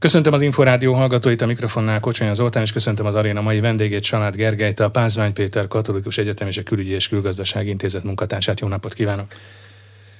Köszöntöm 0.00 0.32
az 0.32 0.40
Inforádió 0.40 0.94
hallgatóit, 0.94 1.40
a 1.40 1.46
mikrofonnál 1.46 2.00
Kocsonya 2.00 2.34
Zoltán, 2.34 2.62
és 2.62 2.72
köszöntöm 2.72 3.06
az 3.06 3.14
aréna 3.14 3.40
mai 3.40 3.60
vendégét, 3.60 4.02
Salát 4.02 4.36
Gergelyt, 4.36 4.80
a 4.80 4.90
Pázmány 4.90 5.32
Péter 5.32 5.68
Katolikus 5.68 6.18
Egyetem 6.18 6.48
és 6.48 6.56
a 6.56 6.62
Külügyi 6.62 6.92
és 6.92 7.08
Külgazdasági 7.08 7.68
Intézet 7.68 8.04
munkatársát. 8.04 8.60
Jó 8.60 8.68
napot 8.68 8.94
kívánok! 8.94 9.26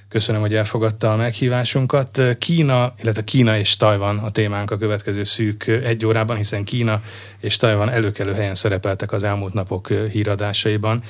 Köszönöm, 0.09 0.41
hogy 0.41 0.55
elfogadta 0.55 1.13
a 1.13 1.17
meghívásunkat. 1.17 2.21
Kína, 2.39 2.95
illetve 3.03 3.25
Kína 3.25 3.59
és 3.59 3.77
Tajvan 3.77 4.19
a 4.19 4.31
témánk 4.31 4.71
a 4.71 4.79
következő 4.79 5.25
szűk 5.25 5.67
egy 5.67 6.07
órában, 6.07 6.37
hiszen 6.37 6.65
Kína 6.65 7.03
és 7.39 7.57
Tajvan 7.57 7.89
előkelő 7.89 8.33
helyen 8.33 8.55
szerepeltek 8.55 9.13
az 9.13 9.25
elmúlt 9.25 9.53
napok 9.53 9.89
híradásaiban 9.89 11.03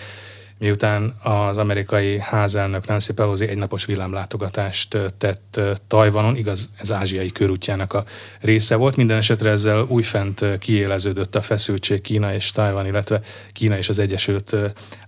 miután 0.60 1.14
az 1.22 1.56
amerikai 1.56 2.18
házelnök 2.18 2.86
Nancy 2.86 3.12
Pelosi 3.12 3.48
egynapos 3.48 3.84
villámlátogatást 3.84 4.96
tett 5.18 5.60
Tajvanon, 5.86 6.36
igaz, 6.36 6.70
ez 6.76 6.92
ázsiai 6.92 7.32
körútjának 7.32 7.92
a 7.92 8.04
része 8.40 8.76
volt. 8.76 8.96
Minden 8.96 9.16
esetre 9.16 9.50
ezzel 9.50 9.84
újfent 9.88 10.58
kiéleződött 10.58 11.34
a 11.34 11.42
feszültség 11.42 12.00
Kína 12.00 12.34
és 12.34 12.50
Tajvan, 12.50 12.86
illetve 12.86 13.20
Kína 13.52 13.76
és 13.76 13.88
az 13.88 13.98
Egyesült 13.98 14.56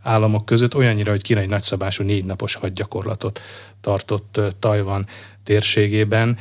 Államok 0.03 0.45
között, 0.45 0.75
olyannyira, 0.75 1.11
hogy 1.11 1.23
Kína 1.23 1.41
egy 1.41 1.49
nagyszabású 1.49 2.05
négy 2.05 2.25
napos 2.25 2.55
hadgyakorlatot 2.55 3.41
tartott 3.81 4.41
Tajvan 4.59 5.07
térségében. 5.45 6.39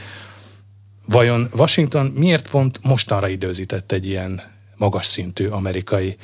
Vajon 1.05 1.49
Washington 1.55 2.05
miért 2.05 2.49
pont 2.49 2.79
mostanra 2.81 3.27
időzített 3.27 3.91
egy 3.91 4.07
ilyen 4.07 4.41
magas 4.75 5.05
szintű 5.05 5.47
amerikai 5.47 6.17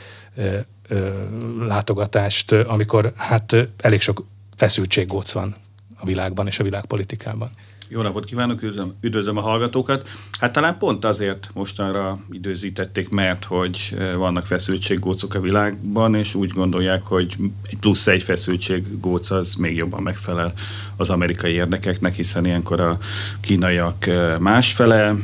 látogatást, 1.59 2.51
amikor 2.51 3.13
hát 3.15 3.55
elég 3.77 4.01
sok 4.01 4.25
feszültséggóc 4.55 5.31
van 5.31 5.55
a 5.95 6.05
világban 6.05 6.47
és 6.47 6.59
a 6.59 6.63
világpolitikában. 6.63 7.51
Jó 7.89 8.01
napot 8.01 8.25
kívánok, 8.25 8.61
üdvözlöm, 8.61 8.93
üdvözlöm 9.01 9.37
a 9.37 9.41
hallgatókat. 9.41 10.09
Hát 10.39 10.51
talán 10.51 10.77
pont 10.77 11.05
azért 11.05 11.49
mostanra 11.53 12.17
időzítették, 12.31 13.09
mert 13.09 13.43
hogy 13.43 13.97
vannak 14.15 14.45
feszültséggócok 14.45 15.33
a 15.33 15.39
világban, 15.39 16.15
és 16.15 16.35
úgy 16.35 16.49
gondolják, 16.49 17.05
hogy 17.05 17.35
egy 17.69 17.77
plusz 17.77 18.07
egy 18.07 18.23
feszültséggóc 18.23 19.29
az 19.29 19.55
még 19.55 19.75
jobban 19.75 20.03
megfelel 20.03 20.53
az 20.97 21.09
amerikai 21.09 21.51
érdekeknek, 21.51 22.15
hiszen 22.15 22.45
ilyenkor 22.45 22.79
a 22.79 22.97
kínaiak 23.41 24.09
másfele 24.39 25.15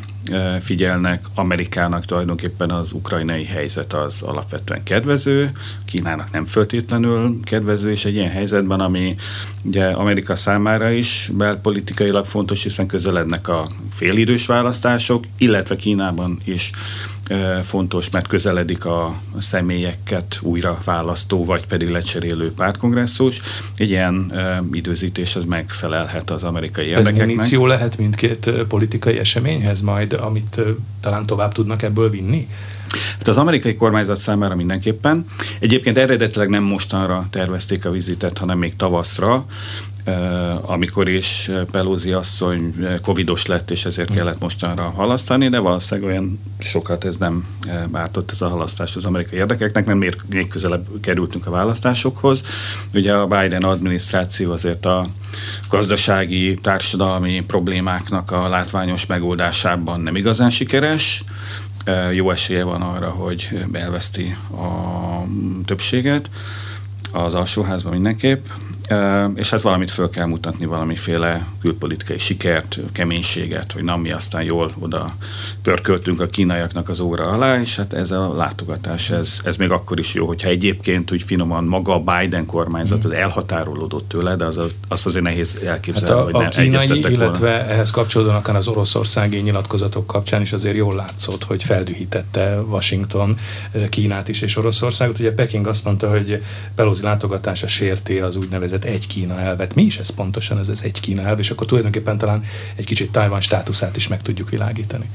figyelnek. 0.59 1.25
Amerikának 1.35 2.05
tulajdonképpen 2.05 2.69
az 2.69 2.91
ukrajnai 2.91 3.45
helyzet 3.45 3.93
az 3.93 4.21
alapvetően 4.21 4.83
kedvező, 4.83 5.51
Kínának 5.85 6.31
nem 6.31 6.45
föltétlenül 6.45 7.39
kedvező, 7.43 7.91
és 7.91 8.05
egy 8.05 8.13
ilyen 8.13 8.31
helyzetben, 8.31 8.79
ami 8.79 9.15
ugye 9.63 9.85
Amerika 9.85 10.35
számára 10.35 10.89
is 10.89 11.31
belpolitikailag 11.33 12.25
fontos, 12.25 12.63
hiszen 12.63 12.87
közelednek 12.87 13.47
a 13.47 13.67
félidős 13.91 14.45
választások, 14.45 15.23
illetve 15.37 15.75
Kínában 15.75 16.39
is 16.45 16.71
fontos, 17.63 18.09
mert 18.09 18.27
közeledik 18.27 18.85
a 18.85 19.15
személyeket 19.39 20.39
újra 20.41 20.77
választó, 20.85 21.45
vagy 21.45 21.65
pedig 21.65 21.89
lecserélő 21.89 22.51
pártkongresszus. 22.51 23.41
Egy 23.75 23.89
ilyen 23.89 24.33
időzítés 24.71 25.35
az 25.35 25.45
megfelelhet 25.45 26.29
az 26.29 26.43
amerikai 26.43 26.85
érdekeknek. 26.85 27.21
Ez 27.21 27.27
muníció 27.27 27.65
lehet 27.65 27.97
mindkét 27.97 28.49
politikai 28.67 29.17
eseményhez 29.17 29.81
majd, 29.81 30.13
amit 30.13 30.61
talán 31.01 31.25
tovább 31.25 31.51
tudnak 31.51 31.81
ebből 31.81 32.09
vinni? 32.09 32.47
Hát 33.17 33.27
az 33.27 33.37
amerikai 33.37 33.75
kormányzat 33.75 34.17
számára 34.17 34.55
mindenképpen. 34.55 35.25
Egyébként 35.59 35.97
eredetileg 35.97 36.49
nem 36.49 36.63
mostanra 36.63 37.23
tervezték 37.29 37.85
a 37.85 37.91
vizitet, 37.91 38.37
hanem 38.37 38.57
még 38.57 38.75
tavaszra, 38.75 39.45
amikor 40.61 41.09
is 41.09 41.51
Pelózi 41.71 42.11
asszony 42.11 42.75
covidos 43.01 43.45
lett, 43.45 43.71
és 43.71 43.85
ezért 43.85 44.13
kellett 44.13 44.39
mostanra 44.39 44.83
halasztani, 44.83 45.49
de 45.49 45.59
valószínűleg 45.59 46.09
olyan 46.09 46.39
sokat 46.59 47.03
ez 47.03 47.15
nem 47.17 47.45
ártott 47.91 48.31
ez 48.31 48.41
a 48.41 48.49
halasztás 48.49 48.95
az 48.95 49.05
amerikai 49.05 49.37
érdekeknek, 49.37 49.85
mert 49.85 49.99
még, 49.99 50.15
még 50.29 50.47
közelebb 50.47 50.85
kerültünk 51.01 51.47
a 51.47 51.51
választásokhoz. 51.51 52.43
Ugye 52.93 53.13
a 53.13 53.27
Biden 53.27 53.63
adminisztráció 53.63 54.51
azért 54.51 54.85
a 54.85 55.05
gazdasági, 55.69 56.53
társadalmi 56.53 57.43
problémáknak 57.47 58.31
a 58.31 58.47
látványos 58.47 59.05
megoldásában 59.05 60.01
nem 60.01 60.15
igazán 60.15 60.49
sikeres, 60.49 61.23
jó 62.11 62.31
esélye 62.31 62.63
van 62.63 62.81
arra, 62.81 63.09
hogy 63.09 63.49
elveszti 63.71 64.37
a 64.51 65.23
többséget 65.65 66.29
az 67.11 67.33
alsóházban 67.33 67.93
mindenképp, 67.93 68.45
és 69.35 69.49
hát 69.49 69.61
valamit 69.61 69.91
föl 69.91 70.09
kell 70.09 70.25
mutatni, 70.25 70.65
valamiféle 70.65 71.45
külpolitikai 71.61 72.17
sikert, 72.17 72.79
keménységet, 72.91 73.71
hogy 73.71 73.83
na 73.83 73.97
mi 73.97 74.11
aztán 74.11 74.43
jól 74.43 74.73
oda 74.79 75.15
pörköltünk 75.61 76.19
a 76.19 76.27
kínaiaknak 76.27 76.89
az 76.89 76.99
óra 76.99 77.27
alá, 77.27 77.59
és 77.59 77.75
hát 77.75 77.93
ez 77.93 78.11
a 78.11 78.33
látogatás, 78.35 79.09
ez, 79.09 79.39
ez 79.43 79.57
még 79.57 79.71
akkor 79.71 79.99
is 79.99 80.13
jó, 80.13 80.27
hogyha 80.27 80.49
egyébként 80.49 81.11
úgy 81.11 81.23
finoman 81.23 81.63
maga 81.63 81.93
a 81.93 81.99
Biden 81.99 82.45
kormányzat 82.45 83.05
az 83.05 83.11
elhatárolódott 83.11 84.07
tőle, 84.07 84.35
de 84.35 84.45
az, 84.45 84.57
az, 84.57 84.75
azt 84.87 85.05
azért 85.05 85.23
nehéz 85.23 85.59
elképzelni, 85.65 86.15
hát 86.15 86.33
a, 86.33 86.37
hogy 86.37 86.45
a 86.45 86.49
kínai, 86.49 86.99
illetve 86.99 87.49
volna. 87.49 87.71
ehhez 87.71 87.91
kapcsolódóan 87.91 88.55
az 88.55 88.67
oroszországi 88.67 89.37
nyilatkozatok 89.37 90.07
kapcsán 90.07 90.41
is 90.41 90.53
azért 90.53 90.75
jól 90.75 90.95
látszott, 90.95 91.43
hogy 91.43 91.63
feldühítette 91.63 92.61
Washington 92.61 93.37
Kínát 93.89 94.27
is 94.27 94.41
és 94.41 94.57
Oroszországot. 94.57 95.19
Ugye 95.19 95.33
Peking 95.33 95.67
azt 95.67 95.85
mondta, 95.85 96.09
hogy 96.09 96.43
Pelosi 96.75 97.03
látogatása 97.03 97.67
sérti 97.67 98.19
az 98.19 98.35
úgynevezett 98.35 98.72
egy 98.81 99.07
Kína 99.07 99.39
elvet. 99.39 99.75
Mi 99.75 99.83
is 99.83 99.97
ez 99.97 100.09
pontosan, 100.09 100.59
ez 100.59 100.69
az 100.69 100.83
egy 100.83 100.99
Kína 100.99 101.21
elv, 101.21 101.39
és 101.39 101.49
akkor 101.49 101.67
tulajdonképpen 101.67 102.17
talán 102.17 102.43
egy 102.75 102.85
kicsit 102.85 103.11
Tajvan 103.11 103.41
státuszát 103.41 103.95
is 103.95 104.07
meg 104.07 104.21
tudjuk 104.21 104.49
világítani. 104.49 105.09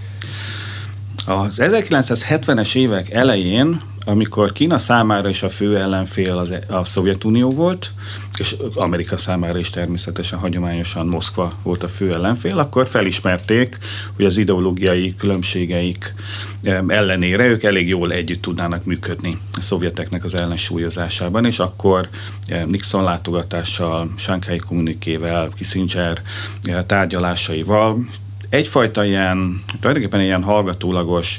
Az 1.29 1.59
1970-es 1.59 2.77
évek 2.77 3.11
elején, 3.11 3.81
amikor 4.05 4.53
Kína 4.53 4.79
számára 4.79 5.29
is 5.29 5.43
a 5.43 5.49
fő 5.49 5.77
ellenfél 5.77 6.37
az, 6.37 6.51
e- 6.51 6.63
a 6.69 6.85
Szovjetunió 6.85 7.51
volt, 7.51 7.93
és 8.39 8.57
Amerika 8.75 9.17
számára 9.17 9.59
is 9.59 9.71
természetesen 9.71 10.39
hagyományosan 10.39 11.07
Moszkva 11.07 11.53
volt 11.63 11.83
a 11.83 11.89
fő 11.89 12.13
ellenfél, 12.13 12.59
akkor 12.59 12.89
felismerték, 12.89 13.79
hogy 14.17 14.25
az 14.25 14.37
ideológiai 14.37 15.15
különbségeik 15.19 16.15
ellenére 16.87 17.47
ők 17.47 17.63
elég 17.63 17.89
jól 17.89 18.13
együtt 18.13 18.43
tudnának 18.43 18.85
működni 18.85 19.39
a 19.53 19.61
szovjeteknek 19.61 20.25
az 20.25 20.35
ellensúlyozásában, 20.35 21.45
és 21.45 21.59
akkor 21.59 22.09
Nixon 22.67 23.03
látogatással, 23.03 24.11
Shanghai 24.17 24.59
kommunikével, 24.59 25.51
Kissinger 25.57 26.23
tárgyalásaival 26.87 27.99
egyfajta 28.49 29.05
ilyen, 29.05 29.63
tulajdonképpen 29.81 30.21
ilyen 30.21 30.43
hallgatólagos 30.43 31.39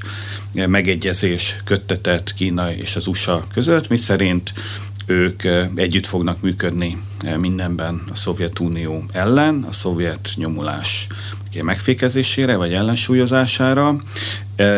megegyezés 0.54 1.56
köttetett 1.64 2.34
Kína 2.34 2.74
és 2.74 2.96
az 2.96 3.08
USA 3.08 3.44
között, 3.54 3.88
mi 3.88 3.98
szerint 3.98 4.54
ők 5.06 5.44
együtt 5.76 6.06
fognak 6.06 6.42
működni 6.42 6.98
mindenben 7.38 8.02
a 8.12 8.16
Szovjetunió 8.16 9.04
ellen, 9.12 9.66
a 9.70 9.74
szovjet 9.74 10.30
nyomulás 10.36 11.08
megfékezésére 11.62 12.56
vagy 12.56 12.74
ellensúlyozására, 12.74 14.02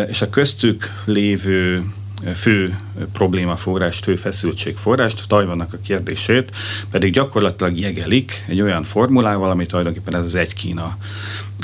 és 0.07 0.21
a 0.21 0.29
köztük 0.29 0.91
lévő 1.05 1.83
fő 2.35 2.75
problémaforrást, 3.13 4.03
fő 4.03 4.15
feszültségforrást, 4.15 5.27
Tajvannak 5.27 5.73
a 5.73 5.77
kérdését 5.83 6.55
pedig 6.91 7.13
gyakorlatilag 7.13 7.79
jegelik 7.79 8.45
egy 8.47 8.61
olyan 8.61 8.83
formulával, 8.83 9.49
ami 9.49 9.65
tulajdonképpen 9.65 10.15
ez 10.15 10.23
az 10.23 10.35
egy 10.35 10.53
Kína 10.53 10.97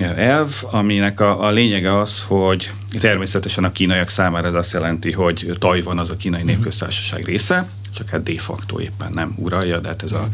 elv, 0.03 0.63
aminek 0.72 1.19
a, 1.19 1.46
a 1.46 1.52
lényege 1.52 2.00
az, 2.00 2.24
hogy 2.28 2.72
természetesen 3.00 3.63
a 3.63 3.72
kínaiak 3.72 4.09
számára 4.09 4.47
ez 4.47 4.53
azt 4.53 4.74
jelenti, 4.74 5.12
hogy 5.12 5.52
Tajvan 5.59 6.00
az 6.00 6.09
a 6.09 6.16
kínai 6.16 6.40
mhm. 6.40 6.50
népköztársaság 6.50 7.25
része, 7.25 7.68
csak 7.97 8.09
hát 8.09 8.24
de 8.24 8.34
facto 8.38 8.80
éppen 8.80 9.12
nem 9.13 9.35
uralja, 9.38 9.80
de 9.80 9.88
hát 9.88 10.03
ez 10.03 10.12
a 10.12 10.28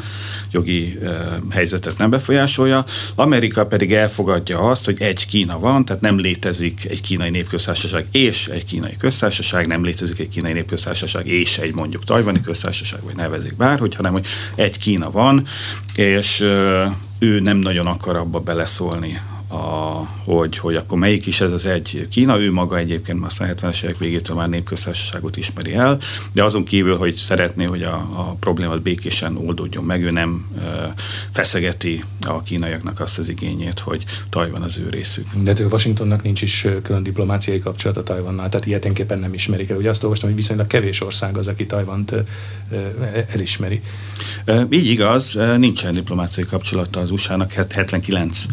jogi 0.52 0.98
uh, 1.02 1.12
helyzetet 1.50 1.98
nem 1.98 2.10
befolyásolja. 2.10 2.86
Amerika 3.16 3.66
pedig 3.66 3.94
elfogadja 3.94 4.60
azt, 4.60 4.86
hogy 4.86 5.02
egy 5.02 5.28
Kína 5.28 5.60
van, 5.60 5.86
tehát 5.86 6.02
nem 6.02 6.20
létezik 6.20 6.86
egy 6.90 7.02
kínai 7.02 7.30
népköztársaság 7.30 8.06
és 8.12 8.48
egy 8.48 8.66
kínai 8.66 8.98
köztársaság, 8.98 9.68
nem 9.68 9.84
létezik 9.84 10.20
egy 10.20 10.30
kínai 10.30 10.54
népköztársaság 10.54 11.28
és 11.28 11.58
egy 11.58 11.74
mondjuk 11.74 12.04
tajvani 12.04 12.42
köztársaság, 12.42 13.04
vagy 13.04 13.16
nevezik 13.16 13.56
bárhogy, 13.56 13.96
hanem 13.96 14.12
hogy 14.12 14.26
egy 14.56 14.78
Kína 14.78 15.12
van, 15.12 15.46
és 15.96 16.40
uh, 16.40 16.86
ő 17.20 17.40
nem 17.40 17.58
nagyon 17.58 17.88
akar 17.88 18.16
abba 18.16 18.40
beleszólni, 18.40 19.22
a, 19.54 20.08
hogy, 20.24 20.58
hogy 20.58 20.76
akkor 20.76 20.98
melyik 20.98 21.26
is 21.26 21.42
ez 21.42 21.52
az 21.52 21.66
egy 21.66 22.08
Kína, 22.12 22.40
ő 22.40 22.52
maga 22.52 22.78
egyébként 22.78 23.20
már 23.20 23.32
a 23.40 23.44
70-es 23.44 23.84
évek 23.84 23.98
végétől 23.98 24.36
már 24.36 24.50
népköztársaságot 24.50 25.38
ismeri 25.38 25.74
el, 25.74 26.00
de 26.34 26.44
azon 26.44 26.64
kívül, 26.64 26.98
hogy 26.98 27.14
szeretné, 27.14 27.64
hogy 27.64 27.84
a, 27.84 27.94
a 27.96 28.36
problémát 28.40 28.82
békésen 28.82 29.38
oldódjon 29.38 29.84
meg, 29.84 30.04
ő 30.04 30.12
nem 30.12 30.46
e, 30.60 30.94
feszegeti 31.32 32.04
a 32.22 32.42
kínaiaknak 32.44 33.00
azt 33.00 33.18
az 33.18 33.30
igényét, 33.30 33.80
hogy 33.80 34.04
Tajvan 34.30 34.62
az 34.62 34.78
ő 34.78 34.90
részük. 34.90 35.28
De 35.36 35.54
ő 35.60 35.68
Washingtonnak 35.68 36.24
nincs 36.24 36.42
is 36.42 36.68
külön 36.84 37.04
diplomáciai 37.04 37.62
a 37.64 38.04
Tajvannal, 38.04 38.50
tehát 38.50 38.66
ilyeténképpen 38.66 39.20
nem 39.20 39.34
ismerik 39.34 39.70
el. 39.70 39.78
Ugye 39.78 39.90
azt 39.90 40.04
olvastam, 40.04 40.30
hogy 40.30 40.38
viszonylag 40.38 40.68
kevés 40.68 41.02
ország 41.02 41.38
az, 41.38 41.48
aki 41.48 41.66
Tajvant 41.66 42.14
elismeri. 43.32 43.82
Így 44.70 44.90
igaz, 44.90 45.40
nincsen 45.58 45.92
diplomáciai 45.92 46.46
kapcsolata 46.46 47.00
az 47.00 47.12
USA-nak 47.12 47.52
79 47.52 48.46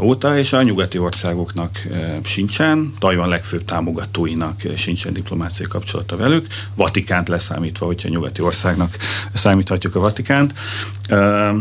óta, 0.00 0.19
kapcsolata, 0.20 0.38
és 0.38 0.52
a 0.52 0.62
nyugati 0.62 0.98
országoknak 0.98 1.82
sincsen, 2.24 2.92
Tajvan 2.98 3.28
legfőbb 3.28 3.64
támogatóinak 3.64 4.62
sincsen 4.76 5.12
diplomáciai 5.12 5.68
kapcsolata 5.68 6.16
velük, 6.16 6.46
Vatikánt 6.74 7.28
leszámítva, 7.28 7.86
hogyha 7.86 8.08
nyugati 8.08 8.42
országnak 8.42 8.96
számíthatjuk 9.32 9.94
a 9.94 10.00
Vatikánt. 10.00 10.54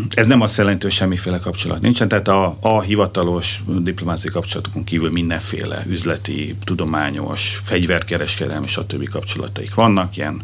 Ez 0.10 0.28
nem 0.28 0.42
azt 0.42 0.58
jelenti, 0.58 0.84
hogy 0.84 0.94
semmiféle 0.94 1.40
kapcsolat 1.40 1.82
nincsen, 1.82 2.08
tehát 2.08 2.28
a, 2.28 2.58
a 2.60 2.82
hivatalos 2.82 3.64
diplomáciai 3.80 4.34
kapcsolatokon 4.34 4.84
kívül 4.84 5.12
mindenféle 5.12 5.84
üzleti, 5.88 6.56
tudományos, 6.64 7.62
fegyverkereskedelmi, 7.64 8.68
stb. 8.68 9.10
kapcsolataik 9.10 9.74
vannak, 9.74 10.18
ilyen 10.18 10.42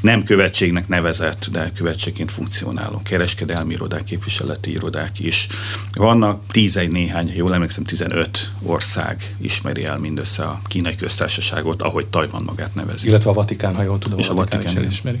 nem 0.00 0.22
követségnek 0.22 0.88
nevezett, 0.88 1.48
de 1.52 1.70
követségként 1.74 2.30
funkcionáló 2.30 3.00
kereskedelmi 3.04 3.72
irodák, 3.72 4.04
képviseleti 4.04 4.70
irodák 4.70 5.18
is 5.20 5.46
vannak. 5.94 6.42
Tízegy 6.50 6.90
néhány, 6.90 7.32
jól 7.36 7.54
emlékszem, 7.54 7.84
15 7.84 8.50
ország 8.62 9.36
ismeri 9.40 9.84
el 9.84 9.98
mindössze 9.98 10.42
a 10.42 10.60
kínai 10.66 10.94
köztársaságot, 10.94 11.82
ahogy 11.82 12.06
Tajvan 12.06 12.42
magát 12.42 12.74
nevezi. 12.74 13.08
Illetve 13.08 13.30
a 13.30 13.32
Vatikán, 13.32 13.74
ha 13.74 13.82
jól 13.82 13.98
tudom, 13.98 14.18
és 14.18 14.28
a 14.28 14.34
Vatikán, 14.34 14.60
Vatikán 14.60 14.82
is 14.82 14.86
elismeri. 14.86 15.20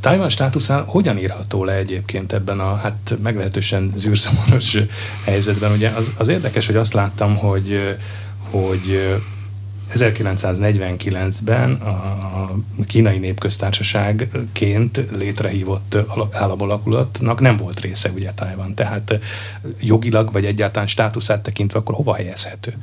Tajvan 0.00 0.28
státuszán 0.28 0.84
hogyan 0.84 1.18
írható 1.18 1.64
le 1.64 1.74
egyébként 1.74 2.32
ebben 2.32 2.60
a 2.60 2.76
hát 2.76 3.14
meglehetősen 3.22 3.92
zűrszomoros 3.96 4.76
helyzetben? 5.24 5.72
Ugye 5.72 5.88
az, 5.88 6.14
az 6.18 6.28
érdekes, 6.28 6.66
hogy 6.66 6.76
azt 6.76 6.92
láttam, 6.92 7.36
hogy, 7.36 7.96
hogy 8.50 9.18
1949-ben 9.94 11.72
a 11.72 12.50
kínai 12.86 13.18
népköztársaságként 13.18 15.00
létrehívott 15.10 15.96
államalakulatnak 16.32 17.40
nem 17.40 17.56
volt 17.56 17.80
része 17.80 18.10
ugye 18.14 18.32
Tajvan, 18.32 18.74
tehát 18.74 19.18
jogilag 19.80 20.32
vagy 20.32 20.44
egyáltalán 20.44 20.88
státuszát 20.88 21.42
tekintve 21.42 21.78
akkor 21.78 21.94
hova 21.94 22.14
helyezhető? 22.14 22.74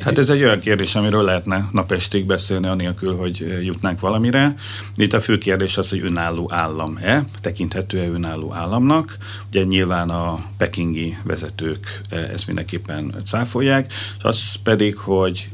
Hát 0.00 0.18
ez 0.18 0.28
egy 0.28 0.42
olyan 0.42 0.60
kérdés, 0.60 0.94
amiről 0.94 1.22
lehetne 1.22 1.68
napestig 1.72 2.26
beszélni, 2.26 2.66
anélkül, 2.66 3.16
hogy 3.16 3.58
jutnánk 3.62 4.00
valamire. 4.00 4.54
Itt 4.94 5.12
a 5.12 5.20
fő 5.20 5.38
kérdés 5.38 5.76
az, 5.76 5.90
hogy 5.90 6.00
önálló 6.04 6.50
állam-e, 6.52 7.24
tekinthető-e 7.40 8.08
önálló 8.08 8.52
államnak. 8.52 9.16
Ugye 9.48 9.62
nyilván 9.62 10.10
a 10.10 10.36
pekingi 10.56 11.16
vezetők 11.24 12.00
ezt 12.10 12.46
mindenképpen 12.46 13.14
cáfolják, 13.24 13.92
és 14.18 14.24
az 14.24 14.54
pedig, 14.62 14.96
hogy 14.96 15.48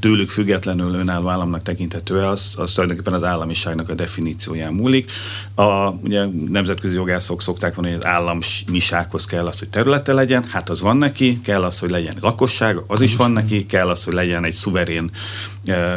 tőlük 0.00 0.30
függetlenül 0.30 0.94
önálló 0.94 1.28
államnak 1.28 1.62
tekinthető 1.62 2.18
az, 2.18 2.54
az 2.56 2.72
tulajdonképpen 2.72 3.12
az 3.12 3.22
államiságnak 3.22 3.88
a 3.88 3.94
definícióján 3.94 4.72
múlik. 4.72 5.12
A, 5.54 5.88
ugye 5.88 6.24
nemzetközi 6.48 6.94
jogászok 6.94 7.42
szokták 7.42 7.76
mondani, 7.76 7.96
hogy 7.96 8.04
az 8.04 8.10
államisághoz 8.10 9.26
kell 9.26 9.46
az, 9.46 9.58
hogy 9.58 9.68
területe 9.68 10.12
legyen, 10.12 10.44
hát 10.44 10.68
az 10.68 10.80
van 10.80 10.96
neki, 10.96 11.40
kell 11.40 11.62
az, 11.62 11.78
hogy 11.78 11.90
legyen 11.90 12.14
lakosság, 12.20 12.78
az 12.86 13.00
is 13.00 13.16
van 13.16 13.30
neki, 13.30 13.66
kell 13.66 13.88
az, 13.88 14.04
hogy 14.04 14.14
legyen 14.14 14.44
egy 14.44 14.54
szuverén 14.54 15.10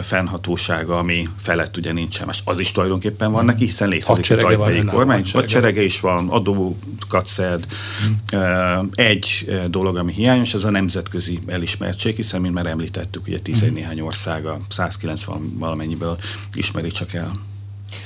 fennhatósága, 0.01 0.97
ami 0.97 1.29
felett 1.37 1.77
ugye 1.77 1.93
nincsen, 1.93 2.25
más 2.25 2.41
az 2.45 2.59
is 2.59 2.71
tulajdonképpen 2.71 3.31
van 3.31 3.45
neki, 3.45 3.63
hiszen 3.63 3.89
létezik 3.89 4.31
a 4.31 4.35
tajpai 4.35 4.83
kormány, 4.83 5.23
hadserege 5.33 5.83
is 5.83 5.99
van, 5.99 6.29
adókat 6.29 7.25
szed. 7.25 7.65
Hmm. 8.31 8.89
Egy 8.93 9.51
dolog, 9.69 9.97
ami 9.97 10.13
hiányos, 10.13 10.53
az 10.53 10.65
a 10.65 10.71
nemzetközi 10.71 11.39
elismertség, 11.47 12.15
hiszen, 12.15 12.41
mint 12.41 12.53
már 12.53 12.65
említettük, 12.65 13.27
ugye 13.27 13.39
10 13.39 13.61
hmm. 13.61 13.73
néhány 13.73 13.99
ország 13.99 14.45
a 14.45 14.59
190 14.69 15.57
valamennyiből 15.57 16.17
ismeri 16.53 16.89
csak 16.91 17.13
el. 17.13 17.31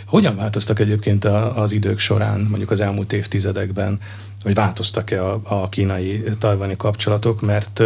Hogyan 0.06 0.36
változtak 0.36 0.80
egyébként 0.80 1.26
az 1.56 1.72
idők 1.72 2.00
során, 2.00 2.40
mondjuk 2.40 2.72
az 2.72 2.80
elmúlt 2.80 3.14
évtizedekben, 3.14 4.00
vagy 4.44 4.54
változtak-e 4.54 5.26
a, 5.26 5.42
a 5.44 5.70
kínai-tajvani 5.70 6.78
kapcsolatok, 6.78 7.42
mert 7.42 7.82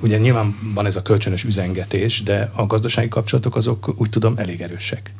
Ugye 0.00 0.18
nyilván 0.18 0.58
van 0.74 0.86
ez 0.86 0.96
a 0.96 1.02
kölcsönös 1.02 1.44
üzengetés, 1.44 2.22
de 2.22 2.50
a 2.54 2.66
gazdasági 2.66 3.08
kapcsolatok 3.08 3.56
azok 3.56 3.94
úgy 4.00 4.10
tudom 4.10 4.34
elég 4.36 4.60
erősek. 4.60 5.12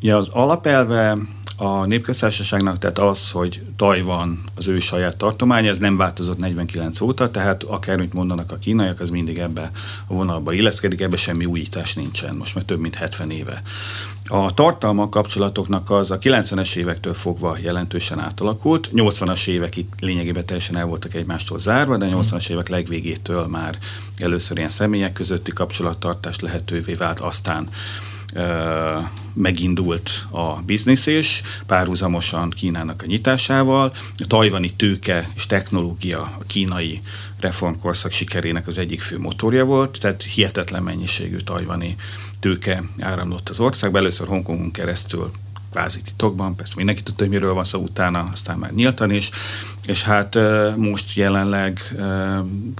Ja, 0.00 0.16
az 0.16 0.28
alapelve 0.28 1.18
a 1.56 1.86
népköztársaságnak, 1.86 2.78
tehát 2.78 2.98
az, 2.98 3.30
hogy 3.30 3.62
Tajvan 3.76 4.42
az 4.54 4.68
ő 4.68 4.78
saját 4.78 5.16
tartomány, 5.16 5.66
ez 5.66 5.78
nem 5.78 5.96
változott 5.96 6.38
49 6.38 7.00
óta, 7.00 7.30
tehát 7.30 7.62
akármit 7.62 8.12
mondanak 8.12 8.52
a 8.52 8.56
kínaiak, 8.56 9.00
az 9.00 9.10
mindig 9.10 9.38
ebbe 9.38 9.70
a 10.06 10.14
vonalba 10.14 10.52
illeszkedik, 10.52 11.00
ebbe 11.00 11.16
semmi 11.16 11.44
újítás 11.44 11.94
nincsen, 11.94 12.36
most 12.36 12.54
már 12.54 12.64
több 12.64 12.80
mint 12.80 12.94
70 12.94 13.30
éve. 13.30 13.62
A 14.26 14.54
tartalma 14.54 15.08
kapcsolatoknak 15.08 15.90
az 15.90 16.10
a 16.10 16.18
90-es 16.18 16.76
évektől 16.76 17.14
fogva 17.14 17.56
jelentősen 17.62 18.20
átalakult. 18.20 18.90
80-as 18.94 19.46
évekig 19.46 19.86
lényegében 20.00 20.44
teljesen 20.44 20.76
el 20.76 20.86
voltak 20.86 21.14
egymástól 21.14 21.58
zárva, 21.58 21.96
de 21.96 22.08
80-as 22.10 22.50
évek 22.50 22.68
legvégétől 22.68 23.46
már 23.46 23.78
először 24.18 24.56
ilyen 24.56 24.68
személyek 24.68 25.12
közötti 25.12 25.52
kapcsolattartás 25.52 26.40
lehetővé 26.40 26.92
vált, 26.92 27.20
aztán 27.20 27.68
megindult 29.34 30.26
a 30.30 30.62
biznisz 30.62 31.06
is, 31.06 31.42
párhuzamosan 31.66 32.50
Kínának 32.50 33.02
a 33.02 33.06
nyitásával. 33.06 33.92
A 34.16 34.26
tajvani 34.26 34.72
tőke 34.72 35.28
és 35.34 35.46
technológia 35.46 36.20
a 36.20 36.44
kínai 36.46 37.00
reformkorszak 37.40 38.12
sikerének 38.12 38.66
az 38.66 38.78
egyik 38.78 39.00
fő 39.00 39.18
motorja 39.18 39.64
volt, 39.64 39.98
tehát 40.00 40.22
hihetetlen 40.22 40.82
mennyiségű 40.82 41.36
tajvani 41.36 41.96
tőke 42.42 42.82
áramlott 43.00 43.48
az 43.48 43.60
országba, 43.60 43.98
először 43.98 44.26
Hongkongon 44.26 44.70
keresztül 44.70 45.30
kvázi 45.70 46.00
titokban, 46.00 46.56
persze 46.56 46.74
mindenki 46.76 47.02
tudta, 47.02 47.22
hogy 47.22 47.32
miről 47.32 47.54
van 47.54 47.64
szó 47.64 47.80
utána, 47.80 48.28
aztán 48.32 48.58
már 48.58 48.72
nyíltan 48.72 49.10
is, 49.10 49.30
és 49.86 50.02
hát 50.02 50.38
most 50.76 51.14
jelenleg 51.14 51.96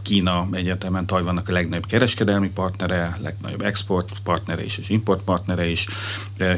Kína 0.03 0.49
egyetemen 0.53 1.07
Tajvannak 1.07 1.49
a 1.49 1.53
legnagyobb 1.53 1.87
kereskedelmi 1.87 2.51
partnere, 2.51 3.17
legnagyobb 3.23 3.63
export 3.63 4.13
partnere 4.25 4.65
is, 4.65 4.79
és 4.79 4.89
import 4.89 5.23
partnere 5.23 5.69
is, 5.69 5.87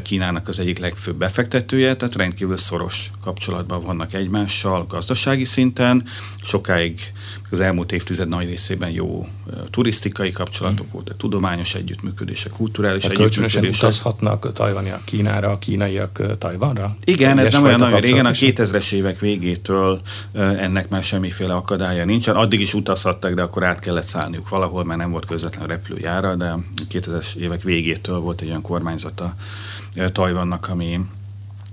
Kínának 0.03 0.47
az 0.47 0.59
egyik 0.59 0.79
legfőbb 0.79 1.15
befektetője, 1.15 1.95
tehát 1.95 2.15
rendkívül 2.15 2.57
szoros 2.57 3.11
kapcsolatban 3.21 3.81
vannak 3.81 4.13
egymással 4.13 4.85
gazdasági 4.87 5.45
szinten, 5.45 6.03
sokáig 6.41 7.13
az 7.55 7.59
elmúlt 7.59 7.91
évtized 7.91 8.27
nagy 8.27 8.45
részében 8.45 8.89
jó 8.89 9.27
turisztikai 9.69 10.31
kapcsolatok 10.31 10.79
hmm. 10.79 10.89
voltak, 10.91 11.17
tudományos 11.17 11.75
együttműködések, 11.75 12.51
kulturális 12.51 13.01
Tehát 13.01 13.17
együttműködések. 13.17 13.83
utazhatnak 13.83 14.53
tajvaniak 14.53 15.05
Kínára, 15.05 15.51
a 15.51 15.57
kínaiak 15.57 16.37
Tajvanra? 16.37 16.95
Igen, 17.03 17.39
ez 17.39 17.51
nem 17.51 17.63
olyan 17.63 17.79
nagyon 17.79 17.99
régen, 17.99 18.25
a 18.25 18.31
2000-es 18.31 18.91
évek 18.91 19.19
végétől 19.19 20.01
ennek 20.35 20.89
már 20.89 21.03
semmiféle 21.03 21.53
akadálya 21.53 22.05
nincsen. 22.05 22.35
Addig 22.35 22.59
is 22.59 22.73
utazhattak, 22.73 23.33
de 23.33 23.41
akkor 23.41 23.63
át 23.63 23.79
kellett 23.79 24.03
szállniuk 24.03 24.49
valahol, 24.49 24.83
mert 24.83 24.99
nem 24.99 25.11
volt 25.11 25.25
közvetlen 25.25 25.67
repülőjára, 25.67 26.35
de 26.35 26.55
2000-es 26.91 27.35
évek 27.35 27.61
végétől 27.61 28.19
volt 28.19 28.41
egy 28.41 28.47
olyan 28.47 28.61
kormányzata 28.61 29.35
Tajvannak, 30.11 30.69
ami 30.69 30.99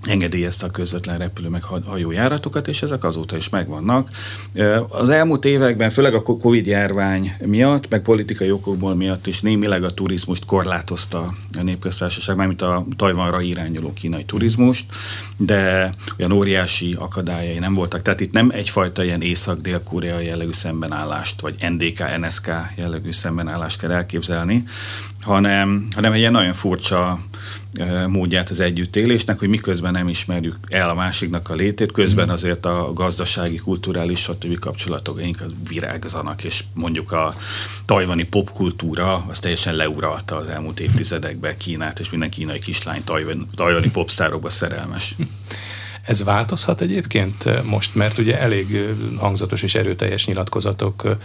engedélyezte 0.03 0.65
a 0.65 0.69
közvetlen 0.69 1.17
repülő 1.17 1.49
meg 1.49 1.63
hajójáratokat, 1.63 2.67
és 2.67 2.81
ezek 2.81 3.03
azóta 3.03 3.35
is 3.37 3.49
megvannak. 3.49 4.09
Az 4.89 5.09
elmúlt 5.09 5.45
években, 5.45 5.89
főleg 5.89 6.13
a 6.13 6.21
Covid 6.21 6.65
járvány 6.65 7.31
miatt, 7.45 7.89
meg 7.89 8.01
politikai 8.01 8.51
okokból 8.51 8.95
miatt 8.95 9.27
is 9.27 9.41
némileg 9.41 9.83
a 9.83 9.93
turizmust 9.93 10.45
korlátozta 10.45 11.33
a 11.57 11.61
népköztársaság, 11.61 12.35
mármint 12.35 12.61
a 12.61 12.85
Tajvanra 12.95 13.41
irányuló 13.41 13.93
kínai 13.93 14.25
turizmust, 14.25 14.85
de 15.45 15.93
olyan 16.19 16.31
óriási 16.31 16.95
akadályai 16.99 17.59
nem 17.59 17.73
voltak. 17.73 18.01
Tehát 18.01 18.19
itt 18.19 18.31
nem 18.31 18.49
egyfajta 18.53 19.03
ilyen 19.03 19.21
észak-dél-korea 19.21 20.19
jellegű 20.19 20.51
szembenállást, 20.51 21.41
vagy 21.41 21.55
NDK, 21.69 22.17
NSK 22.19 22.51
jellegű 22.75 23.11
szembenállást 23.11 23.79
kell 23.79 23.91
elképzelni, 23.91 24.63
hanem, 25.21 25.87
hanem 25.95 26.11
egy 26.11 26.19
ilyen 26.19 26.31
nagyon 26.31 26.53
furcsa 26.53 27.19
módját 28.07 28.49
az 28.49 28.59
együttélésnek, 28.59 29.39
hogy 29.39 29.47
miközben 29.47 29.91
nem 29.91 30.07
ismerjük 30.07 30.57
el 30.69 30.89
a 30.89 30.93
másiknak 30.93 31.49
a 31.49 31.53
létét, 31.53 31.91
közben 31.91 32.27
mm. 32.27 32.31
azért 32.31 32.65
a 32.65 32.91
gazdasági, 32.93 33.55
kulturális, 33.55 34.19
stb. 34.19 34.59
kapcsolatok 34.59 35.21
virágzanak, 35.69 36.43
és 36.43 36.63
mondjuk 36.73 37.11
a 37.11 37.33
tajvani 37.85 38.23
popkultúra 38.23 39.25
az 39.29 39.39
teljesen 39.39 39.75
leuralta 39.75 40.35
az 40.35 40.47
elmúlt 40.47 40.79
évtizedekben 40.79 41.57
Kínát, 41.57 41.99
és 41.99 42.09
minden 42.09 42.29
kínai 42.29 42.59
kislány 42.59 43.03
tajvani, 43.03 43.45
tajvani 43.55 43.89
popstárokba 43.89 44.49
szerelmes. 44.49 45.15
Ez 46.05 46.23
változhat 46.23 46.81
egyébként 46.81 47.63
most, 47.63 47.95
mert 47.95 48.17
ugye 48.17 48.39
elég 48.39 48.95
hangzatos 49.17 49.61
és 49.61 49.75
erőteljes 49.75 50.27
nyilatkozatok 50.27 51.17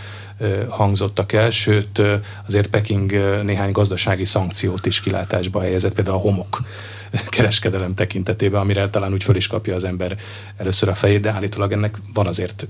hangzottak 0.69 1.33
el, 1.33 1.51
sőt 1.51 2.03
azért 2.47 2.67
Peking 2.67 3.13
néhány 3.43 3.73
gazdasági 3.73 4.25
szankciót 4.25 4.87
is 4.87 5.01
kilátásba 5.01 5.61
helyezett, 5.61 5.95
például 5.95 6.17
a 6.17 6.21
homok 6.21 6.63
kereskedelem 7.29 7.95
tekintetében, 7.95 8.61
amire 8.61 8.91
talán 8.91 9.13
úgy 9.13 9.25
föl 9.25 9.37
is 9.37 9.47
kapja 9.47 9.75
az 9.75 9.85
ember 9.85 10.17
először 10.57 10.89
a 10.89 10.95
fejét, 10.95 11.21
de 11.21 11.31
állítólag 11.31 11.73
ennek 11.73 11.97
van 12.15 12.27
azért 12.27 12.67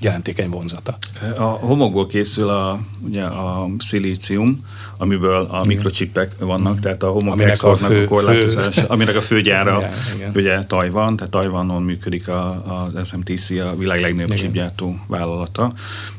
jelentékeny 0.00 0.48
vonzata. 0.48 0.98
A 1.36 1.42
homokból 1.42 2.06
készül 2.06 2.48
a, 2.48 2.80
ugye 3.00 3.22
a 3.22 3.68
szilícium, 3.78 4.64
amiből 4.96 5.48
a 5.50 5.64
mikrocsipek 5.64 6.34
vannak, 6.38 6.74
mm. 6.74 6.78
tehát 6.78 7.02
a 7.02 7.10
homok 7.10 7.32
aminek 7.32 7.50
exportnak 7.50 7.90
a, 7.90 7.94
fő, 7.94 8.04
a 8.04 8.08
korlátozás, 8.08 8.74
fő... 8.74 8.84
aminek 8.94 9.16
a 9.16 9.20
főgyára 9.20 9.78
igen, 9.78 9.92
igen. 10.14 10.32
ugye 10.34 10.62
Tajvan, 10.64 11.16
tehát 11.16 11.32
Tajvanon 11.32 11.82
működik 11.82 12.28
a, 12.28 12.64
az 12.94 13.08
SMTC, 13.08 13.50
a 13.50 13.74
világ 13.76 14.00
legnagyobb 14.00 14.32
csipgyártó 14.32 14.98
vállalata. 15.06 15.72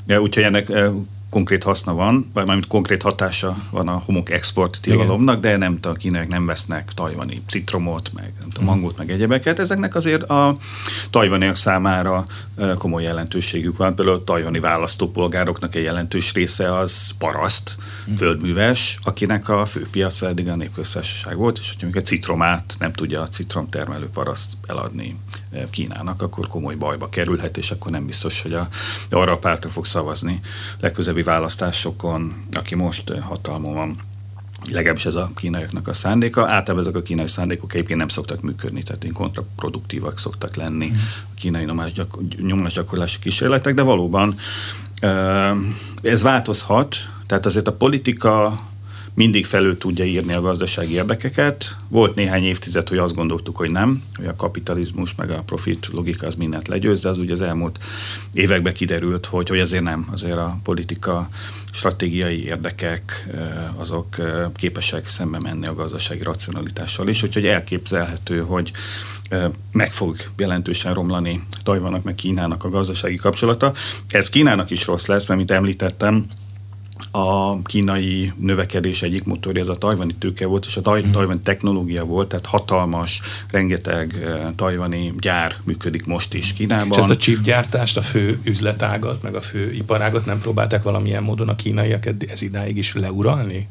Úgyhogy 0.08 0.44
ennek 0.44 0.72
konkrét 1.30 1.64
haszna 1.64 1.94
van, 1.94 2.32
vagy 2.34 2.46
mármint 2.46 2.68
konkrét 2.68 3.02
hatása 3.02 3.56
van 3.72 3.88
a 3.88 4.02
homok 4.06 4.30
export 4.30 4.80
tilalomnak, 4.82 5.40
de 5.40 5.58
nem 5.58 5.80
a 5.82 5.92
kínaiak 5.92 6.28
nem 6.28 6.46
vesznek 6.46 6.92
tajvani 6.94 7.42
citromot, 7.48 8.12
meg 8.14 8.34
nem 8.40 8.50
tudom, 8.50 8.66
mangót, 8.66 8.98
meg 8.98 9.12
egyebeket. 9.12 9.60
Ezeknek 9.60 9.96
azért 9.96 10.24
a 10.24 10.56
tajvaniak 11.10 11.56
számára 11.56 12.26
komoly 12.78 13.04
jelentőségük 13.04 13.78
van. 13.78 13.96
Például 13.96 14.18
a 14.18 14.24
tajvani 14.24 14.60
választópolgároknak 14.60 15.76
egy 15.76 15.84
jelentős 15.84 16.34
része 16.34 16.78
az 16.78 17.12
paraszt, 17.18 17.76
mm. 18.10 18.16
földműves, 18.16 19.00
akinek 19.04 19.50
a 19.50 19.66
főpiaca 19.66 20.28
eddig 20.28 20.48
a 20.48 20.56
népköztársaság 20.56 21.38
volt, 21.38 21.58
és 21.58 21.74
hogyha 21.74 22.00
a 22.00 22.02
citromát 22.02 22.76
nem 22.80 22.94
tudja 22.94 23.22
a 23.22 23.28
citromtermelő 23.28 24.10
paraszt 24.14 24.54
eladni 24.68 25.16
Kínának, 25.70 26.22
akkor 26.22 26.48
komoly 26.48 26.76
bajba 26.76 27.10
kerülhet, 27.10 27.58
és 27.58 27.72
akkor 27.72 27.92
nem 27.92 28.06
biztos, 28.06 28.42
hogy 28.42 28.54
a, 28.54 28.68
arra 29.10 29.32
a 29.32 29.38
pártra 29.38 29.70
fog 29.70 29.86
szavazni 29.86 30.40
legközelebbi 30.80 31.22
választásokon, 31.22 32.46
aki 32.52 32.76
most 32.76 33.10
hatalmon 33.20 33.74
van 33.74 33.96
legalábbis 34.72 35.06
ez 35.06 35.16
a 35.16 35.32
kínaiaknak 35.36 35.88
a 35.88 35.94
szándéka. 35.94 36.42
Általában 36.42 36.80
ezek 36.80 36.96
a 36.96 37.02
kínai 37.02 37.28
szándékok 37.28 37.74
egyébként 37.74 38.00
nem 38.00 38.08
szoktak 38.08 38.42
működni, 38.42 38.84
tehát 38.84 39.08
kontraproduktívak 39.14 40.20
szoktak 40.20 40.56
lenni 40.56 40.88
mm. 40.88 40.96
a 41.24 41.34
kínai 41.36 41.68
nyomásgyakorlási 42.42 43.20
kísérletek, 43.20 43.74
de 43.74 43.82
valóban 43.82 44.36
ez 46.02 46.22
változhat, 46.22 46.96
tehát 47.28 47.46
azért 47.46 47.68
a 47.68 47.74
politika 47.74 48.60
mindig 49.16 49.46
felül 49.46 49.78
tudja 49.78 50.06
írni 50.06 50.34
a 50.34 50.42
gazdasági 50.42 50.94
érdekeket. 50.94 51.76
Volt 51.88 52.16
néhány 52.16 52.44
évtized, 52.44 52.90
hogy 52.90 52.98
azt 52.98 53.16
gondoltuk, 53.16 53.56
hogy 53.58 53.72
nem, 53.72 54.04
hogy 54.16 54.26
a 54.26 54.36
kapitalizmus 54.36 55.16
meg 55.16 55.30
a 55.30 55.44
profit 55.46 55.90
logika 55.92 56.28
az 56.28 56.36
mindent 56.36 56.68
legyőz, 56.68 57.02
de 57.02 57.10
az 57.10 57.18
ugye 57.18 57.34
az 57.34 57.42
elmúlt 57.42 57.80
években 58.34 58.74
kiderült, 58.74 59.26
hogy, 59.26 59.50
hogy 59.50 59.60
azért 59.60 59.84
nem, 59.84 60.08
azért 60.12 60.38
a 60.38 60.58
politika 60.64 61.30
stratégiai 61.72 62.44
érdekek 62.46 63.30
azok 63.76 64.16
képesek 64.56 65.08
szembe 65.08 65.40
menni 65.40 65.68
a 65.68 65.74
gazdasági 65.74 66.24
racionalitással 66.24 67.08
is, 67.08 67.24
úgyhogy 67.24 67.46
elképzelhető, 67.46 68.40
hogy 68.40 68.72
meg 69.72 69.94
fog 69.94 70.16
jelentősen 70.38 70.94
romlani 70.94 71.44
Tajvanak 71.64 72.04
meg 72.04 72.16
Kínának 72.16 72.64
a 72.64 72.70
gazdasági 72.70 73.16
kapcsolata. 73.16 73.74
Ez 74.10 74.30
Kínának 74.30 74.70
is 74.70 74.86
rossz 74.86 75.06
lesz, 75.06 75.26
mert 75.26 75.40
mint 75.40 75.52
említettem, 75.52 76.26
a 77.12 77.62
kínai 77.62 78.32
növekedés 78.38 79.02
egyik 79.02 79.24
motorja 79.24 79.62
ez 79.62 79.68
a 79.68 79.78
tajvani 79.78 80.16
tőke 80.16 80.46
volt, 80.46 80.66
és 80.66 80.78
a 80.78 80.82
taj- 80.82 81.04
mhm. 81.04 81.12
tajvani 81.12 81.40
technológia 81.40 82.06
volt, 82.06 82.28
tehát 82.28 82.46
hatalmas, 82.46 83.22
rengeteg 83.52 84.16
uh, 84.22 84.56
tajvani 84.56 85.14
gyár 85.20 85.56
működik 85.64 86.06
most 86.06 86.34
is 86.34 86.54
Kínában. 86.54 86.92
És 86.92 86.98
ezt 86.98 87.10
a 87.10 87.18
chipgyártást, 87.18 87.98
a 87.98 88.02
fő 88.02 88.40
üzletágat, 88.44 89.22
meg 89.22 89.36
a 89.36 89.42
fő 89.42 89.74
iparágat 89.74 90.26
nem 90.26 90.40
próbálták 90.40 90.84
valamilyen 90.84 91.24
módon 91.24 91.50
a 91.50 91.56
kínaiak 91.56 92.06
ez 92.28 92.42
idáig 92.42 92.78
is 92.78 92.94
leuralni? 92.94 93.68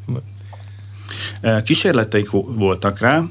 Kísérleteik 1.65 2.31
voltak 2.31 2.99
rá, 2.99 3.25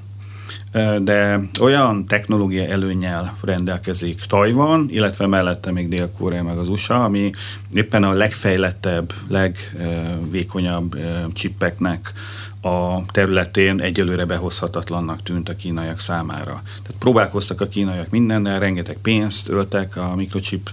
de 1.02 1.40
olyan 1.62 2.06
technológia 2.06 2.66
előnyel 2.66 3.38
rendelkezik 3.42 4.22
Tajvan, 4.22 4.88
illetve 4.90 5.28
mellette 5.28 5.72
még 5.72 5.88
Dél-Korea 5.88 6.44
meg 6.44 6.58
az 6.58 6.70
USA, 6.70 7.04
ami 7.04 7.32
éppen 7.74 8.04
a 8.04 8.12
legfejlettebb, 8.12 9.14
legvékonyabb 9.28 10.98
csippeknek 11.34 12.14
a 12.62 13.06
területén 13.06 13.82
egyelőre 13.82 14.26
behozhatatlannak 14.26 15.24
tűnt 15.24 15.50
a 15.50 15.56
kínaiak 15.56 16.00
számára. 16.00 16.56
Tehát 16.64 16.96
próbálkoztak 17.00 17.62
a 17.62 17.68
kínaiak 17.68 18.10
mindennel, 18.10 18.60
rengeteg 18.60 18.98
pénzt 19.02 19.50
öltek 19.50 19.98
a 19.98 20.16
mikrochip 20.16 20.70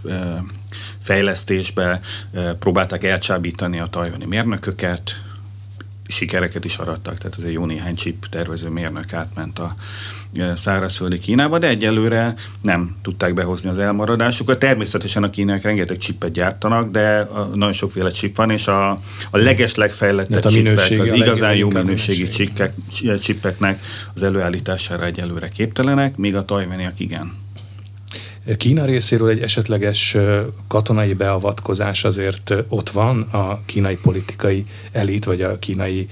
fejlesztésbe, 0.99 2.01
próbálták 2.59 3.05
elcsábítani 3.05 3.81
a 3.81 3.87
tajvani 3.87 4.25
mérnököket, 4.25 5.23
sikereket 6.11 6.65
is 6.65 6.77
arattak, 6.77 7.19
tehát 7.19 7.37
azért 7.37 7.53
jó 7.53 7.65
néhány 7.65 7.95
chip 7.95 8.27
tervező 8.31 8.69
mérnök 8.69 9.13
átment 9.13 9.59
a 9.59 9.75
e, 10.35 10.57
szárazföldi 10.57 11.19
Kínába, 11.19 11.59
de 11.59 11.69
egyelőre 11.69 12.35
nem 12.63 12.97
tudták 13.03 13.35
behozni 13.35 13.71
az 13.71 13.79
elmaradásukat. 13.79 14.59
Természetesen 14.59 15.23
a 15.23 15.31
kínaiak 15.31 15.63
rengeteg 15.63 15.97
chipet 15.97 16.33
gyártanak, 16.33 16.91
de 16.91 17.29
nagyon 17.55 17.73
sokféle 17.73 18.11
chip 18.11 18.37
van, 18.37 18.51
és 18.51 18.67
a, 18.67 18.91
a 19.31 19.39
leges 19.39 19.75
legfejlettebb 19.75 20.47
chipek, 20.47 20.79
az 20.79 21.13
igazán 21.13 21.57
jó 21.57 21.71
minőségi 21.71 22.29
csipek, 22.29 22.75
chipeknek 23.21 23.81
az 24.15 24.23
előállítására 24.23 25.05
egyelőre 25.05 25.49
képtelenek, 25.49 26.17
míg 26.17 26.37
a 26.37 26.45
tajvaniak 26.45 27.01
igen. 27.01 27.49
Kína 28.57 28.85
részéről 28.85 29.29
egy 29.29 29.41
esetleges 29.41 30.17
katonai 30.69 31.13
beavatkozás 31.13 32.05
azért 32.05 32.55
ott 32.69 32.91
van 32.91 33.21
a 33.21 33.61
kínai 33.65 33.97
politikai 33.97 34.67
elit, 34.93 35.25
vagy 35.25 35.43
a 35.43 35.59
kínai 35.59 36.09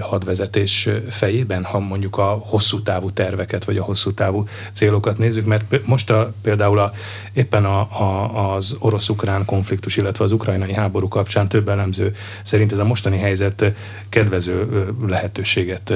hadvezetés 0.00 0.88
fejében, 1.08 1.64
ha 1.64 1.78
mondjuk 1.78 2.18
a 2.18 2.24
hosszú 2.24 2.82
távú 2.82 3.10
terveket, 3.10 3.64
vagy 3.64 3.76
a 3.76 3.82
hosszú 3.82 4.12
távú 4.12 4.48
célokat 4.72 5.18
nézzük, 5.18 5.46
mert 5.46 5.86
most 5.86 6.10
a, 6.10 6.32
például 6.42 6.78
a, 6.78 6.92
éppen 7.32 7.64
a, 7.64 7.80
a, 7.80 8.54
az 8.54 8.76
orosz-ukrán 8.78 9.44
konfliktus, 9.44 9.96
illetve 9.96 10.24
az 10.24 10.32
ukrajnai 10.32 10.72
háború 10.72 11.08
kapcsán 11.08 11.48
több 11.48 11.68
elemző 11.68 12.14
szerint 12.42 12.72
ez 12.72 12.78
a 12.78 12.84
mostani 12.84 13.18
helyzet 13.18 13.64
kedvező 14.08 14.86
lehetőséget 15.06 15.92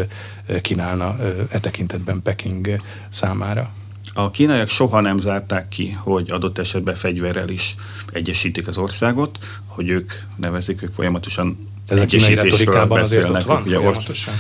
kínálna 0.62 1.16
e 1.48 1.60
tekintetben 1.60 2.22
Peking 2.22 2.80
számára. 3.08 3.72
A 4.16 4.30
kínaiak 4.30 4.68
soha 4.68 5.00
nem 5.00 5.18
zárták 5.18 5.68
ki, 5.68 5.90
hogy 5.90 6.30
adott 6.30 6.58
esetben 6.58 6.94
fegyverrel 6.94 7.48
is 7.48 7.76
egyesítik 8.12 8.68
az 8.68 8.78
országot, 8.78 9.38
hogy 9.66 9.88
ők 9.88 10.12
nevezik, 10.36 10.82
ők 10.82 10.92
folyamatosan 10.92 11.68
Ez 11.88 11.98
egyesítésről 11.98 12.86
beszélnek. 12.86 13.44
Van, 13.44 13.62
ugye 13.62 13.76
folyamatosan? 13.76 14.34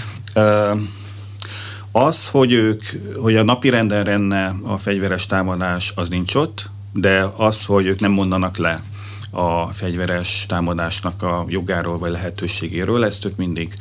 Az, 1.92 2.28
hogy 2.28 2.52
ők, 2.52 2.82
hogy 3.16 3.36
a 3.36 3.42
napi 3.42 3.68
renden 3.68 4.04
renne 4.04 4.54
a 4.62 4.76
fegyveres 4.76 5.26
támadás, 5.26 5.92
az 5.94 6.08
nincs 6.08 6.34
ott, 6.34 6.70
de 6.92 7.26
az, 7.36 7.64
hogy 7.64 7.86
ők 7.86 8.00
nem 8.00 8.12
mondanak 8.12 8.56
le 8.56 8.82
a 9.30 9.72
fegyveres 9.72 10.44
támadásnak 10.48 11.22
a 11.22 11.44
jogáról 11.48 11.98
vagy 11.98 12.10
lehetőségéről, 12.10 13.04
ezt 13.04 13.24
ők 13.24 13.36
mindig 13.36 13.74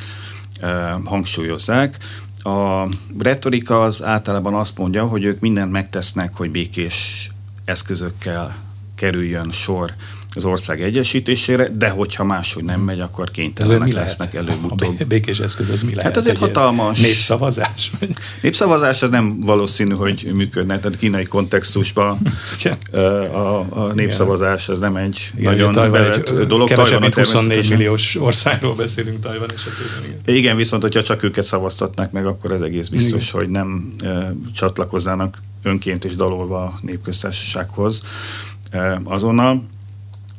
hangsúlyozzák. 1.03 1.97
A 2.43 2.87
retorika 3.19 3.81
az 3.81 4.03
általában 4.03 4.53
azt 4.53 4.77
mondja, 4.77 5.05
hogy 5.05 5.23
ők 5.23 5.39
mindent 5.39 5.71
megtesznek, 5.71 6.35
hogy 6.35 6.51
békés 6.51 7.29
eszközökkel 7.65 8.55
kerüljön 8.95 9.51
sor 9.51 9.93
az 10.35 10.45
ország 10.45 10.81
egyesítésére, 10.81 11.69
de 11.77 11.89
hogyha 11.89 12.23
máshogy 12.23 12.63
nem 12.63 12.81
megy, 12.81 12.99
akkor 12.99 13.31
kénytelenek 13.31 13.91
lesznek 13.91 14.33
előbb-utóbb. 14.33 14.95
A 14.99 15.05
békés 15.05 15.39
eszköz 15.39 15.69
az 15.69 15.83
mi 15.83 15.95
lehet? 15.95 16.03
Hát 16.03 16.17
azért 16.17 16.37
hatalmas. 16.37 16.99
Népszavazás? 16.99 17.91
Népszavazás 18.41 19.01
az 19.01 19.09
nem 19.09 19.39
valószínű, 19.39 19.93
hogy 19.93 20.31
működne. 20.33 20.79
Tehát 20.79 20.97
kínai 20.97 21.23
kontextusban 21.23 22.19
a, 23.31 23.37
a, 23.69 23.91
népszavazás 23.93 24.69
az 24.69 24.79
nem 24.79 24.95
egy 24.95 25.31
igen, 25.37 25.55
nagyon 25.55 25.91
bevett 25.91 26.29
egy 26.29 26.47
dolog. 26.47 26.67
Kevesebb, 26.67 27.01
mint 27.01 27.15
24 27.15 27.69
milliós 27.69 28.15
országról 28.15 28.75
beszélünk 28.75 29.19
Tajvan 29.19 29.51
esetében. 29.51 30.19
Igen. 30.23 30.35
igen, 30.35 30.55
viszont 30.55 30.81
hogyha 30.81 31.03
csak 31.03 31.23
őket 31.23 31.43
szavaztatnák 31.43 32.11
meg, 32.11 32.25
akkor 32.25 32.51
ez 32.51 32.61
egész 32.61 32.87
biztos, 32.87 33.27
igen. 33.29 33.39
hogy 33.39 33.49
nem 33.49 33.93
e, 34.03 34.33
csatlakoznának 34.53 35.37
önként 35.63 36.05
és 36.05 36.15
dalolva 36.15 36.63
a 36.63 36.79
népköztársasághoz 36.81 38.03
azonnal. 39.03 39.63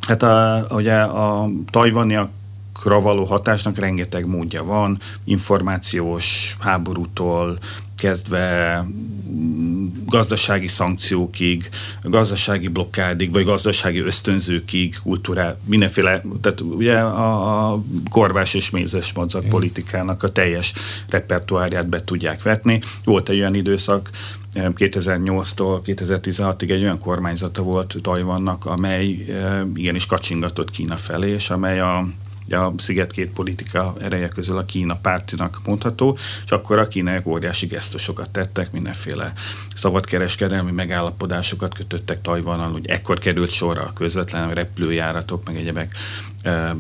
Hát 0.06 0.22
a, 0.22 0.66
ugye 0.70 0.94
a 0.94 1.48
tajvaniakra 1.70 3.00
való 3.00 3.24
hatásnak 3.24 3.78
rengeteg 3.78 4.26
módja 4.26 4.64
van, 4.64 4.98
információs 5.24 6.56
háborútól 6.60 7.58
kezdve 7.96 8.82
mm, 8.82 9.86
gazdasági 10.06 10.68
szankciókig, 10.68 11.68
gazdasági 12.02 12.68
blokkádig, 12.68 13.32
vagy 13.32 13.44
gazdasági 13.44 13.98
ösztönzőkig, 13.98 14.98
kultúrá, 15.02 15.56
mindenféle, 15.64 16.22
tehát 16.40 16.60
ugye 16.60 16.98
a, 16.98 17.72
a 17.72 17.82
korvás 18.10 18.54
és 18.54 18.70
mézes 18.70 19.12
madzak 19.12 19.48
politikának 19.48 20.22
a 20.22 20.28
teljes 20.28 20.72
repertoárját 21.08 21.88
be 21.88 22.04
tudják 22.04 22.42
vetni. 22.42 22.80
Volt 23.04 23.28
egy 23.28 23.38
olyan 23.38 23.54
időszak, 23.54 24.10
2008-tól 24.54 25.80
2016-ig 25.84 26.70
egy 26.70 26.82
olyan 26.82 26.98
kormányzata 26.98 27.62
volt 27.62 27.96
Tajvannak, 28.02 28.66
amely 28.66 29.26
igenis 29.74 30.06
kacsingatott 30.06 30.70
Kína 30.70 30.96
felé, 30.96 31.30
és 31.30 31.50
amely 31.50 31.80
a 31.80 32.06
a 32.50 32.72
szigetkét 32.76 33.32
politika 33.32 33.94
ereje 34.00 34.28
közül 34.28 34.56
a 34.56 34.64
Kína 34.64 34.96
pártinak 34.96 35.60
mondható, 35.64 36.18
és 36.44 36.50
akkor 36.50 36.78
a 36.78 36.88
kínaiak 36.88 37.26
óriási 37.26 37.66
gesztusokat 37.66 38.30
tettek, 38.30 38.72
mindenféle 38.72 39.32
szabadkereskedelmi 39.74 40.70
megállapodásokat 40.70 41.74
kötöttek 41.74 42.22
Tajvannal, 42.22 42.72
hogy 42.72 42.86
ekkor 42.86 43.18
került 43.18 43.50
sorra 43.50 43.82
a 43.82 43.92
közvetlen 43.92 44.54
repülőjáratok, 44.54 45.44
meg 45.44 45.56
egyebek 45.56 45.94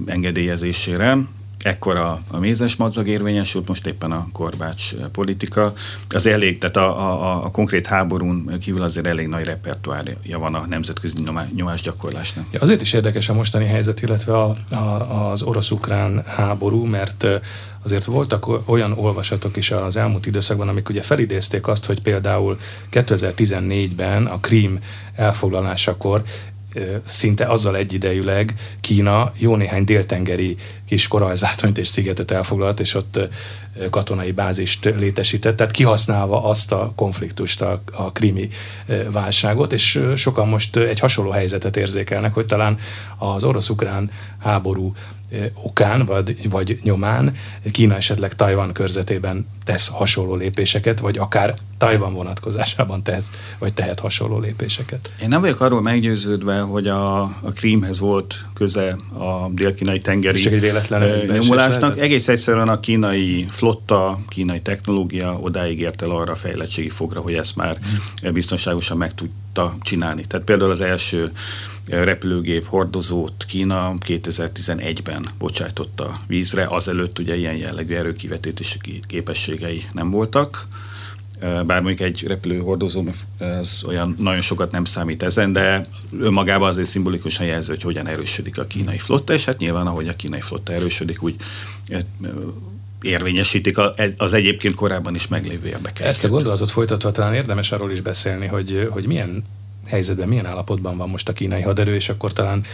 engedélyezésére, 0.06 1.18
ekkor 1.64 1.96
a, 1.96 2.20
a 2.28 2.38
mézes 2.38 2.76
madzag 2.76 3.08
érvényesült, 3.08 3.68
most 3.68 3.86
éppen 3.86 4.12
a 4.12 4.28
korbács 4.32 4.94
politika. 5.12 5.72
Az 6.08 6.26
elég, 6.26 6.58
tehát 6.58 6.76
a, 6.76 6.98
a, 7.10 7.44
a 7.44 7.50
konkrét 7.50 7.86
háborún 7.86 8.58
kívül 8.60 8.82
azért 8.82 9.06
elég 9.06 9.26
nagy 9.26 9.44
repertoárja 9.44 10.38
van 10.38 10.54
a 10.54 10.66
nemzetközi 10.66 11.14
nyomásgyakorlásnak. 11.54 12.46
Ja, 12.50 12.60
azért 12.60 12.80
is 12.80 12.92
érdekes 12.92 13.28
a 13.28 13.34
mostani 13.34 13.66
helyzet, 13.66 14.02
illetve 14.02 14.38
a, 14.38 14.56
a, 14.70 15.30
az 15.30 15.42
orosz-ukrán 15.42 16.22
háború, 16.26 16.84
mert 16.84 17.26
azért 17.82 18.04
voltak 18.04 18.68
olyan 18.70 18.92
olvasatok 18.92 19.56
is 19.56 19.70
az 19.70 19.96
elmúlt 19.96 20.26
időszakban, 20.26 20.68
amik 20.68 20.88
ugye 20.88 21.02
felidézték 21.02 21.66
azt, 21.66 21.84
hogy 21.84 22.02
például 22.02 22.58
2014-ben 22.92 24.26
a 24.26 24.40
Krím 24.40 24.80
elfoglalásakor 25.14 26.22
szinte 27.04 27.44
azzal 27.44 27.76
egyidejűleg 27.76 28.54
Kína 28.80 29.32
jó 29.36 29.56
néhány 29.56 29.84
déltengeri 29.84 30.56
kis 30.88 31.08
korallzátonyt 31.08 31.78
és 31.78 31.88
szigetet 31.88 32.30
elfoglalt, 32.30 32.80
és 32.80 32.94
ott 32.94 33.18
katonai 33.90 34.32
bázist 34.32 34.84
létesített, 34.84 35.56
tehát 35.56 35.72
kihasználva 35.72 36.44
azt 36.44 36.72
a 36.72 36.92
konfliktust, 36.96 37.62
a, 37.62 37.82
a 37.92 38.12
krimi 38.12 38.48
válságot, 39.10 39.72
és 39.72 40.02
sokan 40.16 40.48
most 40.48 40.76
egy 40.76 40.98
hasonló 40.98 41.30
helyzetet 41.30 41.76
érzékelnek, 41.76 42.34
hogy 42.34 42.46
talán 42.46 42.78
az 43.18 43.44
orosz-ukrán 43.44 44.10
háború 44.38 44.94
okán 45.62 46.04
vagy, 46.04 46.50
vagy 46.50 46.78
nyomán 46.82 47.36
Kína 47.72 47.94
esetleg 47.94 48.34
Tajvan 48.34 48.72
körzetében 48.72 49.46
tesz 49.64 49.88
hasonló 49.88 50.34
lépéseket, 50.34 51.00
vagy 51.00 51.18
akár 51.18 51.54
Tajvan 51.78 52.12
vonatkozásában 52.12 53.02
tesz, 53.02 53.30
vagy 53.58 53.74
tehet 53.74 54.00
hasonló 54.00 54.38
lépéseket. 54.38 55.12
Én 55.22 55.28
nem 55.28 55.40
vagyok 55.40 55.60
arról 55.60 55.82
meggyőződve, 55.82 56.60
hogy 56.60 56.86
a, 56.86 57.20
a 57.20 57.52
Krímhez 57.54 57.98
volt 57.98 58.44
köze 58.54 58.96
a 59.12 59.48
dél-kínai 59.50 59.98
tengeri 59.98 60.38
csak 60.38 60.52
egy 60.52 60.60
véletlen 60.60 61.26
nyomulásnak. 61.26 61.98
Egész 61.98 62.28
egyszerűen 62.28 62.68
a 62.68 62.80
kínai 62.80 63.46
flotta, 63.50 64.18
kínai 64.28 64.60
technológia 64.60 65.38
odáig 65.40 65.80
ért 65.80 66.02
el 66.02 66.10
arra 66.10 66.32
a 66.32 66.36
fejlettségi 66.36 66.88
fogra, 66.88 67.20
hogy 67.20 67.34
ezt 67.34 67.56
már 67.56 67.78
hmm. 68.22 68.32
biztonságosan 68.32 68.96
meg 68.96 69.14
tudta 69.14 69.76
csinálni. 69.80 70.24
Tehát 70.26 70.46
például 70.46 70.70
az 70.70 70.80
első 70.80 71.32
repülőgép 71.88 72.66
hordozót 72.66 73.44
Kína 73.48 73.94
2011-ben 74.06 75.26
bocsájtotta 75.38 76.12
vízre, 76.26 76.66
azelőtt 76.66 77.18
ugye 77.18 77.36
ilyen 77.36 77.56
jellegű 77.56 77.94
erőkivetési 77.94 78.78
képességei 79.06 79.84
nem 79.92 80.10
voltak, 80.10 80.66
bár 81.40 81.82
mondjuk 81.82 82.00
egy 82.00 82.24
repülőhordozó 82.26 83.04
ez 83.38 83.82
olyan 83.86 84.14
nagyon 84.18 84.40
sokat 84.40 84.70
nem 84.70 84.84
számít 84.84 85.22
ezen, 85.22 85.52
de 85.52 85.88
önmagában 86.18 86.68
azért 86.68 86.88
szimbolikusan 86.88 87.46
jelző, 87.46 87.72
hogy 87.72 87.82
hogyan 87.82 88.06
erősödik 88.06 88.58
a 88.58 88.64
kínai 88.64 88.98
flotta, 88.98 89.32
és 89.32 89.44
hát 89.44 89.58
nyilván 89.58 89.86
ahogy 89.86 90.08
a 90.08 90.16
kínai 90.16 90.40
flotta 90.40 90.72
erősödik, 90.72 91.22
úgy 91.22 91.36
érvényesítik 93.02 93.78
az 94.16 94.32
egyébként 94.32 94.74
korábban 94.74 95.14
is 95.14 95.28
meglévő 95.28 95.66
érdekeket. 95.66 96.06
Ezt 96.06 96.24
a 96.24 96.28
gondolatot 96.28 96.70
folytatva 96.70 97.10
talán 97.10 97.34
érdemes 97.34 97.72
arról 97.72 97.90
is 97.90 98.00
beszélni, 98.00 98.46
hogy, 98.46 98.88
hogy 98.90 99.06
milyen 99.06 99.44
helyzetben, 99.86 100.28
milyen 100.28 100.46
állapotban 100.46 100.96
van 100.96 101.08
most 101.08 101.28
a 101.28 101.32
kínai 101.32 101.62
haderő, 101.62 101.94
és 101.94 102.08
akkor 102.08 102.32
talán 102.32 102.64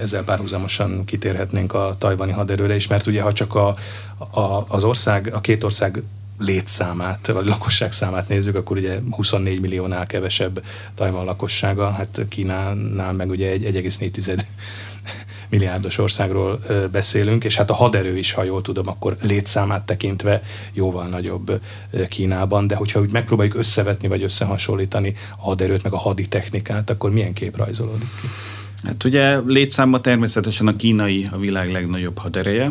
ezzel 0.00 0.24
párhuzamosan 0.24 1.04
kitérhetnénk 1.04 1.74
a 1.74 1.96
tajvani 1.98 2.32
haderőre 2.32 2.74
is, 2.74 2.86
mert 2.86 3.06
ugye 3.06 3.22
ha 3.22 3.32
csak 3.32 3.54
a, 3.54 3.76
a, 4.30 4.64
az 4.68 4.84
ország, 4.84 5.30
a 5.34 5.40
két 5.40 5.64
ország 5.64 6.02
létszámát, 6.38 7.26
vagy 7.26 7.46
lakosság 7.46 7.92
számát 7.92 8.28
nézzük, 8.28 8.54
akkor 8.54 8.76
ugye 8.76 8.98
24 9.10 9.60
milliónál 9.60 10.06
kevesebb 10.06 10.62
Tajvan 10.94 11.24
lakossága, 11.24 11.90
hát 11.90 12.20
Kínánál 12.28 13.12
meg 13.12 13.30
ugye 13.30 13.50
egy 13.50 13.64
1,4 13.64 14.40
milliárdos 15.50 15.98
országról 15.98 16.60
beszélünk, 16.92 17.44
és 17.44 17.56
hát 17.56 17.70
a 17.70 17.74
haderő 17.74 18.18
is, 18.18 18.32
ha 18.32 18.42
jól 18.42 18.62
tudom, 18.62 18.88
akkor 18.88 19.16
létszámát 19.22 19.86
tekintve 19.86 20.42
jóval 20.74 21.06
nagyobb 21.06 21.60
Kínában, 22.08 22.66
de 22.66 22.74
hogyha 22.74 23.00
úgy 23.00 23.12
megpróbáljuk 23.12 23.56
összevetni 23.56 24.08
vagy 24.08 24.22
összehasonlítani 24.22 25.14
a 25.38 25.42
haderőt 25.42 25.82
meg 25.82 25.92
a 25.92 25.98
hadi 25.98 26.28
technikát, 26.28 26.90
akkor 26.90 27.10
milyen 27.10 27.32
kép 27.32 27.56
rajzolódik 27.56 28.08
ki? 28.20 28.26
Hát 28.84 29.04
ugye 29.04 29.38
létszámban 29.46 30.02
természetesen 30.02 30.66
a 30.66 30.76
kínai 30.76 31.28
a 31.32 31.38
világ 31.38 31.72
legnagyobb 31.72 32.18
hadereje, 32.18 32.70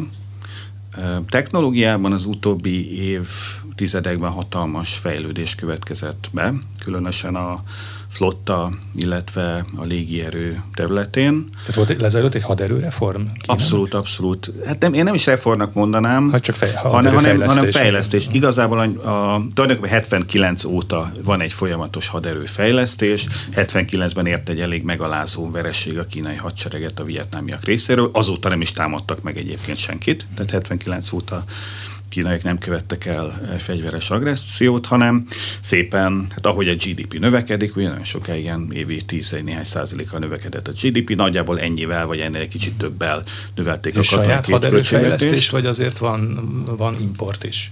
Technológiában 1.29 2.11
az 2.11 2.25
utóbbi 2.25 3.01
év 3.01 3.27
tizedekben 3.75 4.31
hatalmas 4.31 4.93
fejlődés 4.97 5.55
következett 5.55 6.29
be, 6.31 6.53
különösen 6.83 7.35
a 7.35 7.53
flotta, 8.09 8.69
illetve 8.95 9.65
a 9.75 9.83
légierő 9.83 10.61
területén. 10.73 11.49
Tehát 11.59 11.75
volt 11.75 12.01
lezajlott 12.01 12.33
egy 12.33 12.43
haderőreform? 12.43 13.17
Kínában? 13.17 13.41
Abszolút, 13.45 13.93
abszolút. 13.93 14.51
Hát 14.65 14.79
nem, 14.79 14.93
én 14.93 15.03
nem 15.03 15.13
is 15.13 15.25
reformnak 15.25 15.73
mondanám, 15.73 16.31
hát 16.31 16.41
csak 16.41 16.55
fej, 16.55 16.73
hanem, 16.73 17.13
hanem, 17.13 17.41
hanem 17.41 17.65
fejlesztés. 17.65 18.27
Igazából 18.31 18.79
a, 18.79 18.83
a, 18.83 19.41
tulajdonképpen 19.53 19.89
79 19.89 20.63
óta 20.63 21.11
van 21.23 21.41
egy 21.41 21.53
folyamatos 21.53 22.07
haderőfejlesztés. 22.07 23.27
79-ben 23.55 24.25
ért 24.25 24.49
egy 24.49 24.59
elég 24.59 24.83
megalázó 24.83 25.51
vereség 25.51 25.97
a 25.97 26.05
kínai 26.05 26.35
hadsereget 26.35 26.99
a 26.99 27.03
vietnámiak 27.03 27.63
részéről. 27.63 28.09
Azóta 28.13 28.49
nem 28.49 28.61
is 28.61 28.71
támadtak 28.71 29.21
meg 29.21 29.37
egyébként 29.37 29.77
senkit. 29.77 30.25
Tehát 30.35 30.51
79 30.51 31.11
óta 31.11 31.43
kínaiak 32.09 32.43
nem 32.43 32.57
követtek 32.57 33.05
el 33.05 33.55
fegyveres 33.57 34.09
agressziót, 34.09 34.85
hanem 34.85 35.25
szépen, 35.61 36.27
hát 36.29 36.45
ahogy 36.45 36.67
a 36.67 36.73
GDP 36.73 37.19
növekedik, 37.19 37.75
ugye 37.75 37.87
nagyon 37.87 38.03
sokáig 38.03 38.43
ilyen 38.43 38.67
évi 38.71 39.01
10 39.05 39.37
néhány 39.43 39.63
százalékkal 39.63 40.19
növekedett 40.19 40.67
a 40.67 40.71
GDP, 40.81 41.15
nagyjából 41.15 41.59
ennyivel, 41.59 42.05
vagy 42.05 42.19
ennél 42.19 42.41
egy 42.41 42.47
kicsit 42.47 42.73
többel 42.73 43.23
növelték 43.55 43.97
a 43.97 44.01
saját 44.01 44.45
haderőfejlesztés, 44.45 45.49
vagy 45.49 45.65
azért 45.65 45.97
van, 45.97 46.49
van 46.77 46.95
import 46.99 47.43
is? 47.43 47.71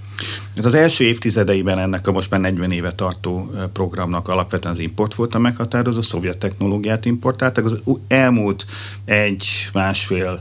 Hát 0.55 0.65
az 0.65 0.73
első 0.73 1.03
évtizedeiben 1.03 1.79
ennek 1.79 2.07
a 2.07 2.11
most 2.11 2.29
már 2.29 2.41
40 2.41 2.71
éve 2.71 2.91
tartó 2.91 3.51
programnak 3.73 4.27
alapvetően 4.27 4.73
az 4.73 4.79
import 4.79 5.15
volt 5.15 5.35
a 5.35 5.39
meghatározó, 5.39 6.01
szovjet 6.01 6.37
technológiát 6.37 7.05
importáltak. 7.05 7.65
Az 7.65 7.79
elmúlt 8.07 8.65
egy, 9.05 9.69
másfél 9.73 10.39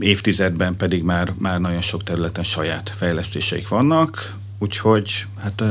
évtizedben 0.00 0.76
pedig 0.76 1.02
már, 1.02 1.32
már 1.38 1.60
nagyon 1.60 1.80
sok 1.80 2.02
területen 2.02 2.44
saját 2.44 2.92
fejlesztéseik 2.96 3.68
vannak, 3.68 4.34
úgyhogy 4.58 5.26
hát 5.40 5.62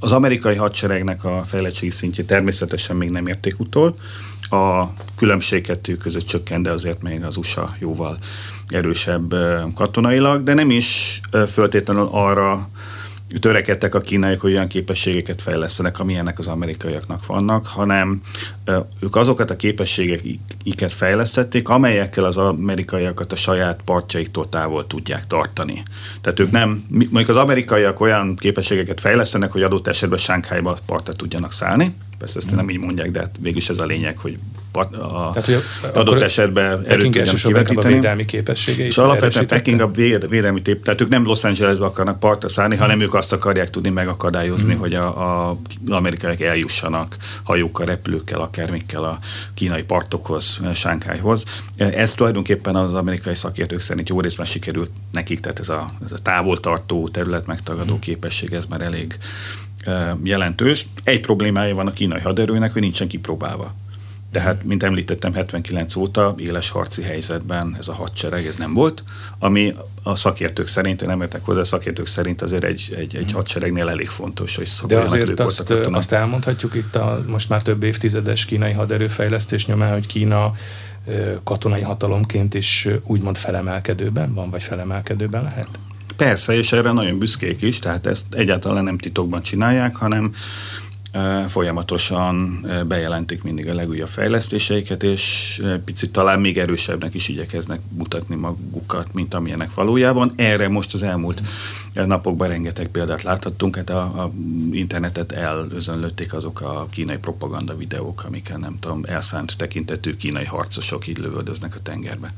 az 0.00 0.12
amerikai 0.12 0.54
hadseregnek 0.54 1.24
a 1.24 1.42
fejlettségi 1.46 1.90
szintje 1.90 2.24
természetesen 2.24 2.96
még 2.96 3.10
nem 3.10 3.26
érték 3.26 3.60
utol. 3.60 3.96
A 4.50 4.86
különbség 5.16 5.62
kettő 5.62 5.96
között 5.96 6.26
csökkent, 6.26 6.62
de 6.62 6.70
azért 6.70 7.02
még 7.02 7.24
az 7.24 7.36
USA 7.36 7.74
jóval 7.78 8.18
erősebb 8.66 9.34
katonailag, 9.74 10.42
de 10.42 10.54
nem 10.54 10.70
is 10.70 11.20
föltétlenül 11.46 12.08
arra 12.10 12.68
törekedtek 13.40 13.94
a 13.94 14.00
kínaiak, 14.00 14.40
hogy 14.40 14.52
olyan 14.52 14.66
képességeket 14.66 15.42
fejlesztenek, 15.42 16.00
amilyenek 16.00 16.38
az 16.38 16.46
amerikaiaknak 16.46 17.26
vannak, 17.26 17.66
hanem 17.66 18.20
ők 19.00 19.16
azokat 19.16 19.50
a 19.50 19.56
képességeket 19.56 20.92
fejlesztették, 20.92 21.68
amelyekkel 21.68 22.24
az 22.24 22.36
amerikaiakat 22.36 23.32
a 23.32 23.36
saját 23.36 23.80
partjaiktól 23.84 24.48
távol 24.48 24.86
tudják 24.86 25.26
tartani. 25.26 25.82
Tehát 26.20 26.40
ők 26.40 26.50
nem, 26.50 26.84
mondjuk 26.88 27.28
az 27.28 27.36
amerikaiak 27.36 28.00
olyan 28.00 28.36
képességeket 28.36 29.00
fejlesztenek, 29.00 29.52
hogy 29.52 29.62
adott 29.62 29.86
esetben 29.86 30.18
Sánkhájba 30.18 30.78
partra 30.86 31.12
tudjanak 31.12 31.52
szállni, 31.52 31.94
persze 32.18 32.38
ezt 32.38 32.54
nem 32.54 32.70
így 32.70 32.78
mondják, 32.78 33.10
de 33.10 33.18
hát 33.18 33.36
végülis 33.40 33.68
ez 33.68 33.78
a 33.78 33.86
lényeg, 33.86 34.18
hogy 34.18 34.38
a 34.72 35.30
Tehát, 35.32 35.44
hogy 35.44 35.62
adott 35.94 36.20
esetben 36.20 36.84
erőt 36.86 37.30
tudjanak 37.30 37.68
a 37.78 37.82
védelmi 37.82 38.24
képességei. 38.24 38.86
És 38.86 38.98
alapvetően 38.98 39.46
Peking 39.46 39.80
a 39.80 39.90
véd, 39.90 40.28
védelmi 40.28 40.62
tép, 40.62 40.84
tehát 40.84 41.00
ők 41.00 41.08
nem 41.08 41.24
Los 41.24 41.44
Angelesbe 41.44 41.84
akarnak 41.84 42.18
partra 42.18 42.48
szállni, 42.48 42.76
hanem 42.76 43.00
ők 43.00 43.14
azt 43.14 43.32
akarják 43.32 43.70
tudni 43.70 43.88
megakadályozni, 43.88 44.74
mm. 44.74 44.78
hogy 44.78 44.94
a, 44.94 45.48
a 45.48 45.56
amerikaiak 45.88 46.40
eljussanak 46.40 47.16
hajókkal, 47.42 47.86
repülőkkel, 47.86 48.40
akármikkel 48.40 49.04
a 49.04 49.18
kínai 49.54 49.82
partokhoz, 49.82 50.60
Sánkájhoz. 50.74 51.44
Ez 51.76 52.14
tulajdonképpen 52.14 52.76
az 52.76 52.94
amerikai 52.94 53.34
szakértők 53.34 53.80
szerint 53.80 54.08
jó 54.08 54.20
részben 54.20 54.46
sikerült 54.46 54.90
nekik, 55.12 55.40
tehát 55.40 55.58
ez 55.58 55.68
a, 55.68 55.86
ez 56.04 56.12
a 56.12 56.18
távoltartó 56.22 57.08
terület 57.08 57.46
megtagadó 57.46 57.94
mm. 57.94 57.98
képesség, 57.98 58.52
ez 58.52 58.64
már 58.68 58.80
elég 58.80 59.18
jelentős. 60.22 60.86
Egy 61.04 61.20
problémája 61.20 61.74
van 61.74 61.86
a 61.86 61.92
kínai 61.92 62.20
haderőnek, 62.20 62.72
hogy 62.72 62.82
nincsen 62.82 63.08
kipróbálva. 63.08 63.74
Tehát, 64.32 64.64
mint 64.64 64.82
említettem, 64.82 65.32
79 65.32 65.96
óta 65.96 66.34
éles 66.38 66.70
harci 66.70 67.02
helyzetben 67.02 67.76
ez 67.78 67.88
a 67.88 67.92
hadsereg, 67.92 68.46
ez 68.46 68.54
nem 68.54 68.74
volt, 68.74 69.02
ami 69.38 69.74
a 70.02 70.14
szakértők 70.14 70.66
szerint, 70.66 71.02
én 71.02 71.08
nem 71.08 71.20
értek 71.20 71.44
hozzá, 71.44 71.60
a 71.60 71.64
szakértők 71.64 72.06
szerint 72.06 72.42
azért 72.42 72.64
egy, 72.64 72.94
egy, 72.96 73.16
egy 73.16 73.32
hadseregnél 73.32 73.88
elég 73.88 74.08
fontos, 74.08 74.56
hogy 74.56 74.68
De 74.86 74.98
azért 74.98 75.40
azt, 75.40 75.70
azt 75.70 76.12
elmondhatjuk 76.12 76.74
itt 76.74 76.96
a 76.96 77.24
most 77.26 77.48
már 77.48 77.62
több 77.62 77.82
évtizedes 77.82 78.44
kínai 78.44 78.72
haderőfejlesztés 78.72 79.66
nyomán, 79.66 79.92
hogy 79.92 80.06
Kína 80.06 80.52
katonai 81.44 81.82
hatalomként 81.82 82.54
is 82.54 82.88
úgymond 83.04 83.36
felemelkedőben 83.36 84.34
van, 84.34 84.50
vagy 84.50 84.62
felemelkedőben 84.62 85.42
lehet? 85.42 85.68
Persze, 86.18 86.54
és 86.54 86.72
erre 86.72 86.92
nagyon 86.92 87.18
büszkék 87.18 87.62
is, 87.62 87.78
tehát 87.78 88.06
ezt 88.06 88.34
egyáltalán 88.34 88.84
nem 88.84 88.98
titokban 88.98 89.42
csinálják, 89.42 89.96
hanem 89.96 90.34
folyamatosan 91.48 92.66
bejelentik 92.88 93.42
mindig 93.42 93.68
a 93.68 93.74
legújabb 93.74 94.08
fejlesztéseiket, 94.08 95.02
és 95.02 95.60
picit 95.84 96.12
talán 96.12 96.40
még 96.40 96.58
erősebbnek 96.58 97.14
is 97.14 97.28
igyekeznek 97.28 97.80
mutatni 97.88 98.34
magukat, 98.34 99.12
mint 99.12 99.34
amilyenek 99.34 99.74
valójában. 99.74 100.32
Erre 100.36 100.68
most 100.68 100.94
az 100.94 101.02
elmúlt 101.02 101.42
napokban 101.94 102.48
rengeteg 102.48 102.88
példát 102.88 103.22
láthattunk, 103.22 103.76
hát 103.76 103.90
a, 103.90 104.00
a 104.00 104.32
internetet 104.70 105.32
elözönlötték 105.32 106.34
azok 106.34 106.60
a 106.60 106.86
kínai 106.90 107.18
propaganda 107.18 107.76
videók, 107.76 108.24
amiken 108.24 108.60
nem 108.60 108.76
tudom, 108.80 109.04
elszánt 109.06 109.56
tekintetű 109.56 110.16
kínai 110.16 110.44
harcosok 110.44 111.06
így 111.06 111.18
lövöldöznek 111.18 111.74
a 111.74 111.82
tengerbe. 111.82 112.32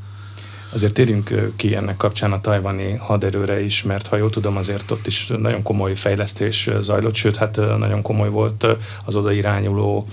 Azért 0.73 0.93
térjünk 0.93 1.53
ki 1.57 1.77
ennek 1.77 1.97
kapcsán 1.97 2.33
a 2.33 2.41
tajvani 2.41 2.93
haderőre 2.93 3.61
is, 3.63 3.83
mert 3.83 4.07
ha 4.07 4.17
jól 4.17 4.31
tudom, 4.31 4.57
azért 4.57 4.91
ott 4.91 5.07
is 5.07 5.27
nagyon 5.27 5.63
komoly 5.63 5.95
fejlesztés 5.95 6.71
zajlott, 6.81 7.15
sőt, 7.15 7.37
hát 7.37 7.57
nagyon 7.57 8.03
komoly 8.03 8.29
volt 8.29 8.67
az 9.05 9.15
oda 9.15 9.33
irányuló 9.33 10.07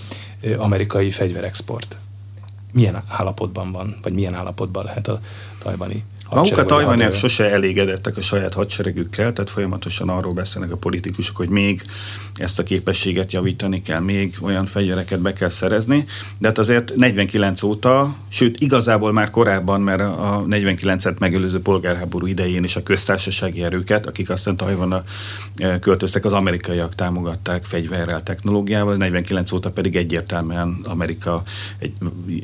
amerikai 0.58 1.12
fegyverexport. 1.12 1.98
Milyen 2.72 3.04
állapotban 3.08 3.72
van, 3.72 3.98
vagy 4.02 4.14
milyen 4.14 4.34
állapotban 4.34 4.84
lehet 4.84 5.08
a 5.08 5.20
tajvani 5.64 6.04
Maguk 6.30 6.58
a 6.58 6.66
tajvaniak 6.66 7.14
sose 7.14 7.52
elégedettek 7.52 8.18
a 8.18 8.22
saját 8.22 8.54
hadseregükkel, 8.54 9.34
tehát 9.34 9.50
folyamatosan 9.50 10.10
arról 10.10 10.34
beszélnek 10.34 10.72
a 10.72 10.78
politikusok, 10.78 11.36
hogy 11.36 11.50
még 11.50 11.86
ezt 12.36 12.60
a 12.60 12.64
képességet 12.64 13.32
javítani 13.32 13.82
kell, 13.82 14.00
még 14.00 14.38
olyan 14.42 14.66
fegyvereket 14.66 15.22
be 15.22 15.34
kell 15.34 15.50
szerezni, 15.50 16.06
de 16.38 16.48
hát 16.48 16.58
azért 16.58 16.96
49 16.96 17.64
óta, 17.64 18.16
sőt 18.30 18.60
igazából 18.60 19.12
már 19.12 19.30
korábban, 19.30 19.82
mert 19.82 20.02
a 20.02 20.46
49-et 20.50 21.20
megelőző 21.20 21.60
polgárháború 21.62 22.26
idején 22.26 22.64
is 22.64 22.76
a 22.76 22.84
köztársasági 22.84 23.64
erőket, 23.64 24.08
akik 24.08 24.30
aztán 24.30 24.58
Tajvanra 24.58 25.04
eh, 25.56 25.80
költöztek, 25.80 26.26
az 26.26 26.34
amerikaiak 26.34 26.96
támogatták 26.96 27.66
fegyverrel, 27.66 28.24
technológiával, 28.24 28.96
49 28.96 29.52
óta 29.52 29.70
pedig 29.70 29.96
egyértelműen 29.96 30.78
Amerika, 30.84 31.44
egy 31.80 31.92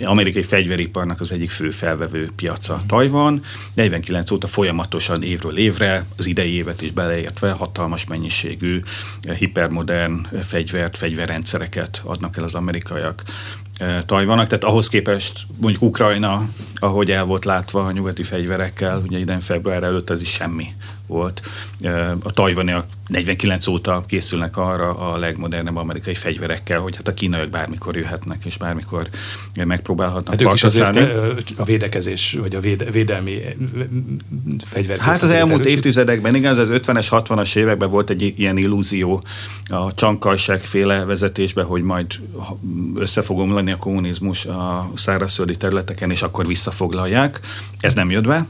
amerikai 0.03 0.43
fegyveriparnak 0.43 1.21
az 1.21 1.31
egyik 1.31 1.49
fő 1.49 1.69
felvevő 1.69 2.31
piaca 2.35 2.83
Tajvan, 2.87 3.41
49 3.73 4.31
óta 4.31 4.47
folyamatosan 4.47 5.23
évről 5.23 5.57
évre, 5.57 6.05
az 6.17 6.25
idei 6.25 6.53
évet 6.53 6.81
is 6.81 6.91
beleértve 6.91 7.51
hatalmas 7.51 8.05
mennyiségű 8.05 8.81
eh, 9.21 9.35
hipermodern 9.35 10.27
eh, 10.31 10.41
fegyvert, 10.41 10.97
fegyverrendszereket 10.97 12.01
adnak 12.03 12.37
el 12.37 12.43
az 12.43 12.55
amerikaiak. 12.55 13.23
Tajvanak, 14.05 14.47
tehát 14.47 14.63
ahhoz 14.63 14.87
képest 14.87 15.45
mondjuk 15.57 15.81
Ukrajna, 15.81 16.47
ahogy 16.75 17.11
el 17.11 17.25
volt 17.25 17.45
látva 17.45 17.85
a 17.85 17.91
nyugati 17.91 18.23
fegyverekkel, 18.23 19.01
ugye 19.07 19.17
idén 19.19 19.39
február 19.39 19.83
előtt 19.83 20.09
ez 20.09 20.21
is 20.21 20.29
semmi 20.29 20.65
volt. 21.13 21.41
A 22.23 22.31
tajvaniak 22.31 22.85
49 23.07 23.67
óta 23.67 24.03
készülnek 24.07 24.57
arra 24.57 24.97
a 24.97 25.17
legmodernebb 25.17 25.75
amerikai 25.75 26.13
fegyverekkel, 26.15 26.79
hogy 26.79 26.95
hát 26.95 27.07
a 27.07 27.13
kínaiak 27.13 27.49
bármikor 27.49 27.95
jöhetnek, 27.95 28.45
és 28.45 28.57
bármikor 28.57 29.07
megpróbálhatnak 29.65 30.29
hát 30.29 30.41
ők 30.41 30.53
is 30.53 30.63
azért 30.63 30.97
a 31.57 31.63
védekezés, 31.63 32.37
vagy 32.41 32.55
a 32.55 32.59
véde, 32.59 32.91
védelmi 32.91 33.39
fegyver. 34.65 34.99
Hát 34.99 35.21
az 35.21 35.29
elmúlt 35.29 35.59
erősít. 35.59 35.77
évtizedekben, 35.77 36.35
igen, 36.35 36.57
az 36.57 36.67
50-es, 36.71 37.07
60-as 37.09 37.55
években 37.55 37.89
volt 37.89 38.09
egy 38.09 38.33
ilyen 38.37 38.57
illúzió 38.57 39.23
a 39.67 39.93
csankajság 39.93 40.65
féle 40.65 41.05
vezetésben, 41.05 41.65
hogy 41.65 41.81
majd 41.81 42.19
össze 42.95 43.21
fog 43.21 43.39
omlani 43.39 43.71
a 43.71 43.77
kommunizmus 43.77 44.45
a 44.45 44.91
szárazföldi 44.95 45.57
területeken, 45.57 46.11
és 46.11 46.21
akkor 46.21 46.45
visszafoglalják. 46.45 47.39
Ez 47.79 47.93
nem 47.93 48.11
jött 48.11 48.27
be, 48.27 48.45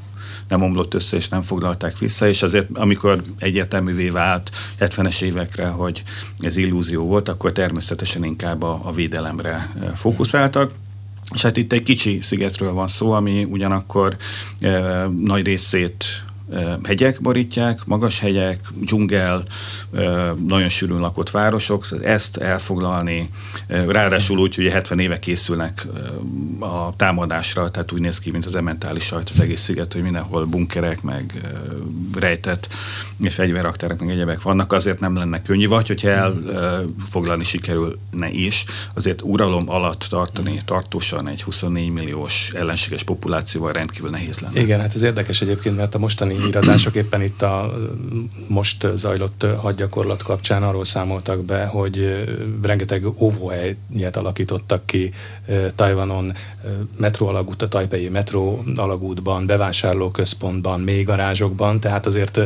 nem 0.47 0.61
omlott 0.61 0.93
össze, 0.93 1.15
és 1.17 1.29
nem 1.29 1.41
foglalták 1.41 1.97
vissza, 1.97 2.27
és 2.27 2.43
azért 2.43 2.77
amikor 2.77 3.23
egyértelművé 3.39 4.09
vált 4.09 4.49
70-es 4.79 5.21
évekre, 5.21 5.67
hogy 5.67 6.03
ez 6.39 6.57
illúzió 6.57 7.05
volt, 7.05 7.29
akkor 7.29 7.51
természetesen 7.51 8.23
inkább 8.23 8.61
a, 8.63 8.81
a 8.83 8.91
védelemre 8.91 9.69
eh, 9.81 9.89
fókuszáltak. 9.95 10.71
És 11.33 11.41
hát 11.41 11.57
itt 11.57 11.73
egy 11.73 11.83
kicsi 11.83 12.21
szigetről 12.21 12.73
van 12.73 12.87
szó, 12.87 13.11
ami 13.11 13.43
ugyanakkor 13.43 14.17
e, 14.59 14.79
nagy 15.19 15.45
részét 15.45 16.05
hegyek 16.83 17.21
borítják, 17.21 17.85
magas 17.85 18.19
hegyek, 18.19 18.59
dzsungel, 18.73 19.43
nagyon 20.47 20.69
sűrűn 20.69 20.99
lakott 20.99 21.29
városok, 21.29 21.85
ezt 22.03 22.37
elfoglalni, 22.37 23.29
ráadásul 23.67 24.39
úgy, 24.39 24.55
hogy 24.55 24.65
70 24.65 24.99
éve 24.99 25.19
készülnek 25.19 25.87
a 26.59 26.95
támadásra, 26.95 27.71
tehát 27.71 27.91
úgy 27.91 28.01
néz 28.01 28.19
ki, 28.19 28.31
mint 28.31 28.45
az 28.45 28.55
ementális 28.55 29.03
sajt 29.03 29.29
az 29.29 29.39
egész 29.39 29.61
sziget, 29.61 29.93
hogy 29.93 30.01
mindenhol 30.01 30.45
bunkerek, 30.45 31.01
meg 31.01 31.41
rejtett 32.19 32.67
fegyverraktárok, 33.29 33.99
meg 33.99 34.09
egyebek 34.09 34.41
vannak, 34.41 34.73
azért 34.73 34.99
nem 34.99 35.15
lenne 35.15 35.41
könnyű, 35.41 35.67
vagy 35.67 35.87
hogyha 35.87 36.09
elfoglalni 36.09 37.43
sikerülne 37.43 38.29
is, 38.29 38.65
azért 38.93 39.21
uralom 39.21 39.69
alatt 39.69 40.05
tartani 40.09 40.61
tartósan 40.65 41.27
egy 41.27 41.43
24 41.43 41.91
milliós 41.91 42.51
ellenséges 42.55 43.03
populációval 43.03 43.71
rendkívül 43.71 44.09
nehéz 44.09 44.39
lenne. 44.39 44.61
Igen, 44.61 44.79
hát 44.79 44.95
ez 44.95 45.01
érdekes 45.01 45.41
egyébként, 45.41 45.75
mert 45.75 45.95
a 45.95 45.99
mostani 45.99 46.35
híradások 46.45 46.95
éppen 46.95 47.21
itt 47.21 47.41
a 47.41 47.73
most 48.47 48.87
zajlott 48.95 49.45
hadgyakorlat 49.57 50.23
kapcsán 50.23 50.63
arról 50.63 50.83
számoltak 50.83 51.43
be, 51.43 51.65
hogy 51.65 52.23
rengeteg 52.61 53.21
óvóhelyet 53.21 54.17
alakítottak 54.17 54.85
ki 54.85 55.13
Tajvanon, 55.75 56.33
metró 56.97 57.27
alagút, 57.27 57.61
a 57.61 57.67
tajpei 57.67 58.09
metró 58.09 58.63
alagútban, 58.75 59.45
bevásárlóközpontban, 59.45 60.79
mély 60.79 61.03
garázsokban, 61.03 61.79
tehát 61.79 62.05
azért 62.05 62.39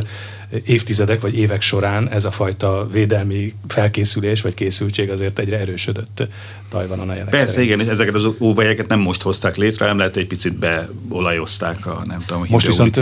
évtizedek 0.64 1.20
vagy 1.20 1.38
évek 1.38 1.62
során 1.62 2.08
ez 2.08 2.24
a 2.24 2.30
fajta 2.30 2.88
védelmi 2.92 3.54
felkészülés 3.66 4.40
vagy 4.40 4.54
készültség 4.54 5.10
azért 5.10 5.38
egyre 5.38 5.58
erősödött 5.58 6.28
Tajvanon 6.68 7.08
a 7.08 7.14
jelek 7.14 7.30
Persze, 7.30 7.46
szerint. 7.46 7.64
igen, 7.64 7.80
és 7.80 7.86
ezeket 7.86 8.14
az 8.14 8.28
óvajeket 8.38 8.88
nem 8.88 9.00
most 9.00 9.22
hozták 9.22 9.56
létre, 9.56 9.86
nem 9.86 9.98
lehet, 9.98 10.12
hogy 10.12 10.22
egy 10.22 10.28
picit 10.28 10.58
beolajozták 10.58 11.86
a 11.86 12.02
nem 12.06 12.22
tudom, 12.26 12.44
Most 12.48 12.66
viszont 12.66 13.00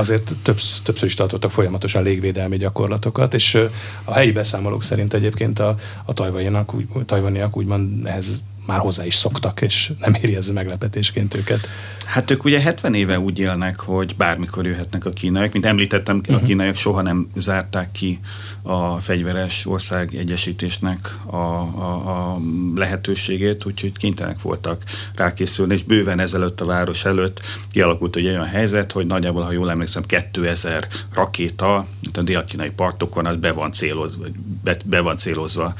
azért 0.00 0.32
többsz, 0.42 0.80
többször 0.84 1.06
is 1.06 1.14
tartottak 1.14 1.50
folyamatosan 1.50 2.02
légvédelmi 2.02 2.56
gyakorlatokat, 2.56 3.34
és 3.34 3.58
a 4.04 4.12
helyi 4.12 4.32
beszámolók 4.32 4.82
szerint 4.82 5.14
egyébként 5.14 5.58
a, 5.58 5.76
a 6.04 6.12
tajvaniak, 6.12 6.74
úgy, 6.74 6.86
tajvaniak 7.04 7.56
úgymond 7.56 8.06
ehhez 8.06 8.42
már 8.66 8.78
hozzá 8.78 9.06
is 9.06 9.14
szoktak, 9.14 9.60
és 9.60 9.92
nem 9.98 10.14
éri 10.14 10.36
ez 10.36 10.50
meglepetésként 10.50 11.34
őket. 11.34 11.68
Hát 12.04 12.30
ők 12.30 12.44
ugye 12.44 12.60
70 12.60 12.94
éve 12.94 13.18
úgy 13.18 13.38
élnek, 13.38 13.80
hogy 13.80 14.16
bármikor 14.16 14.66
jöhetnek 14.66 15.04
a 15.04 15.10
kínaiak. 15.10 15.52
Mint 15.52 15.66
említettem, 15.66 16.16
uh-huh. 16.16 16.34
a 16.34 16.38
mhm. 16.38 16.46
kínaiak 16.46 16.76
soha 16.76 17.02
nem 17.02 17.28
zárták 17.36 17.92
ki 17.92 18.20
a 18.62 19.00
fegyveres 19.00 19.66
ország 19.66 20.14
egyesítésnek 20.14 21.16
a, 21.26 21.36
a, 21.36 22.32
a 22.32 22.38
lehetőségét, 22.74 23.64
úgyhogy 23.64 23.96
kénytelenek 23.96 24.42
voltak 24.42 24.82
rákészülni, 25.14 25.74
és 25.74 25.82
bőven 25.82 26.18
ezelőtt 26.18 26.60
a 26.60 26.64
város 26.64 27.04
előtt 27.04 27.40
kialakult 27.70 28.16
egy 28.16 28.26
olyan 28.26 28.44
helyzet, 28.44 28.92
hogy 28.92 29.06
nagyjából, 29.06 29.42
ha 29.42 29.52
jól 29.52 29.70
emlékszem, 29.70 30.02
2000 30.02 30.88
rakéta, 31.14 31.86
a 32.12 32.20
dél-kínai 32.20 32.70
partokon, 32.70 33.26
az 33.26 33.36
be 33.36 33.52
van 33.52 33.72
célozva, 33.72 34.24
be, 34.62 34.76
be 34.84 35.00
van 35.00 35.16
célozva 35.16 35.74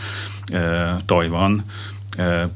e, 0.52 0.96
Tajvan, 1.06 1.64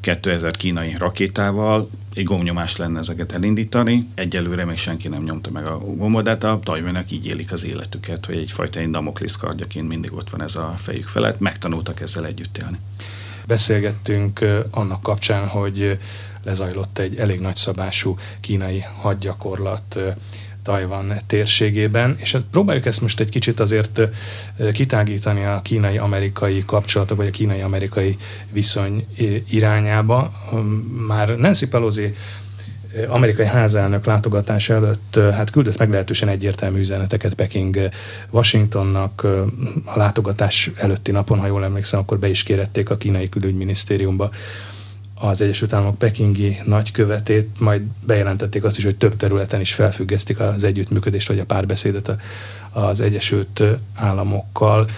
2000 0.00 0.56
kínai 0.56 0.94
rakétával, 0.98 1.90
egy 2.14 2.24
gomnyomás 2.24 2.76
lenne 2.76 2.98
ezeket 2.98 3.32
elindítani. 3.32 4.08
Egyelőre 4.14 4.64
még 4.64 4.76
senki 4.76 5.08
nem 5.08 5.22
nyomta 5.22 5.50
meg 5.50 5.66
a 5.66 5.78
gombot, 5.78 6.24
de 6.24 6.30
hát 6.30 6.44
a 6.44 6.60
tajvanak 6.62 7.10
így 7.10 7.26
élik 7.26 7.52
az 7.52 7.64
életüket, 7.64 8.26
hogy 8.26 8.36
egyfajta 8.36 8.80
egy 8.80 8.90
damoklisz 8.90 9.36
kardjaként 9.36 9.88
mindig 9.88 10.12
ott 10.12 10.30
van 10.30 10.42
ez 10.42 10.56
a 10.56 10.74
fejük 10.76 11.08
felett. 11.08 11.40
Megtanultak 11.40 12.00
ezzel 12.00 12.26
együtt 12.26 12.58
élni. 12.58 12.78
Beszélgettünk 13.46 14.40
annak 14.70 15.02
kapcsán, 15.02 15.48
hogy 15.48 15.98
lezajlott 16.44 16.98
egy 16.98 17.16
elég 17.16 17.40
nagyszabású 17.40 18.18
kínai 18.40 18.84
hadgyakorlat 19.00 19.98
Tajvan 20.64 21.12
térségében, 21.26 22.16
és 22.18 22.32
hát 22.32 22.42
próbáljuk 22.50 22.86
ezt 22.86 23.00
most 23.00 23.20
egy 23.20 23.28
kicsit 23.28 23.60
azért 23.60 24.00
kitágítani 24.72 25.44
a 25.44 25.60
kínai-amerikai 25.62 26.62
kapcsolatok, 26.66 27.16
vagy 27.16 27.26
a 27.26 27.30
kínai-amerikai 27.30 28.18
viszony 28.52 29.06
irányába. 29.50 30.32
Már 31.06 31.36
Nancy 31.36 31.68
Pelosi 31.68 32.14
amerikai 33.08 33.46
házelnök 33.46 34.04
látogatás 34.04 34.68
előtt 34.68 35.18
hát 35.32 35.50
küldött 35.50 35.78
meglehetősen 35.78 36.28
egyértelmű 36.28 36.78
üzeneteket 36.78 37.34
Peking 37.34 37.78
Washingtonnak. 38.30 39.26
A 39.84 39.98
látogatás 39.98 40.70
előtti 40.76 41.10
napon, 41.10 41.38
ha 41.38 41.46
jól 41.46 41.64
emlékszem, 41.64 42.00
akkor 42.00 42.18
be 42.18 42.28
is 42.28 42.42
kérették 42.42 42.90
a 42.90 42.96
kínai 42.96 43.28
külügyminisztériumba 43.28 44.30
az 45.28 45.40
Egyesült 45.40 45.72
Államok 45.72 45.98
pekingi 45.98 46.56
nagykövetét, 46.64 47.60
majd 47.60 47.82
bejelentették 48.06 48.64
azt 48.64 48.78
is, 48.78 48.84
hogy 48.84 48.96
több 48.96 49.16
területen 49.16 49.60
is 49.60 49.74
felfüggesztik 49.74 50.40
az 50.40 50.64
együttműködést 50.64 51.28
vagy 51.28 51.38
a 51.38 51.44
párbeszédet 51.44 52.16
az 52.70 53.00
Egyesült 53.00 53.62
Államokkal. 53.94 54.90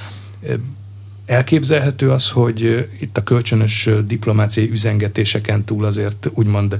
Elképzelhető 1.26 2.10
az, 2.10 2.30
hogy 2.30 2.88
itt 3.00 3.16
a 3.16 3.22
kölcsönös 3.22 3.90
diplomáciai 4.06 4.70
üzengetéseken 4.70 5.64
túl 5.64 5.84
azért 5.84 6.28
úgymond 6.34 6.78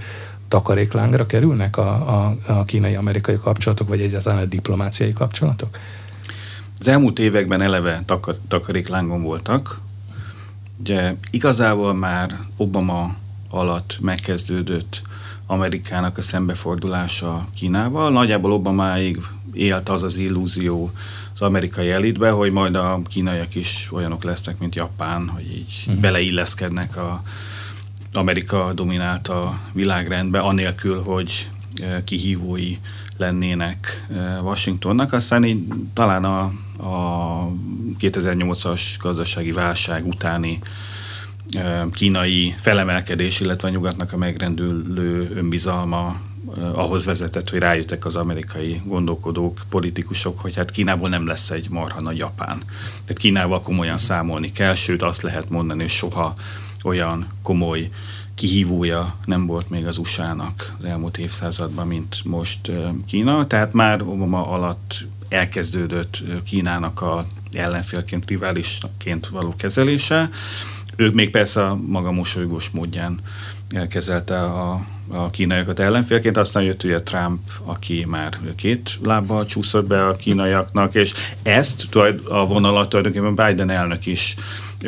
takaréklángra 0.49 1.27
kerülnek 1.27 1.77
a, 1.77 1.91
a, 1.91 2.37
a 2.47 2.65
kínai-amerikai 2.65 3.39
kapcsolatok, 3.43 3.89
vagy 3.89 4.01
egyáltalán 4.01 4.39
a 4.39 4.45
diplomáciai 4.45 5.13
kapcsolatok? 5.13 5.79
Az 6.81 6.89
elmúlt 6.89 7.19
években 7.19 7.61
eleve 7.61 8.03
takar, 8.05 8.39
takaréklángon 8.49 9.23
voltak. 9.23 9.81
Ugye 10.81 11.15
igazából 11.31 11.95
már 11.95 12.37
Obama 12.57 13.15
alatt 13.57 13.99
megkezdődött 14.01 15.03
Amerikának 15.47 16.19
a 16.19 16.23
szembefordulása 16.23 17.49
Kínával. 17.55 18.11
Nagyjából 18.11 18.53
Obamáig 18.53 19.21
élt 19.53 19.89
az 19.89 20.03
az 20.03 20.17
illúzió 20.17 20.91
az 21.35 21.41
amerikai 21.43 21.91
elitbe, 21.91 22.31
hogy 22.31 22.53
majd 22.53 22.75
a 22.75 23.01
kínaiak 23.09 23.55
is 23.55 23.89
olyanok 23.93 24.25
lesznek, 24.25 24.59
mint 24.59 24.75
Japán, 24.75 25.29
hogy 25.29 25.53
így 25.53 25.85
uh-huh. 25.87 26.01
beleilleszkednek 26.01 26.97
a 26.97 27.23
Amerika 28.13 28.73
dominálta 28.73 29.59
világrendbe, 29.73 30.39
anélkül, 30.39 31.03
hogy 31.03 31.49
eh, 31.83 32.03
kihívói 32.05 32.77
lennének 33.17 34.07
eh, 34.11 34.45
Washingtonnak. 34.45 35.13
Aztán 35.13 35.45
így 35.45 35.65
talán 35.93 36.25
a, 36.25 36.41
a 36.77 37.53
2008-as 38.01 38.81
gazdasági 39.01 39.53
válság 39.53 40.07
utáni 40.07 40.59
kínai 41.93 42.55
felemelkedés, 42.59 43.41
illetve 43.41 43.69
a 43.69 43.71
nyugatnak 43.71 44.13
a 44.13 44.17
megrendülő 44.17 45.31
önbizalma 45.35 46.21
ahhoz 46.73 47.05
vezetett, 47.05 47.51
hogy 47.51 47.59
rájöttek 47.59 48.05
az 48.05 48.17
amerikai 48.17 48.83
gondolkodók, 48.85 49.61
politikusok, 49.69 50.41
hogy 50.41 50.57
hát 50.57 50.71
Kínából 50.71 51.09
nem 51.09 51.27
lesz 51.27 51.51
egy 51.51 51.69
marha 51.69 52.01
nagy 52.01 52.17
Japán. 52.17 52.59
Tehát 53.05 53.19
Kínával 53.19 53.61
komolyan 53.61 53.97
számolni 53.97 54.53
kell, 54.53 54.75
sőt 54.75 55.03
azt 55.03 55.23
lehet 55.23 55.51
mondani, 55.51 55.81
hogy 55.81 55.91
soha 55.91 56.35
olyan 56.85 57.27
komoly 57.43 57.91
kihívója 58.35 59.17
nem 59.25 59.47
volt 59.47 59.71
még 59.71 59.87
az 59.87 59.99
USA-nak 59.99 60.75
az 60.79 60.85
elmúlt 60.85 61.19
évszázadban, 61.19 61.87
mint 61.87 62.21
most 62.25 62.71
Kína. 63.07 63.47
Tehát 63.47 63.73
már 63.73 64.03
Obama 64.03 64.47
alatt 64.47 65.05
elkezdődött 65.29 66.23
Kínának 66.45 67.01
a 67.01 67.27
ellenfélként, 67.53 68.29
riválisként 68.29 69.27
való 69.27 69.55
kezelése. 69.57 70.31
Ők 70.97 71.15
még 71.15 71.31
persze 71.31 71.65
a 71.67 71.77
maga 71.87 72.13
mosolygós 72.13 72.71
módján 72.71 73.21
elkezelte 73.71 74.43
a, 74.43 74.85
a 75.09 75.31
kínaiakat 75.31 75.79
ellenfélként, 75.79 76.37
aztán 76.37 76.63
jött 76.63 76.85
ugye 76.85 77.03
Trump, 77.03 77.41
aki 77.65 78.05
már 78.09 78.39
két 78.57 78.99
lábbal 79.03 79.47
csúszott 79.47 79.87
be 79.87 80.07
a 80.07 80.17
kínaiaknak, 80.17 80.95
és 80.95 81.15
ezt 81.43 81.87
a 82.29 82.47
vonalat 82.47 82.89
tulajdonképpen 82.89 83.47
Biden 83.47 83.71
elnök 83.71 84.07
is 84.07 84.35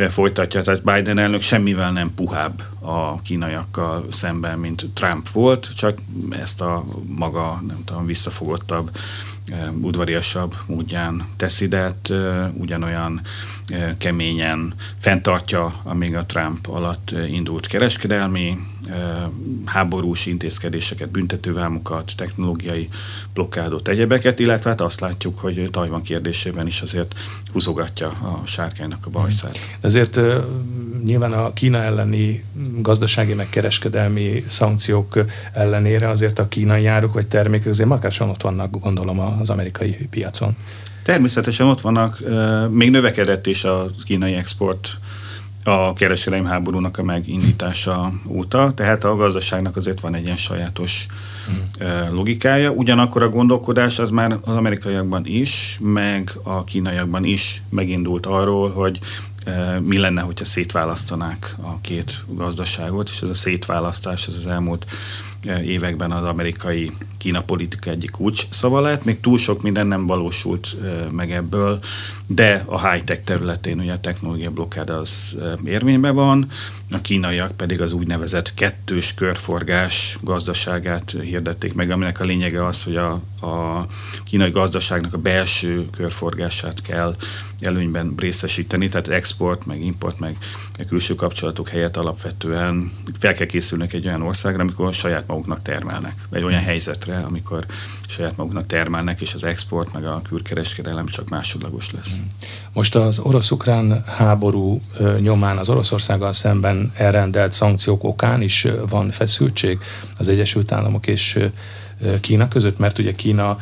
folytatja. 0.09 0.63
Tehát 0.63 0.83
Biden 0.83 1.19
elnök 1.19 1.41
semmivel 1.43 1.93
nem 1.93 2.15
puhább 2.15 2.63
a 2.81 3.23
kínaiakkal 3.23 4.07
szemben, 4.11 4.59
mint 4.59 4.87
Trump 4.95 5.29
volt, 5.29 5.71
csak 5.77 5.99
ezt 6.31 6.61
a 6.61 6.85
maga, 7.07 7.63
nem 7.67 7.85
tudom, 7.85 8.07
visszafogottabb 8.07 8.91
udvariasabb 9.81 10.55
módján 10.67 11.27
teszi, 11.37 11.69
de 11.69 11.77
hát 11.77 12.13
ugyanolyan 12.55 13.21
keményen 13.99 14.75
fenntartja, 14.99 15.81
amíg 15.83 16.17
a 16.17 16.27
Trump 16.27 16.69
alatt 16.69 17.15
indult 17.31 17.67
kereskedelmi 17.67 18.59
háborús 19.65 20.27
intézkedéseket, 20.27 21.11
büntetővámokat, 21.11 22.13
technológiai 22.17 22.89
blokkádot, 23.35 23.89
egyebeket, 23.89 24.39
illetve 24.39 24.71
hát 24.71 24.81
azt 24.81 25.01
látjuk, 25.01 25.39
hogy 25.39 25.69
Tajvan 25.71 26.03
kérdésében 26.03 26.67
is 26.67 26.81
azért 26.81 27.15
húzogatja 27.53 28.09
a 28.09 28.43
sárkánynak 28.45 29.07
a 29.07 29.11
bajszát. 29.11 29.59
Ezért 29.81 30.21
nyilván 31.05 31.33
a 31.33 31.53
Kína 31.53 31.79
elleni 31.79 32.45
gazdasági 32.79 33.35
meg 33.35 33.49
kereskedelmi 33.51 34.45
szankciók 34.47 35.25
ellenére 35.53 36.09
azért 36.09 36.39
a 36.39 36.49
kínai 36.49 36.87
áruk 36.87 37.13
vagy 37.13 37.27
termékek 37.27 37.69
azért 37.69 37.89
markásan 37.89 38.29
ott 38.29 38.43
vannak, 38.43 38.81
gondolom, 38.81 39.19
az 39.19 39.51
amerikai 39.51 40.07
piacon. 40.11 40.57
Természetesen 41.09 41.67
ott 41.67 41.81
vannak, 41.81 42.19
még 42.71 42.91
növekedett 42.91 43.47
is 43.47 43.65
a 43.65 43.91
kínai 44.05 44.35
export 44.35 44.97
a 45.65 45.93
kereskedelmi 45.93 46.49
háborúnak 46.49 46.99
a 46.99 47.03
megindítása 47.03 48.11
óta, 48.27 48.73
tehát 48.75 49.05
a 49.05 49.17
gazdaságnak 49.17 49.77
azért 49.77 50.01
van 50.01 50.15
egy 50.15 50.25
ilyen 50.25 50.37
sajátos 50.37 51.07
mm. 51.51 52.15
logikája. 52.15 52.71
Ugyanakkor 52.71 53.23
a 53.23 53.29
gondolkodás 53.29 53.99
az 53.99 54.11
már 54.11 54.39
az 54.43 54.55
amerikaiakban 54.55 55.23
is, 55.27 55.79
meg 55.83 56.33
a 56.43 56.65
kínaiakban 56.65 57.25
is 57.25 57.63
megindult 57.71 58.27
arról, 58.27 58.71
hogy 58.71 58.99
mi 59.81 59.99
lenne, 59.99 60.21
hogyha 60.21 60.45
szétválasztanák 60.45 61.55
a 61.63 61.81
két 61.81 62.25
gazdaságot, 62.27 63.09
és 63.09 63.21
ez 63.21 63.29
a 63.29 63.35
szétválasztás 63.35 64.27
az 64.27 64.37
az 64.37 64.47
elmúlt 64.47 64.87
években 65.65 66.11
az 66.11 66.25
amerikai 66.25 66.93
Kína 67.19 67.43
politika 67.43 67.91
egyik 67.91 68.11
kulcs 68.11 68.47
szava 68.51 68.81
lett. 68.81 69.05
Még 69.05 69.21
túl 69.21 69.39
sok 69.39 69.63
minden 69.63 69.87
nem 69.87 70.07
valósult 70.07 70.77
meg 71.11 71.33
ebből, 71.33 71.79
de 72.27 72.63
a 72.67 72.91
high-tech 72.91 73.25
területén 73.25 73.81
ugye 73.81 73.93
a 73.93 74.01
technológia 74.01 74.51
blokkád 74.51 74.91
az 74.91 75.37
érvényben 75.65 76.15
van, 76.15 76.51
a 76.91 77.01
kínaiak 77.01 77.57
pedig 77.57 77.81
az 77.81 77.93
úgynevezett 77.93 78.55
kettős 78.55 79.15
körforgás 79.15 80.19
gazdaságát 80.21 81.15
hirdették 81.21 81.75
meg, 81.75 81.91
aminek 81.91 82.21
a 82.21 82.25
lényege 82.25 82.67
az, 82.67 82.83
hogy 82.83 82.97
a, 82.97 83.11
a 83.41 83.87
kínai 84.25 84.51
gazdaságnak 84.51 85.15
a 85.15 85.19
belső 85.19 85.87
körforgását 85.91 86.83
kell 86.83 87.17
előnyben 87.61 88.15
részesíteni, 88.17 88.89
tehát 88.89 89.09
export, 89.09 89.67
meg 89.67 89.81
import, 89.81 90.19
meg 90.19 90.37
külső 90.85 91.15
kapcsolatok 91.15 91.69
helyett 91.69 91.97
alapvetően 91.97 92.93
fel 93.19 93.35
kell 93.35 93.47
készülnek 93.47 93.93
egy 93.93 94.07
olyan 94.07 94.23
országra, 94.23 94.61
amikor 94.61 94.95
saját 94.95 95.27
maguknak 95.27 95.63
termelnek. 95.63 96.15
Egy 96.31 96.43
olyan 96.43 96.61
helyzetre, 96.61 97.17
amikor 97.17 97.65
saját 98.07 98.37
maguknak 98.37 98.67
termelnek, 98.67 99.21
és 99.21 99.35
az 99.35 99.45
export, 99.45 99.93
meg 99.93 100.05
a 100.05 100.23
külkereskedelem 100.29 101.07
csak 101.07 101.29
másodlagos 101.29 101.91
lesz. 101.91 102.21
Most 102.73 102.95
az 102.95 103.19
orosz-ukrán 103.19 104.05
háború 104.05 104.81
nyomán 105.21 105.57
az 105.59 105.69
Oroszországgal 105.69 106.33
szemben 106.33 106.93
elrendelt 106.97 107.53
szankciók 107.53 108.05
okán 108.05 108.43
is 108.43 108.67
van 108.89 109.11
feszültség 109.11 109.79
az 110.17 110.29
Egyesült 110.29 110.73
Államok 110.73 111.07
és 111.07 111.39
Kína 112.21 112.49
között, 112.49 112.79
mert 112.79 112.99
ugye 112.99 113.15
Kína 113.15 113.59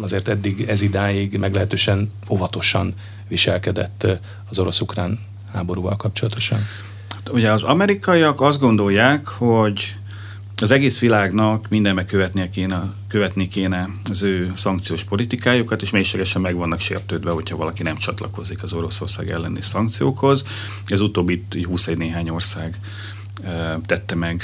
azért 0.00 0.28
eddig 0.28 0.60
ez 0.68 0.82
idáig 0.82 1.38
meglehetősen 1.38 2.12
óvatosan 2.28 2.94
viselkedett 3.28 4.06
az 4.48 4.58
orosz-ukrán 4.58 5.18
háborúval 5.52 5.96
kapcsolatosan. 5.96 6.66
Ugye 7.30 7.50
az 7.50 7.62
amerikaiak 7.62 8.40
azt 8.40 8.60
gondolják, 8.60 9.28
hogy 9.28 9.94
az 10.62 10.70
egész 10.70 10.98
világnak 10.98 11.68
mindenbe 11.68 12.04
követnie 12.04 12.48
kéne, 12.48 12.82
követni 13.08 13.48
kéne 13.48 13.88
az 14.10 14.22
ő 14.22 14.52
szankciós 14.56 15.04
politikájukat, 15.04 15.82
és 15.82 15.90
mélységesen 15.90 16.40
meg 16.42 16.54
vannak 16.54 16.80
sértődve, 16.80 17.30
hogyha 17.30 17.56
valaki 17.56 17.82
nem 17.82 17.96
csatlakozik 17.96 18.62
az 18.62 18.72
Oroszország 18.72 19.30
elleni 19.30 19.62
szankciókhoz. 19.62 20.42
Ez 20.86 21.00
utóbbi 21.00 21.44
21 21.64 21.98
néhány 21.98 22.28
ország 22.28 22.80
tette 23.86 24.14
meg 24.14 24.42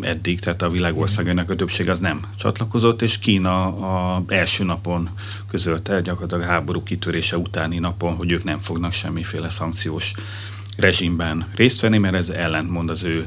eddig, 0.00 0.40
tehát 0.40 0.62
a 0.62 0.68
világ 0.68 0.98
országainak 0.98 1.50
a 1.50 1.56
többség 1.56 1.88
az 1.88 1.98
nem 1.98 2.20
csatlakozott, 2.36 3.02
és 3.02 3.18
Kína 3.18 3.64
a 3.64 4.22
első 4.28 4.64
napon 4.64 5.10
közölte, 5.50 6.00
gyakorlatilag 6.00 6.42
a 6.42 6.52
háború 6.52 6.82
kitörése 6.82 7.38
utáni 7.38 7.78
napon, 7.78 8.14
hogy 8.14 8.30
ők 8.30 8.44
nem 8.44 8.60
fognak 8.60 8.92
semmiféle 8.92 9.48
szankciós 9.48 10.14
rezsimben 10.76 11.46
részt 11.54 11.80
venni, 11.80 11.98
mert 11.98 12.14
ez 12.14 12.28
ellentmond 12.28 12.90
az 12.90 13.04
ő 13.04 13.26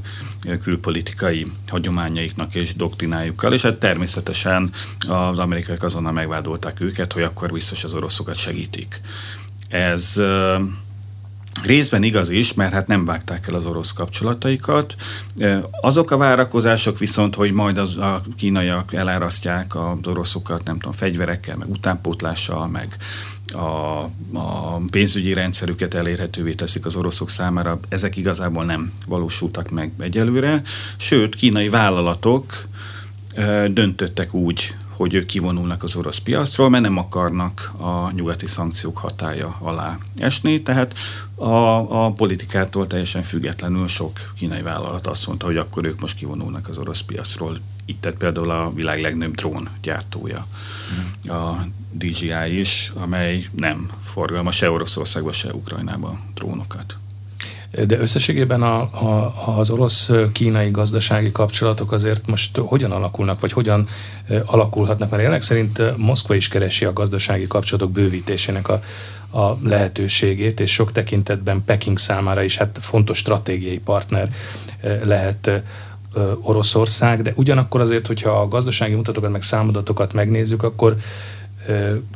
külpolitikai 0.61 1.45
hagyományaiknak 1.67 2.55
és 2.55 2.75
doktrinájukkal, 2.75 3.53
és 3.53 3.61
hát 3.61 3.75
természetesen 3.75 4.71
az 5.07 5.39
amerikaiak 5.39 5.83
azonnal 5.83 6.11
megvádolták 6.11 6.79
őket, 6.79 7.13
hogy 7.13 7.23
akkor 7.23 7.51
biztos 7.51 7.83
az 7.83 7.93
oroszokat 7.93 8.35
segítik. 8.35 9.01
Ez 9.69 10.21
Részben 11.63 12.03
igaz 12.03 12.29
is, 12.29 12.53
mert 12.53 12.73
hát 12.73 12.87
nem 12.87 13.05
vágták 13.05 13.47
el 13.47 13.55
az 13.55 13.65
orosz 13.65 13.93
kapcsolataikat. 13.93 14.95
Azok 15.81 16.11
a 16.11 16.17
várakozások 16.17 16.97
viszont, 16.99 17.35
hogy 17.35 17.51
majd 17.51 17.77
az 17.77 17.97
a 17.97 18.21
kínaiak 18.37 18.93
elárasztják 18.93 19.75
az 19.75 20.07
oroszokat, 20.07 20.63
nem 20.63 20.79
tudom, 20.79 20.91
fegyverekkel, 20.91 21.55
meg 21.57 21.69
utánpótlással, 21.69 22.67
meg 22.67 22.97
a, 23.53 24.03
a 24.37 24.81
pénzügyi 24.89 25.33
rendszerüket 25.33 25.93
elérhetővé 25.93 26.53
teszik 26.53 26.85
az 26.85 26.95
oroszok 26.95 27.29
számára, 27.29 27.79
ezek 27.89 28.15
igazából 28.15 28.65
nem 28.65 28.91
valósultak 29.05 29.69
meg 29.69 29.91
egyelőre. 29.99 30.61
Sőt, 30.97 31.35
kínai 31.35 31.69
vállalatok 31.69 32.63
döntöttek 33.67 34.33
úgy, 34.33 34.75
hogy 34.97 35.13
ők 35.13 35.25
kivonulnak 35.25 35.83
az 35.83 35.95
orosz 35.95 36.17
piacról, 36.17 36.69
mert 36.69 36.83
nem 36.83 36.97
akarnak 36.97 37.73
a 37.77 38.11
nyugati 38.11 38.47
szankciók 38.47 38.97
hatája 38.97 39.55
alá 39.59 39.97
esni, 40.17 40.61
tehát 40.61 40.93
a, 41.35 42.05
a 42.05 42.11
politikától 42.11 42.87
teljesen 42.87 43.23
függetlenül 43.23 43.87
sok 43.87 44.31
kínai 44.35 44.61
vállalat 44.61 45.07
azt 45.07 45.27
mondta, 45.27 45.45
hogy 45.45 45.57
akkor 45.57 45.85
ők 45.85 45.99
most 45.99 46.17
kivonulnak 46.17 46.67
az 46.67 46.77
orosz 46.77 47.01
piacról. 47.01 47.57
Itt 47.85 48.01
tett 48.01 48.17
például 48.17 48.49
a 48.49 48.73
világ 48.73 49.01
legnagyobb 49.01 49.35
drón 49.35 49.69
gyártója, 49.81 50.45
mm. 50.93 51.31
a 51.31 51.65
DJI 51.91 52.59
is, 52.59 52.91
amely 52.95 53.47
nem 53.55 53.89
forgalma 54.03 54.51
se 54.51 54.71
Oroszországba, 54.71 55.31
se 55.31 55.53
Ukrajnába 55.53 56.19
drónokat. 56.33 56.97
De 57.85 57.99
összességében 57.99 58.61
a, 58.61 58.81
a, 58.81 59.33
az 59.57 59.69
orosz-kínai 59.69 60.71
gazdasági 60.71 61.31
kapcsolatok 61.31 61.91
azért 61.91 62.27
most 62.27 62.57
hogyan 62.57 62.91
alakulnak, 62.91 63.39
vagy 63.39 63.51
hogyan 63.51 63.87
alakulhatnak? 64.45 65.09
Mert 65.09 65.21
jelenleg 65.21 65.41
szerint 65.41 65.97
Moszkva 65.97 66.35
is 66.35 66.47
keresi 66.47 66.85
a 66.85 66.93
gazdasági 66.93 67.47
kapcsolatok 67.47 67.91
bővítésének 67.91 68.69
a, 68.69 68.81
a 69.39 69.57
lehetőségét, 69.63 70.59
és 70.59 70.71
sok 70.71 70.91
tekintetben 70.91 71.63
Peking 71.65 71.97
számára 71.97 72.41
is 72.41 72.57
hát 72.57 72.79
fontos 72.81 73.17
stratégiai 73.17 73.79
partner 73.79 74.29
lehet 75.03 75.63
Oroszország, 76.41 77.21
de 77.21 77.33
ugyanakkor 77.35 77.81
azért, 77.81 78.07
hogyha 78.07 78.29
a 78.29 78.47
gazdasági 78.47 78.93
mutatókat 78.93 79.31
meg 79.31 79.43
számadatokat 79.43 80.13
megnézzük, 80.13 80.63
akkor 80.63 80.95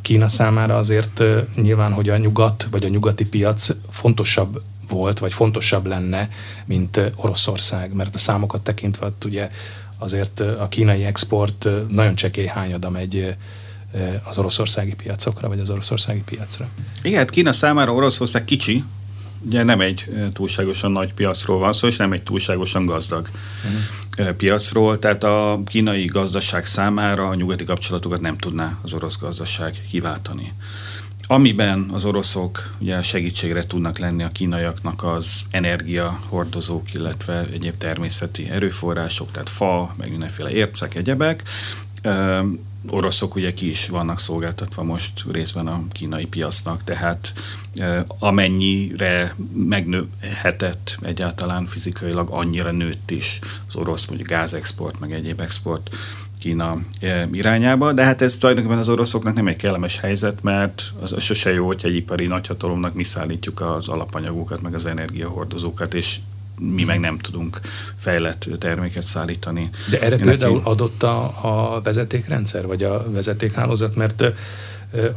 Kína 0.02 0.28
számára 0.28 0.78
azért 0.78 1.22
nyilván, 1.54 1.92
hogy 1.92 2.08
a 2.08 2.16
nyugat 2.16 2.66
vagy 2.70 2.84
a 2.84 2.88
nyugati 2.88 3.26
piac 3.26 3.68
fontosabb 3.90 4.62
volt, 4.92 5.18
vagy 5.18 5.32
fontosabb 5.32 5.86
lenne, 5.86 6.28
mint 6.64 7.00
Oroszország, 7.16 7.92
mert 7.92 8.14
a 8.14 8.18
számokat 8.18 8.62
tekintve 8.62 9.12
ugye 9.24 9.50
azért 9.98 10.40
a 10.40 10.66
kínai 10.68 11.04
export 11.04 11.68
nagyon 11.88 12.14
csekély 12.14 12.46
hányada 12.46 12.90
megy 12.90 13.34
az 14.24 14.38
oroszországi 14.38 14.94
piacokra, 14.94 15.48
vagy 15.48 15.60
az 15.60 15.70
oroszországi 15.70 16.22
piacra. 16.24 16.68
Igen, 17.02 17.18
hát 17.18 17.30
Kína 17.30 17.52
számára 17.52 17.92
Oroszország 17.92 18.44
kicsi, 18.44 18.84
ugye 19.46 19.62
nem 19.62 19.80
egy 19.80 20.04
túlságosan 20.32 20.92
nagy 20.92 21.14
piacról 21.14 21.58
van 21.58 21.72
szó, 21.72 21.86
és 21.86 21.96
nem 21.96 22.12
egy 22.12 22.22
túlságosan 22.22 22.86
gazdag 22.86 23.28
uh-huh. 24.16 24.34
piacról, 24.34 24.98
tehát 24.98 25.24
a 25.24 25.62
kínai 25.66 26.04
gazdaság 26.04 26.66
számára 26.66 27.28
a 27.28 27.34
nyugati 27.34 27.64
kapcsolatokat 27.64 28.20
nem 28.20 28.36
tudná 28.36 28.78
az 28.82 28.92
orosz 28.92 29.18
gazdaság 29.18 29.84
kiváltani. 29.90 30.52
Amiben 31.26 31.90
az 31.92 32.04
oroszok 32.04 32.74
ugye 32.78 33.02
segítségre 33.02 33.66
tudnak 33.66 33.98
lenni 33.98 34.22
a 34.22 34.32
kínaiaknak 34.32 35.04
az 35.04 35.40
energiahordozók, 35.50 36.94
illetve 36.94 37.46
egyéb 37.52 37.78
természeti 37.78 38.50
erőforrások, 38.50 39.30
tehát 39.30 39.48
fa, 39.48 39.94
meg 39.96 40.10
mindenféle 40.10 40.50
ércek, 40.50 40.94
egyebek. 40.94 41.42
Oroszok 42.88 43.34
ugye 43.34 43.52
ki 43.52 43.68
is 43.68 43.88
vannak 43.88 44.18
szolgáltatva 44.18 44.82
most 44.82 45.24
részben 45.30 45.66
a 45.66 45.82
kínai 45.92 46.26
piacnak, 46.26 46.84
tehát 46.84 47.32
amennyire 48.06 49.34
megnőhetett 49.54 50.98
egyáltalán 51.02 51.66
fizikailag, 51.66 52.28
annyira 52.30 52.70
nőtt 52.70 53.10
is 53.10 53.38
az 53.68 53.76
orosz 53.76 54.06
mondjuk 54.06 54.28
gázexport, 54.28 55.00
meg 55.00 55.12
egyéb 55.12 55.40
export 55.40 55.90
Kína 56.42 56.74
e, 57.00 57.28
irányába, 57.32 57.92
de 57.92 58.04
hát 58.04 58.22
ez 58.22 58.36
tulajdonképpen 58.36 58.78
az 58.78 58.88
oroszoknak 58.88 59.34
nem 59.34 59.46
egy 59.46 59.56
kellemes 59.56 60.00
helyzet, 60.00 60.42
mert 60.42 60.92
az 61.00 61.22
sose 61.22 61.52
jó, 61.52 61.66
hogyha 61.66 61.88
egy 61.88 61.96
ipari 61.96 62.26
nagyhatalomnak 62.26 62.94
mi 62.94 63.04
szállítjuk 63.04 63.60
az 63.60 63.88
alapanyagokat, 63.88 64.62
meg 64.62 64.74
az 64.74 64.86
energiahordozókat, 64.86 65.94
és 65.94 66.16
mi 66.58 66.84
meg 66.84 67.00
nem 67.00 67.18
tudunk 67.18 67.60
fejlett 67.96 68.48
terméket 68.58 69.02
szállítani. 69.02 69.70
De 69.90 70.00
erre 70.00 70.16
Én 70.16 70.22
például 70.22 70.56
neki... 70.56 70.68
adott 70.68 71.02
a, 71.02 71.24
a 71.74 71.80
vezetékrendszer, 71.80 72.66
vagy 72.66 72.82
a 72.82 73.10
vezetékhálózat, 73.10 73.96
mert 73.96 74.24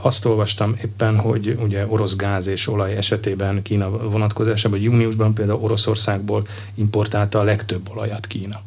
azt 0.02 0.26
olvastam 0.26 0.76
éppen, 0.84 1.20
hogy 1.20 1.58
ugye 1.62 1.86
orosz 1.88 2.16
gáz 2.16 2.48
és 2.48 2.68
olaj 2.68 2.96
esetében 2.96 3.62
Kína 3.62 3.90
vonatkozásában, 3.90 4.78
hogy 4.78 4.88
júniusban 4.88 5.34
például 5.34 5.60
Oroszországból 5.62 6.48
importálta 6.76 7.40
a 7.40 7.44
legtöbb 7.44 7.90
olajat 7.94 8.28
Kína 8.28 8.62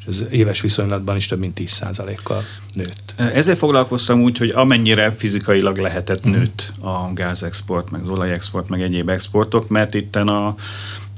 és 0.00 0.06
ez 0.06 0.24
éves 0.30 0.60
viszonylatban 0.60 1.16
is 1.16 1.26
több 1.26 1.38
mint 1.38 1.60
10%-kal 1.60 2.44
nőtt. 2.74 3.14
Ezzel 3.16 3.54
foglalkoztam 3.54 4.22
úgy, 4.22 4.38
hogy 4.38 4.50
amennyire 4.50 5.12
fizikailag 5.12 5.78
lehetett 5.78 6.28
mm. 6.28 6.30
nőtt 6.30 6.72
a 6.80 7.12
gázexport, 7.12 7.90
meg 7.90 8.02
az 8.02 8.08
olajexport, 8.08 8.68
meg 8.68 8.82
egyéb 8.82 9.08
exportok, 9.08 9.68
mert 9.68 9.94
itten 9.94 10.28
a, 10.28 10.54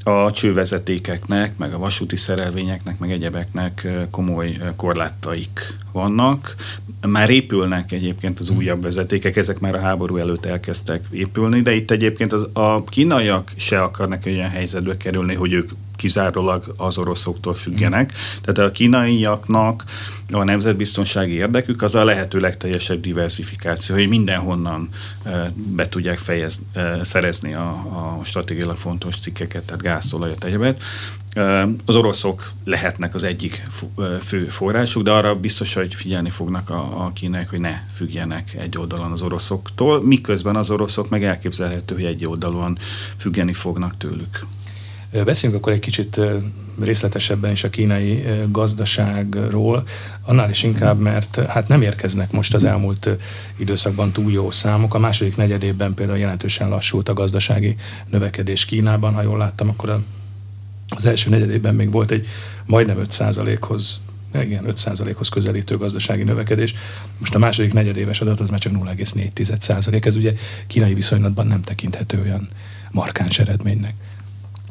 a 0.02 0.30
csővezetékeknek, 0.30 1.56
meg 1.56 1.72
a 1.74 1.78
vasúti 1.78 2.16
szerelvényeknek, 2.16 2.98
meg 2.98 3.10
egyebeknek 3.10 3.88
komoly 4.10 4.56
korlátaik 4.76 5.74
vannak. 5.92 6.54
Már 7.00 7.30
épülnek 7.30 7.92
egyébként 7.92 8.38
az 8.38 8.50
újabb 8.50 8.82
vezetékek, 8.82 9.36
ezek 9.36 9.58
már 9.58 9.74
a 9.74 9.80
háború 9.80 10.16
előtt 10.16 10.44
elkezdtek 10.44 11.04
épülni, 11.10 11.60
de 11.60 11.74
itt 11.74 11.90
egyébként 11.90 12.32
az, 12.32 12.46
a 12.52 12.84
kínaiak 12.84 13.52
se 13.56 13.82
akarnak 13.82 14.26
olyan 14.26 14.50
helyzetbe 14.50 14.96
kerülni, 14.96 15.34
hogy 15.34 15.52
ők 15.52 15.70
kizárólag 16.02 16.74
az 16.76 16.98
oroszoktól 16.98 17.54
függenek. 17.54 18.12
Tehát 18.42 18.70
a 18.70 18.74
kínaiaknak 18.74 19.84
a 20.30 20.44
nemzetbiztonsági 20.44 21.32
érdekük 21.32 21.82
az 21.82 21.94
a 21.94 22.04
lehető 22.04 22.38
legteljesebb 22.38 23.00
diversifikáció, 23.00 23.94
hogy 23.94 24.08
mindenhonnan 24.08 24.88
be 25.54 25.88
tudják 25.88 26.18
fejez, 26.18 26.60
szerezni 27.02 27.54
a, 27.54 27.68
a 27.70 28.24
stratégiailag 28.24 28.76
fontos 28.76 29.16
cikkeket, 29.18 29.62
tehát 29.62 29.82
gázolajat, 29.82 30.44
egyebet. 30.44 30.82
Az 31.84 31.94
oroszok 31.94 32.50
lehetnek 32.64 33.14
az 33.14 33.22
egyik 33.22 33.66
fő 34.20 34.44
forrásuk, 34.44 35.02
de 35.02 35.10
arra 35.10 35.34
biztos, 35.34 35.74
hogy 35.74 35.94
figyelni 35.94 36.30
fognak 36.30 36.70
a, 36.70 37.04
a 37.04 37.12
kínaiak, 37.14 37.48
hogy 37.48 37.60
ne 37.60 37.80
függjenek 37.94 38.54
egy 38.58 38.78
oldalon 38.78 39.12
az 39.12 39.22
oroszoktól, 39.22 40.02
miközben 40.02 40.56
az 40.56 40.70
oroszok 40.70 41.08
meg 41.08 41.24
elképzelhető, 41.24 41.94
hogy 41.94 42.04
egy 42.04 42.26
oldalon 42.26 42.78
függeni 43.16 43.52
fognak 43.52 43.96
tőlük. 43.96 44.46
Beszéljünk 45.12 45.62
akkor 45.62 45.72
egy 45.72 45.80
kicsit 45.80 46.20
részletesebben 46.80 47.50
is 47.50 47.64
a 47.64 47.70
kínai 47.70 48.24
gazdaságról, 48.50 49.82
annál 50.22 50.50
is 50.50 50.62
inkább, 50.62 50.98
mert 50.98 51.40
hát 51.48 51.68
nem 51.68 51.82
érkeznek 51.82 52.30
most 52.30 52.54
az 52.54 52.64
elmúlt 52.64 53.08
időszakban 53.56 54.12
túl 54.12 54.32
jó 54.32 54.50
számok. 54.50 54.94
A 54.94 54.98
második 54.98 55.36
negyedében 55.36 55.94
például 55.94 56.18
jelentősen 56.18 56.68
lassult 56.68 57.08
a 57.08 57.12
gazdasági 57.12 57.76
növekedés 58.10 58.64
Kínában, 58.64 59.14
ha 59.14 59.22
jól 59.22 59.38
láttam, 59.38 59.68
akkor 59.68 60.02
az 60.88 61.06
első 61.06 61.30
negyedében 61.30 61.74
még 61.74 61.90
volt 61.90 62.10
egy 62.10 62.26
majdnem 62.66 63.06
5%-hoz 63.08 64.00
igen, 64.40 64.64
5%-hoz 64.66 65.28
közelítő 65.28 65.76
gazdasági 65.76 66.22
növekedés. 66.22 66.74
Most 67.18 67.34
a 67.34 67.38
második 67.38 67.72
negyedéves 67.72 68.20
adat 68.20 68.40
az 68.40 68.50
már 68.50 68.58
csak 68.58 68.72
0,4%. 68.72 70.06
Ez 70.06 70.16
ugye 70.16 70.34
kínai 70.66 70.94
viszonylatban 70.94 71.46
nem 71.46 71.62
tekinthető 71.62 72.20
olyan 72.20 72.48
markáns 72.90 73.38
eredménynek. 73.38 73.94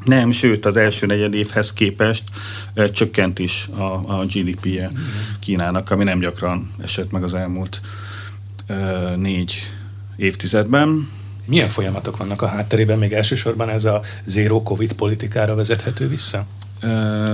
Nem, 0.06 0.32
sőt 0.32 0.66
az 0.66 0.78
első 0.78 1.06
negyed 1.06 1.34
évhez 1.34 1.74
képest 1.74 2.24
e, 2.74 2.90
csökkent 2.90 3.40
is 3.40 3.68
a, 3.78 3.84
a 4.20 4.26
GDP-je 4.26 4.92
Kínának, 5.40 5.92
ami 5.92 6.04
nem 6.04 6.20
gyakran 6.20 6.72
esett 6.84 7.12
meg 7.12 7.24
az 7.24 7.34
elmúlt 7.34 7.82
e, 8.68 8.76
négy 9.16 9.72
évtizedben. 10.16 11.08
Milyen 11.46 11.70
folyamatok 11.70 12.18
vannak 12.18 12.42
a 12.42 12.48
hátterében? 12.48 12.98
Még 12.98 13.14
elsősorban 13.14 13.70
ez 13.70 13.86
a 13.86 14.02
zéró 14.26 14.64
Covid 14.64 14.94
politikára 14.94 15.56
vezethető 15.56 16.08
vissza? 16.08 16.46
E, 16.80 16.88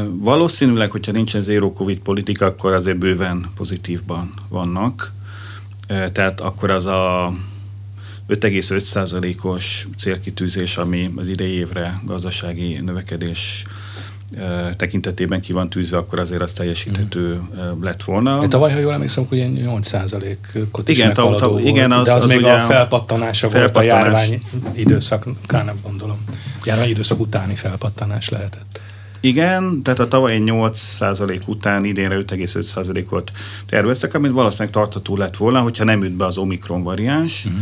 valószínűleg, 0.09 0.91
hogyha 0.91 1.11
nincsen 1.11 1.41
zéró 1.41 1.73
Covid 1.73 1.99
politika, 1.99 2.45
akkor 2.45 2.73
azért 2.73 2.97
bőven 2.97 3.45
pozitívban 3.55 4.29
vannak. 4.49 5.13
E, 5.87 6.11
tehát 6.11 6.41
akkor 6.41 6.71
az 6.71 6.85
a 6.85 7.33
5,5%-os 8.29 9.87
célkitűzés, 9.97 10.77
ami 10.77 11.11
az 11.15 11.27
idei 11.27 11.51
évre 11.51 12.01
gazdasági 12.05 12.79
növekedés 12.79 13.65
tekintetében 14.77 15.41
ki 15.41 15.53
van 15.53 15.69
tűzve, 15.69 15.97
akkor 15.97 16.19
azért 16.19 16.41
az 16.41 16.51
teljesíthető 16.51 17.33
mm. 17.33 17.83
lett 17.83 18.03
volna. 18.03 18.39
De 18.39 18.47
tavaly, 18.47 18.71
ha 18.71 18.79
jól 18.79 18.93
emlékszem, 18.93 19.23
akkor 19.23 19.37
ilyen 19.37 19.57
8%-ot 19.59 20.89
is 20.89 20.97
igen, 20.97 21.13
ta, 21.13 21.35
ta, 21.35 21.59
igen, 21.59 21.91
az, 21.91 22.05
de 22.05 22.13
az, 22.13 22.23
az 22.23 22.29
még 22.29 22.45
a 22.45 22.57
felpattanása 22.57 23.49
felpattanás. 23.49 23.91
volt 23.91 24.03
a 24.03 24.09
járvány 24.09 24.41
időszakának, 24.75 25.75
gondolom. 25.83 26.17
Járvány 26.63 26.89
időszak 26.89 27.19
utáni 27.19 27.55
felpattanás 27.55 28.29
lehetett. 28.29 28.81
Igen, 29.19 29.81
tehát 29.83 29.99
a 29.99 30.07
tavalyi 30.07 30.43
8% 30.45 31.45
után 31.45 31.85
idénre 31.85 32.15
5,5%-ot 32.27 33.31
terveztek, 33.69 34.13
amit 34.13 34.31
valószínűleg 34.31 34.73
tartható 34.73 35.17
lett 35.17 35.37
volna, 35.37 35.61
hogyha 35.61 35.83
nem 35.83 36.03
üt 36.03 36.11
be 36.11 36.25
az 36.25 36.37
Omikron 36.37 36.83
variáns. 36.83 37.47
Mm 37.49 37.61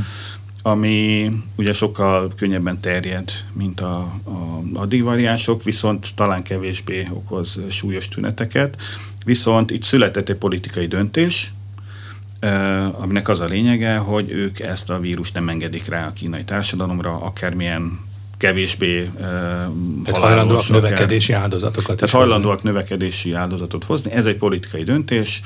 ami 0.68 1.30
ugye 1.56 1.74
sokkal 1.74 2.32
könnyebben 2.36 2.80
terjed, 2.80 3.32
mint 3.54 3.82
a, 3.82 3.98
a 4.24 4.62
addig 4.74 5.04
variánsok, 5.04 5.64
viszont 5.64 6.08
talán 6.16 6.44
kevésbé 6.44 7.08
okoz 7.14 7.62
súlyos 7.70 8.08
tüneteket. 8.08 8.82
Viszont 9.26 9.72
itt 9.72 9.84
született 9.84 10.30
egy 10.30 10.36
politikai 10.36 10.88
döntés, 10.88 11.52
aminek 12.92 13.28
az 13.28 13.40
a 13.40 13.46
lényege, 13.46 13.96
hogy 13.96 14.32
ők 14.32 14.60
ezt 14.60 14.90
a 14.90 15.00
vírust 15.00 15.34
nem 15.34 15.50
engedik 15.50 15.88
rá 15.88 16.08
a 16.08 16.14
kínai 16.14 16.44
társadalomra, 16.44 17.22
akármilyen 17.22 18.00
kevésbé 18.38 19.10
Tehát 20.04 20.18
hajlandóak 20.18 20.70
növekedési 20.70 21.34
áldozatokat 21.34 21.96
Tehát 21.96 22.16
hajlandóak 22.16 22.54
hozni. 22.54 22.70
növekedési 22.70 23.34
áldozatot 23.34 23.84
hozni. 23.84 24.12
Ez 24.12 24.26
egy 24.26 24.38
politikai 24.38 24.84
döntés 24.84 25.42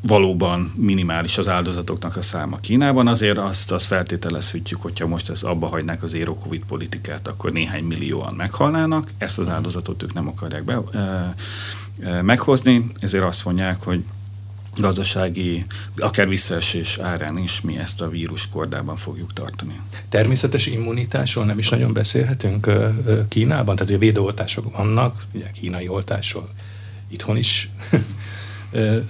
valóban 0.00 0.72
minimális 0.76 1.38
az 1.38 1.48
áldozatoknak 1.48 2.16
a 2.16 2.22
száma 2.22 2.56
Kínában, 2.56 3.06
azért 3.06 3.38
azt, 3.38 3.72
azt 3.72 3.86
feltételezhetjük, 3.86 4.80
hogyha 4.80 5.06
most 5.06 5.30
ezt 5.30 5.44
abba 5.44 5.66
hagynák 5.66 6.02
az 6.02 6.10
Zero 6.10 6.34
Covid 6.34 6.62
politikát, 6.66 7.28
akkor 7.28 7.52
néhány 7.52 7.84
millióan 7.84 8.34
meghalnának, 8.34 9.10
ezt 9.18 9.38
az 9.38 9.48
áldozatot 9.48 10.02
ők 10.02 10.14
nem 10.14 10.28
akarják 10.28 10.64
be, 10.64 10.80
e, 10.92 11.34
e, 12.08 12.22
meghozni, 12.22 12.86
ezért 13.00 13.24
azt 13.24 13.44
mondják, 13.44 13.82
hogy 13.82 14.04
gazdasági, 14.76 15.64
akár 15.96 16.28
visszaesés 16.28 16.98
árán 16.98 17.38
is 17.38 17.60
mi 17.60 17.78
ezt 17.78 18.00
a 18.00 18.08
vírus 18.08 18.48
kordában 18.48 18.96
fogjuk 18.96 19.32
tartani. 19.32 19.80
Természetes 20.08 20.66
immunitásról 20.66 21.44
nem 21.44 21.58
is 21.58 21.68
nagyon 21.68 21.92
beszélhetünk 21.92 22.70
Kínában? 23.28 23.74
Tehát 23.74 23.90
ugye 23.90 23.98
védőoltások 23.98 24.76
vannak, 24.76 25.22
ugye 25.34 25.50
kínai 25.50 25.88
oltásról 25.88 26.48
itthon 27.08 27.36
is 27.36 27.70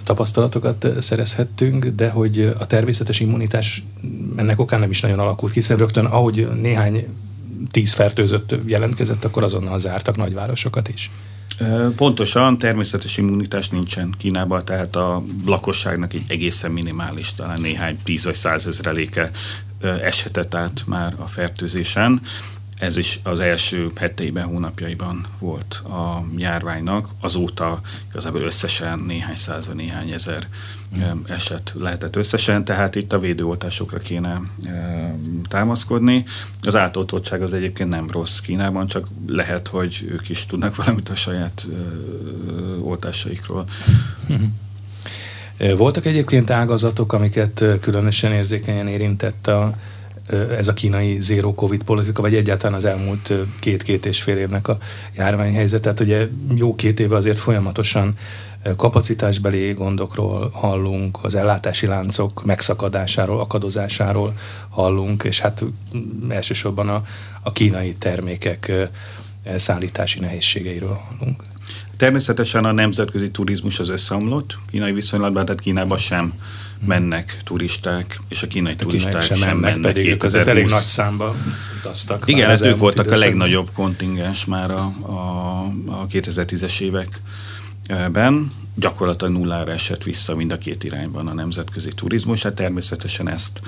tapasztalatokat 0.03 0.87
szerezhettünk, 0.99 1.85
de 1.85 2.09
hogy 2.09 2.53
a 2.59 2.67
természetes 2.67 3.19
immunitás 3.19 3.83
ennek 4.35 4.59
okán 4.59 4.79
nem 4.79 4.89
is 4.89 5.01
nagyon 5.01 5.19
alakult, 5.19 5.53
hiszen 5.53 5.77
rögtön 5.77 6.05
ahogy 6.05 6.49
néhány 6.61 7.07
tíz 7.71 7.93
fertőzött 7.93 8.55
jelentkezett, 8.65 9.23
akkor 9.23 9.43
azonnal 9.43 9.79
zártak 9.79 10.17
nagyvárosokat 10.17 10.89
is. 10.89 11.11
Pontosan, 11.95 12.57
természetes 12.57 13.17
immunitás 13.17 13.69
nincsen 13.69 14.13
Kínában, 14.17 14.65
tehát 14.65 14.95
a 14.95 15.23
lakosságnak 15.45 16.13
egy 16.13 16.23
egészen 16.27 16.71
minimális, 16.71 17.33
talán 17.33 17.61
néhány 17.61 17.97
tíz 18.03 18.25
vagy 18.25 18.33
százezreléke 18.33 19.31
eshetett 19.81 20.55
át 20.55 20.83
már 20.85 21.13
a 21.17 21.27
fertőzésen. 21.27 22.21
Ez 22.79 22.97
is 22.97 23.19
az 23.23 23.39
első 23.39 23.91
heteiben, 23.95 24.43
hónapjaiban 24.43 25.25
volt 25.39 25.73
a 25.73 26.25
járványnak. 26.37 27.09
Azóta 27.21 27.81
igazából 28.09 28.41
összesen 28.41 28.99
néhány 28.99 29.35
száz, 29.35 29.67
néhány 29.67 30.11
ezer 30.11 30.47
mm. 30.97 31.19
eset 31.27 31.73
lehetett 31.77 32.15
összesen, 32.15 32.65
tehát 32.65 32.95
itt 32.95 33.13
a 33.13 33.19
védőoltásokra 33.19 33.99
kéne 33.99 34.41
támaszkodni. 35.47 36.25
Az 36.61 36.75
átoltottság 36.75 37.41
az 37.41 37.53
egyébként 37.53 37.89
nem 37.89 38.09
rossz 38.09 38.39
Kínában, 38.39 38.87
csak 38.87 39.07
lehet, 39.27 39.67
hogy 39.67 40.05
ők 40.09 40.29
is 40.29 40.45
tudnak 40.45 40.75
valamit 40.83 41.09
a 41.09 41.15
saját 41.15 41.67
oltásaikról. 42.81 43.65
Voltak 45.77 46.05
egyébként 46.05 46.49
ágazatok, 46.49 47.13
amiket 47.13 47.63
különösen 47.81 48.31
érzékenyen 48.31 48.87
érintett 48.87 49.47
a 49.47 49.75
ez 50.57 50.67
a 50.67 50.73
kínai 50.73 51.19
zero 51.19 51.53
covid 51.53 51.83
politika, 51.83 52.21
vagy 52.21 52.35
egyáltalán 52.35 52.77
az 52.77 52.85
elmúlt 52.85 53.33
két-két 53.59 54.05
és 54.05 54.21
fél 54.21 54.37
évnek 54.37 54.67
a 54.67 54.77
járványhelyzet. 55.15 55.81
Tehát 55.81 55.99
ugye 55.99 56.27
jó 56.55 56.75
két 56.75 56.99
éve 56.99 57.15
azért 57.15 57.37
folyamatosan 57.37 58.13
kapacitásbeli 58.75 59.73
gondokról 59.73 60.49
hallunk, 60.49 61.17
az 61.21 61.35
ellátási 61.35 61.85
láncok 61.85 62.45
megszakadásáról, 62.45 63.39
akadozásáról 63.39 64.33
hallunk, 64.69 65.23
és 65.23 65.39
hát 65.39 65.65
elsősorban 66.29 66.89
a, 66.89 67.03
a 67.41 67.51
kínai 67.51 67.93
termékek 67.93 68.71
szállítási 69.55 70.19
nehézségeiről 70.19 70.99
hallunk. 71.07 71.43
Természetesen 71.97 72.65
a 72.65 72.71
nemzetközi 72.71 73.31
turizmus 73.31 73.79
az 73.79 73.89
összeomlott, 73.89 74.57
kínai 74.71 74.91
viszonylatban, 74.91 75.45
tehát 75.45 75.61
Kínában 75.61 75.97
sem 75.97 76.33
mennek 76.85 77.41
turisták, 77.43 78.19
és 78.27 78.43
a 78.43 78.47
kínai 78.47 78.73
a 78.73 78.75
turisták 78.75 79.21
sem, 79.21 79.37
sem 79.37 79.57
mennek. 79.57 79.93
Pedig 79.93 80.03
2020. 80.03 80.47
elég 80.47 80.69
nagy 80.69 80.85
számba 80.85 81.35
utaztak. 81.79 82.23
Igen, 82.27 82.47
hát 82.47 82.61
ők 82.61 82.77
voltak 82.77 83.11
a 83.11 83.17
legnagyobb 83.17 83.69
kontingens 83.73 84.45
már 84.45 84.71
a, 84.71 84.93
a, 85.01 85.63
a 85.85 86.07
2010-es 86.11 86.81
években. 86.81 88.51
Gyakorlatilag 88.75 89.33
nullára 89.33 89.71
esett 89.71 90.03
vissza 90.03 90.35
mind 90.35 90.51
a 90.51 90.57
két 90.57 90.83
irányban 90.83 91.27
a 91.27 91.33
nemzetközi 91.33 91.91
turizmus. 91.95 92.43
Hát 92.43 92.53
természetesen 92.53 93.29
ezt 93.29 93.61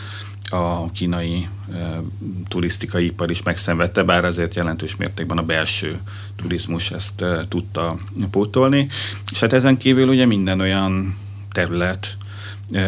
a 0.49 0.91
kínai 0.91 1.47
e, 1.73 2.01
turisztikai 2.47 3.05
ipar 3.05 3.29
is 3.29 3.43
megszenvedte, 3.43 4.03
bár 4.03 4.25
azért 4.25 4.55
jelentős 4.55 4.95
mértékben 4.95 5.37
a 5.37 5.43
belső 5.43 5.99
turizmus 6.35 6.91
ezt 6.91 7.21
e, 7.21 7.45
tudta 7.47 7.97
pótolni. 8.31 8.87
És 9.31 9.39
hát 9.39 9.53
ezen 9.53 9.77
kívül 9.77 10.07
ugye 10.07 10.25
minden 10.25 10.59
olyan 10.59 11.15
terület, 11.51 12.17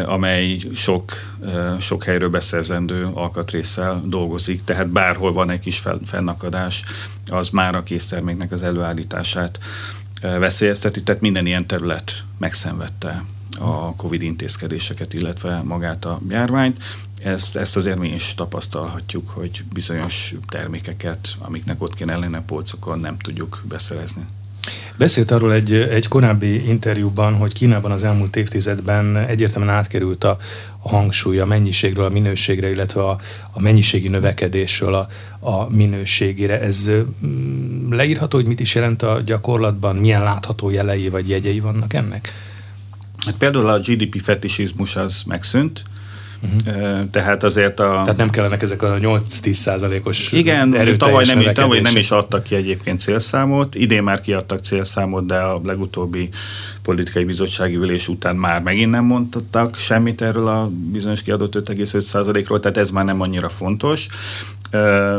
amely 0.06 0.58
sok, 0.74 1.12
eh, 1.44 1.80
sok 1.80 2.04
helyről 2.04 2.28
beszerzendő 2.28 3.08
alkatrészsel 3.14 4.02
dolgozik, 4.06 4.64
tehát 4.64 4.88
bárhol 4.88 5.32
van 5.32 5.50
egy 5.50 5.60
kis 5.60 5.82
fennakadás, 6.04 6.84
az 7.30 7.50
már 7.50 7.74
a 7.74 7.82
készterméknek 7.82 8.52
az 8.52 8.62
előállítását 8.62 9.58
eh, 10.20 10.38
veszélyezteti, 10.38 11.02
tehát 11.02 11.20
minden 11.20 11.46
ilyen 11.46 11.66
terület 11.66 12.22
megszenvedte 12.38 13.24
a 13.58 13.94
COVID 13.96 14.22
intézkedéseket, 14.22 15.12
illetve 15.12 15.62
magát 15.62 16.04
a 16.04 16.20
járványt. 16.28 16.82
Ezt, 17.22 17.56
ezt 17.56 17.76
azért 17.76 17.98
mi 17.98 18.08
is 18.08 18.34
tapasztalhatjuk, 18.34 19.28
hogy 19.28 19.64
bizonyos 19.72 20.34
termékeket, 20.48 21.36
amiknek 21.38 21.82
ott 21.82 21.94
kéne 21.94 22.16
lenni 22.16 22.36
a 22.36 22.42
polcokon, 22.46 22.98
nem 22.98 23.18
tudjuk 23.18 23.62
beszerezni. 23.68 24.24
Beszélt 24.96 25.30
arról 25.30 25.52
egy, 25.52 25.72
egy 25.72 26.08
korábbi 26.08 26.68
interjúban, 26.68 27.34
hogy 27.34 27.52
Kínában 27.52 27.90
az 27.90 28.04
elmúlt 28.04 28.36
évtizedben 28.36 29.16
egyértelműen 29.16 29.74
átkerült 29.74 30.24
a, 30.24 30.38
a 30.78 30.88
hangsúly 30.88 31.38
a 31.38 31.46
mennyiségről 31.46 32.04
a 32.04 32.08
minőségre, 32.08 32.70
illetve 32.70 33.04
a, 33.08 33.18
a 33.52 33.60
mennyiségi 33.60 34.08
növekedésről 34.08 34.94
a, 34.94 35.08
a 35.40 35.70
minőségére. 35.70 36.60
Ez 36.60 36.90
mm, 37.26 37.92
leírható, 37.92 38.36
hogy 38.36 38.46
mit 38.46 38.60
is 38.60 38.74
jelent 38.74 39.02
a 39.02 39.20
gyakorlatban, 39.20 39.96
milyen 39.96 40.22
látható 40.22 40.70
jelei 40.70 41.08
vagy 41.08 41.28
jegyei 41.28 41.60
vannak 41.60 41.92
ennek? 41.92 42.32
Hát 43.24 43.34
például 43.36 43.68
a 43.68 43.78
GDP 43.78 44.20
fetisizmus 44.20 44.96
az 44.96 45.22
megszűnt, 45.26 45.82
Uh-huh. 46.44 47.10
Tehát 47.10 47.42
azért 47.42 47.80
a... 47.80 47.90
Tehát 48.02 48.16
nem 48.16 48.30
kellenek 48.30 48.62
ezek 48.62 48.82
a 48.82 48.94
8-10 48.94 49.52
százalékos 49.52 50.32
Igen, 50.32 50.96
tavaly 50.98 51.24
nem, 51.24 51.40
is, 51.40 51.52
tavaly 51.52 51.80
nem 51.80 51.96
is 51.96 52.10
adtak 52.10 52.42
ki 52.42 52.54
egyébként 52.54 53.00
célszámot, 53.00 53.74
idén 53.74 54.02
már 54.02 54.20
kiadtak 54.20 54.60
célszámot, 54.60 55.26
de 55.26 55.36
a 55.36 55.60
legutóbbi 55.64 56.28
politikai 56.82 57.24
bizottsági 57.24 57.76
ülés 57.76 58.08
után 58.08 58.36
már 58.36 58.62
megint 58.62 58.90
nem 58.90 59.04
mondtak 59.04 59.76
semmit 59.76 60.22
erről 60.22 60.48
a 60.48 60.70
bizonyos 60.92 61.22
kiadott 61.22 61.68
5,5 61.68 62.00
százalékról, 62.00 62.60
tehát 62.60 62.76
ez 62.76 62.90
már 62.90 63.04
nem 63.04 63.20
annyira 63.20 63.48
fontos. 63.48 64.08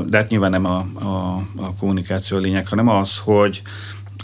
De 0.05 0.17
hát 0.17 0.29
nyilván 0.29 0.51
nem 0.51 0.65
a, 0.65 0.77
a, 0.93 1.35
a 1.55 1.73
kommunikáció 1.79 2.37
a 2.37 2.39
lényeg, 2.39 2.67
hanem 2.67 2.89
az, 2.89 3.17
hogy 3.17 3.61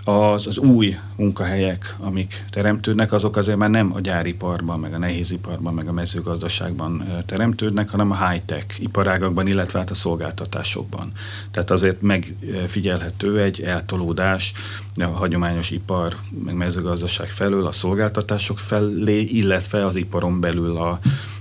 az, 0.04 0.48
az 0.48 0.58
új 0.58 0.98
munkahelyek, 1.16 1.96
amik 2.00 2.46
teremtődnek, 2.50 3.12
azok 3.12 3.38
azért 3.38 3.58
már 3.58 3.70
nem 3.70 3.94
a 3.94 4.00
gyáriparban, 4.00 4.80
meg 4.80 4.94
a 4.94 4.98
nehéziparban, 4.98 5.74
meg 5.74 5.88
a 5.88 5.92
mezőgazdaságban 5.92 7.24
teremtődnek, 7.26 7.90
hanem 7.90 8.12
a 8.12 8.28
high-tech 8.28 8.82
iparágakban, 8.82 9.48
illetve 9.48 9.80
hát 9.80 9.90
a 9.90 9.94
szolgáltatásokban. 9.94 11.12
Tehát 11.52 11.72
azért 11.72 12.02
megfigyelhető 12.02 13.42
egy 13.42 13.62
eltolódás 13.62 14.54
a 14.96 15.04
hagyományos 15.04 15.72
ipar, 15.72 16.16
meg 16.46 16.56
mezőgazdaság 16.56 17.30
felől 17.30 17.66
a 17.66 17.72
szolgáltatások 17.72 18.60
felé, 18.60 19.22
illetve 19.22 19.86
az 19.86 19.96
iparon 19.96 20.40
belül 20.40 20.78
a 20.78 21.00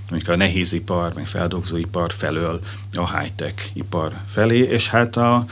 mondjuk 0.09 0.31
a 0.31 0.35
nehézipar, 0.35 1.11
meg 1.15 1.27
feldolgozóipar 1.27 2.13
felől 2.13 2.59
a 2.93 3.17
high-tech 3.17 3.69
ipar 3.73 4.13
felé, 4.25 4.57
és 4.57 4.89
hát 4.89 5.17
a, 5.17 5.45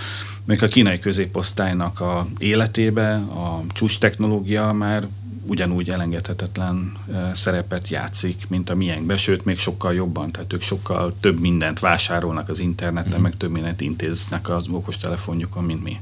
még 0.50 0.64
a 0.64 0.68
kínai 0.68 1.00
középosztálynak 1.00 2.00
a 2.00 2.28
életébe 2.38 3.14
a 3.16 3.62
csúcs 3.74 4.00
technológia 4.00 4.72
már 4.72 5.08
ugyanúgy 5.46 5.90
elengedhetetlen 5.90 6.98
szerepet 7.34 7.90
játszik, 7.90 8.46
mint 8.48 8.70
a 8.70 8.76
miénkbe, 8.76 9.18
sőt, 9.18 9.46
még 9.46 9.58
sokkal 9.58 9.94
jobban, 9.94 10.32
tehát 10.32 10.54
ők 10.54 10.62
sokkal 10.62 11.14
több 11.20 11.40
mindent 11.40 11.80
vásárolnak 11.80 12.50
az 12.50 12.60
interneten, 12.60 13.20
mm. 13.20 13.22
meg 13.22 13.38
több 13.38 13.52
mindent 13.52 13.82
intéznek 13.82 14.50
az 14.50 14.68
okostelefonjukon, 14.72 15.64
mint 15.64 15.84
mi. 15.84 16.00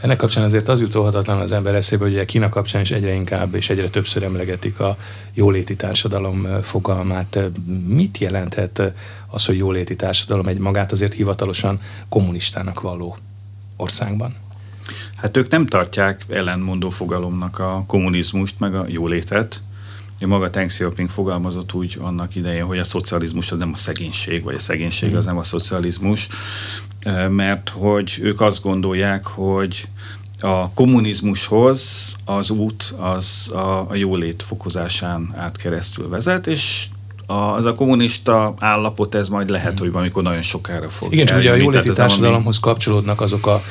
Ennek 0.00 0.16
kapcsán 0.16 0.44
azért 0.44 0.68
az 0.68 0.80
jutóhatatlan 0.80 1.40
az 1.40 1.52
ember 1.52 1.74
eszébe, 1.74 2.04
hogy 2.04 2.18
a 2.18 2.24
Kína 2.24 2.48
kapcsán 2.48 2.82
is 2.82 2.90
egyre 2.90 3.14
inkább 3.14 3.54
és 3.54 3.70
egyre 3.70 3.88
többször 3.88 4.22
emlegetik 4.22 4.80
a 4.80 4.96
jóléti 5.34 5.76
társadalom 5.76 6.46
fogalmát. 6.62 7.38
Mit 7.86 8.18
jelenthet 8.18 8.82
az, 9.26 9.44
hogy 9.44 9.56
jóléti 9.56 9.96
társadalom 9.96 10.46
egy 10.46 10.58
magát 10.58 10.92
azért 10.92 11.14
hivatalosan 11.14 11.80
kommunistának 12.08 12.80
való 12.80 13.16
országban? 13.76 14.34
Hát 15.16 15.36
ők 15.36 15.50
nem 15.50 15.66
tartják 15.66 16.24
ellenmondó 16.28 16.88
fogalomnak 16.88 17.58
a 17.58 17.84
kommunizmust, 17.86 18.60
meg 18.60 18.74
a 18.74 18.84
jólétet. 18.88 19.62
Ja, 20.18 20.26
maga 20.26 20.48
Deng 20.48 20.68
Xiaoping 20.68 21.08
fogalmazott 21.08 21.74
úgy 21.74 21.98
annak 22.00 22.34
idején, 22.34 22.64
hogy 22.64 22.78
a 22.78 22.84
szocializmus 22.84 23.52
az 23.52 23.58
nem 23.58 23.72
a 23.72 23.76
szegénység, 23.76 24.42
vagy 24.42 24.54
a 24.54 24.58
szegénység 24.58 25.16
az 25.16 25.24
nem 25.24 25.38
a 25.38 25.42
szocializmus, 25.42 26.28
mert 27.28 27.68
hogy 27.68 28.18
ők 28.22 28.40
azt 28.40 28.62
gondolják, 28.62 29.26
hogy 29.26 29.88
a 30.40 30.70
kommunizmushoz 30.70 32.16
az 32.24 32.50
út 32.50 32.94
az 32.98 33.50
a 33.88 33.94
jólét 33.94 34.42
fokozásán 34.42 35.34
át 35.36 35.56
keresztül 35.56 36.08
vezet, 36.08 36.46
és 36.46 36.86
az 37.26 37.64
a 37.64 37.74
kommunista 37.74 38.54
állapot, 38.58 39.14
ez 39.14 39.28
majd 39.28 39.50
lehet, 39.50 39.72
mm. 39.72 39.76
hogy 39.76 39.90
valamikor 39.92 40.22
nagyon 40.22 40.42
sokára 40.42 40.88
fog 40.88 41.12
Igen, 41.12 41.26
csak 41.26 41.38
ugye 41.38 41.50
a 41.50 41.54
jóléti 41.54 41.90
társadalomhoz 41.90 42.58
kapcsolódnak 42.58 43.20
azok 43.20 43.46
a, 43.46 43.62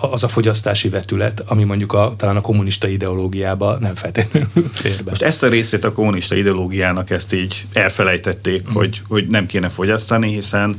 az 0.00 0.24
a 0.24 0.28
fogyasztási 0.28 0.88
vetület, 0.88 1.42
ami 1.46 1.64
mondjuk 1.64 1.92
a, 1.92 2.14
talán 2.16 2.36
a 2.36 2.40
kommunista 2.40 2.88
ideológiába 2.88 3.76
nem 3.78 3.94
feltétlenül 3.94 4.48
fér 4.72 5.04
be. 5.04 5.10
Most 5.10 5.22
ezt 5.22 5.42
a 5.42 5.48
részét 5.48 5.84
a 5.84 5.92
kommunista 5.92 6.34
ideológiának 6.34 7.10
ezt 7.10 7.32
így 7.32 7.66
elfelejtették, 7.72 8.70
mm. 8.70 8.72
hogy, 8.72 9.02
hogy 9.08 9.26
nem 9.26 9.46
kéne 9.46 9.68
fogyasztani, 9.68 10.32
hiszen 10.32 10.76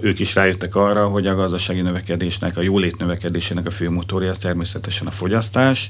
ők 0.00 0.18
is 0.18 0.34
rájöttek 0.34 0.74
arra, 0.74 1.06
hogy 1.06 1.26
a 1.26 1.34
gazdasági 1.34 1.80
növekedésnek, 1.80 2.56
a 2.56 2.62
jólét 2.62 2.98
növekedésének 2.98 3.66
a 3.66 3.70
fő 3.70 3.90
motorja 3.90 4.30
az 4.30 4.38
természetesen 4.38 5.06
a 5.06 5.10
fogyasztás. 5.10 5.88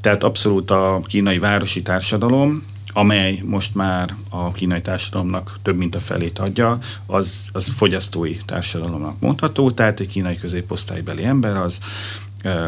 Tehát 0.00 0.22
abszolút 0.22 0.70
a 0.70 1.00
kínai 1.04 1.38
városi 1.38 1.82
társadalom 1.82 2.62
amely 2.92 3.40
most 3.44 3.74
már 3.74 4.14
a 4.28 4.52
kínai 4.52 4.82
társadalomnak 4.82 5.56
több 5.62 5.76
mint 5.76 5.94
a 5.94 6.00
felét 6.00 6.38
adja, 6.38 6.78
az, 7.06 7.36
az 7.52 7.68
fogyasztói 7.76 8.36
társadalomnak 8.46 9.20
mondható, 9.20 9.70
tehát 9.70 10.00
egy 10.00 10.08
kínai 10.08 10.38
középosztálybeli 10.38 11.24
ember 11.24 11.56
az 11.56 11.78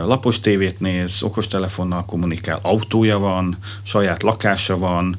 lapos 0.04 0.40
tévét 0.40 0.80
néz, 0.80 1.22
okostelefonnal 1.22 2.04
kommunikál, 2.04 2.58
autója 2.62 3.18
van, 3.18 3.56
saját 3.82 4.22
lakása 4.22 4.78
van, 4.78 5.16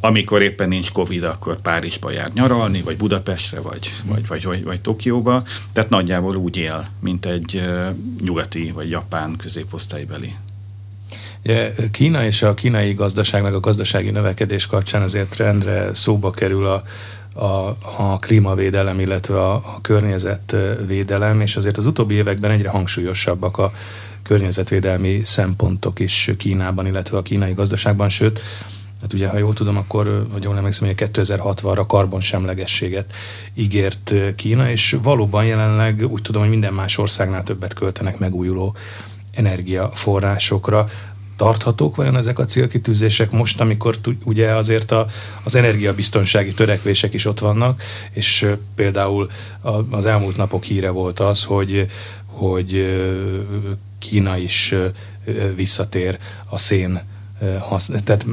amikor 0.00 0.42
éppen 0.42 0.68
nincs 0.68 0.92
Covid, 0.92 1.24
akkor 1.24 1.60
Párizsba 1.60 2.10
jár 2.10 2.30
nyaralni, 2.32 2.82
vagy 2.82 2.96
Budapestre, 2.96 3.60
vagy, 3.60 3.92
vagy, 4.04 4.26
vagy, 4.26 4.44
vagy, 4.44 4.64
vagy 4.64 4.80
Tokióba. 4.80 5.42
Tehát 5.72 5.90
nagyjából 5.90 6.36
úgy 6.36 6.56
él, 6.56 6.88
mint 7.00 7.26
egy 7.26 7.62
nyugati 8.20 8.70
vagy 8.70 8.90
japán 8.90 9.36
középosztálybeli. 9.36 10.34
Kína 11.90 12.24
és 12.24 12.42
a 12.42 12.54
kínai 12.54 12.92
gazdaság, 12.92 13.42
meg 13.42 13.54
a 13.54 13.60
gazdasági 13.60 14.10
növekedés 14.10 14.66
kapcsán 14.66 15.02
azért 15.02 15.36
rendre 15.36 15.94
szóba 15.94 16.30
kerül 16.30 16.66
a, 16.66 16.82
a, 17.34 17.76
a 17.96 18.18
klímavédelem, 18.18 19.00
illetve 19.00 19.40
a, 19.40 19.54
a 19.54 19.80
környezetvédelem, 19.80 21.40
és 21.40 21.56
azért 21.56 21.76
az 21.76 21.86
utóbbi 21.86 22.14
években 22.14 22.50
egyre 22.50 22.68
hangsúlyosabbak 22.68 23.58
a 23.58 23.72
környezetvédelmi 24.22 25.20
szempontok 25.24 25.98
is 25.98 26.30
Kínában, 26.38 26.86
illetve 26.86 27.16
a 27.16 27.22
kínai 27.22 27.52
gazdaságban, 27.52 28.08
sőt, 28.08 28.40
hát 29.00 29.12
ugye, 29.12 29.28
ha 29.28 29.38
jól 29.38 29.54
tudom, 29.54 29.76
akkor, 29.76 30.26
vagy 30.32 30.42
jól 30.42 30.56
emlékszem, 30.56 30.88
hogy 30.88 31.10
2060-ra 31.12 31.84
karbonsemlegességet 31.86 33.12
ígért 33.54 34.12
Kína, 34.36 34.70
és 34.70 34.96
valóban 35.02 35.44
jelenleg 35.44 36.06
úgy 36.08 36.22
tudom, 36.22 36.42
hogy 36.42 36.50
minden 36.50 36.74
más 36.74 36.98
országnál 36.98 37.42
többet 37.42 37.74
költenek 37.74 38.18
megújuló 38.18 38.76
energiaforrásokra 39.34 40.88
tarthatók 41.36 41.96
vajon 41.96 42.16
ezek 42.16 42.38
a 42.38 42.44
célkitűzések 42.44 43.30
most, 43.30 43.60
amikor 43.60 43.96
ugye 44.24 44.54
azért 44.54 44.90
a, 44.90 45.06
az 45.44 45.54
energiabiztonsági 45.54 46.52
törekvések 46.52 47.14
is 47.14 47.24
ott 47.24 47.38
vannak, 47.38 47.82
és 48.10 48.46
például 48.74 49.30
az 49.90 50.06
elmúlt 50.06 50.36
napok 50.36 50.64
híre 50.64 50.90
volt 50.90 51.20
az, 51.20 51.44
hogy, 51.44 51.86
hogy 52.26 52.98
Kína 53.98 54.36
is 54.36 54.74
visszatér 55.54 56.18
a 56.48 56.58
szén 56.58 57.00
tehát 58.04 58.26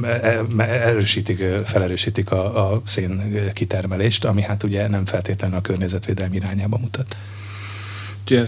erősítik, 0.58 1.44
felerősítik 1.64 2.30
a, 2.30 2.72
a 2.72 2.82
szén 2.84 3.50
kitermelést, 3.52 4.24
ami 4.24 4.42
hát 4.42 4.62
ugye 4.62 4.88
nem 4.88 5.04
feltétlenül 5.04 5.56
a 5.56 5.60
környezetvédelmi 5.60 6.36
irányába 6.36 6.78
mutat. 6.78 7.16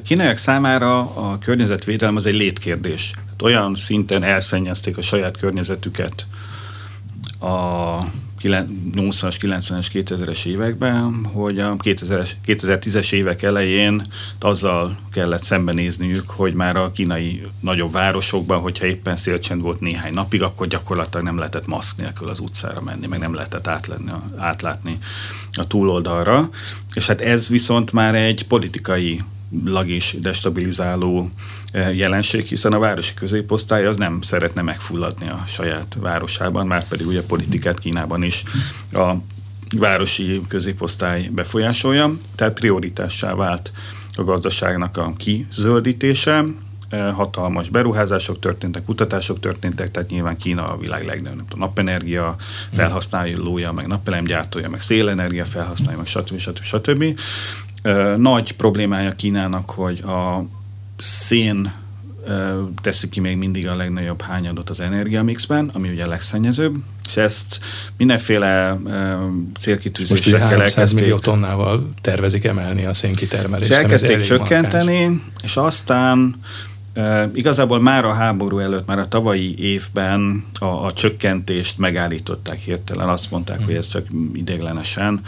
Kínaiak 0.04 0.36
számára 0.36 0.98
a 1.00 1.38
környezetvédelem 1.38 2.16
az 2.16 2.26
egy 2.26 2.34
létkérdés. 2.34 3.12
Hát 3.28 3.42
olyan 3.42 3.74
szinten 3.74 4.22
elszennyezték 4.22 4.96
a 4.96 5.02
saját 5.02 5.36
környezetüket 5.36 6.26
a 7.40 7.98
80-as, 8.42 9.36
90-es, 9.40 9.86
2000-es 9.92 10.46
években, 10.46 11.24
hogy 11.24 11.58
a 11.58 11.76
2010-es 11.76 13.12
évek 13.12 13.42
elején 13.42 14.06
azzal 14.40 14.96
kellett 15.12 15.42
szembenézniük, 15.42 16.30
hogy 16.30 16.54
már 16.54 16.76
a 16.76 16.92
kínai 16.92 17.46
nagyobb 17.60 17.92
városokban, 17.92 18.60
hogyha 18.60 18.86
éppen 18.86 19.16
szélcsend 19.16 19.60
volt 19.60 19.80
néhány 19.80 20.12
napig, 20.12 20.42
akkor 20.42 20.66
gyakorlatilag 20.66 21.24
nem 21.24 21.38
lehetett 21.38 21.66
maszk 21.66 21.96
nélkül 21.96 22.28
az 22.28 22.40
utcára 22.40 22.80
menni, 22.80 23.06
meg 23.06 23.18
nem 23.18 23.34
lehetett 23.34 23.66
átlenni, 23.66 24.10
átlátni 24.36 24.98
a 25.52 25.66
túloldalra. 25.66 26.50
És 26.94 27.06
hát 27.06 27.20
ez 27.20 27.48
viszont 27.48 27.92
már 27.92 28.14
egy 28.14 28.46
politikai 28.46 29.22
lag 29.64 29.88
is 29.88 30.16
destabilizáló 30.20 31.30
eh, 31.72 31.96
jelenség, 31.96 32.46
hiszen 32.46 32.72
a 32.72 32.78
városi 32.78 33.14
középosztály 33.14 33.86
az 33.86 33.96
nem 33.96 34.20
szeretne 34.20 34.62
megfulladni 34.62 35.28
a 35.28 35.44
saját 35.46 35.96
városában, 36.00 36.66
már 36.66 36.88
pedig 36.88 37.06
ugye 37.06 37.20
a 37.20 37.24
politikát 37.26 37.78
Kínában 37.78 38.22
is 38.22 38.42
a 38.92 39.12
városi 39.78 40.40
középosztály 40.48 41.28
befolyásolja, 41.32 42.16
tehát 42.34 42.54
prioritássá 42.54 43.34
vált 43.34 43.72
a 44.16 44.22
gazdaságnak 44.22 44.96
a 44.96 45.12
kizöldítése, 45.16 46.44
eh, 46.88 47.12
hatalmas 47.14 47.68
beruházások 47.68 48.38
történtek, 48.38 48.84
kutatások 48.84 49.40
történtek, 49.40 49.90
tehát 49.90 50.10
nyilván 50.10 50.36
Kína 50.36 50.68
a 50.68 50.76
világ 50.76 51.06
legnagyobb 51.06 51.36
nem 51.36 51.46
tudom, 51.48 51.58
napenergia 51.58 52.36
felhasználója, 52.72 53.72
meg 53.72 53.86
napelemgyártója, 53.86 54.68
meg 54.68 54.80
szélenergia 54.80 55.44
felhasználója, 55.44 55.96
meg 55.96 56.06
stb. 56.06 56.38
stb. 56.38 56.62
stb. 56.62 57.18
Nagy 58.16 58.52
problémája 58.52 59.12
Kínának, 59.12 59.70
hogy 59.70 60.00
a 60.00 60.44
szén 60.96 61.72
teszi 62.82 63.08
ki 63.08 63.20
még 63.20 63.36
mindig 63.36 63.68
a 63.68 63.76
legnagyobb 63.76 64.22
hányadot 64.22 64.70
az 64.70 64.80
energiamixben, 64.80 65.70
ami 65.72 65.88
ugye 65.88 66.04
a 66.04 66.08
legszennyezőbb, 66.08 66.74
és 67.06 67.16
ezt 67.16 67.58
mindenféle 67.96 68.78
célkitűzésekkel 69.58 70.40
Most 70.40 70.52
300 70.52 70.92
millió 70.92 71.18
tonnával 71.18 71.88
tervezik 72.00 72.44
emelni 72.44 72.84
a 72.84 72.94
szénkitermelést. 72.94 73.70
És 73.70 73.76
elkezdték 73.76 74.20
csökkenteni, 74.20 74.98
markáns. 74.98 75.22
és 75.42 75.56
aztán 75.56 76.36
igazából 77.34 77.80
már 77.80 78.04
a 78.04 78.12
háború 78.12 78.58
előtt, 78.58 78.86
már 78.86 78.98
a 78.98 79.08
tavalyi 79.08 79.58
évben 79.58 80.44
a, 80.58 80.64
a 80.64 80.92
csökkentést 80.92 81.78
megállították 81.78 82.58
hirtelen. 82.58 83.08
Azt 83.08 83.30
mondták, 83.30 83.60
mm. 83.60 83.64
hogy 83.64 83.74
ez 83.74 83.86
csak 83.86 84.06
idéglenesen. 84.32 85.20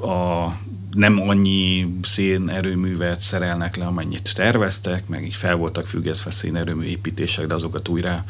A 0.00 0.46
nem 0.92 1.20
annyi 1.28 1.94
szénerőművet 2.02 3.20
szerelnek 3.20 3.76
le, 3.76 3.86
amennyit 3.86 4.32
terveztek, 4.34 5.08
meg 5.08 5.24
így 5.24 5.34
fel 5.34 5.54
voltak 5.56 5.86
függesztve 5.86 6.30
szénerőmű 6.30 6.84
építések, 6.84 7.46
de 7.46 7.54
azokat 7.54 7.88
újra 7.88 8.24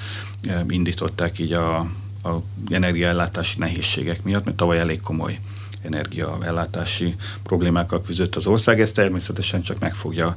e, 0.48 0.64
indították 0.68 1.38
így 1.38 1.52
a, 1.52 1.78
a 2.22 2.42
energiaellátási 2.70 3.58
nehézségek 3.58 4.22
miatt, 4.22 4.44
mert 4.44 4.56
tavaly 4.56 4.78
elég 4.78 5.00
komoly 5.00 5.38
energiaellátási 5.82 7.14
problémákkal 7.42 8.02
küzdött 8.02 8.36
az 8.36 8.46
ország. 8.46 8.80
Ez 8.80 8.92
természetesen 8.92 9.62
csak 9.62 9.78
meg 9.78 9.94
fogja 9.94 10.36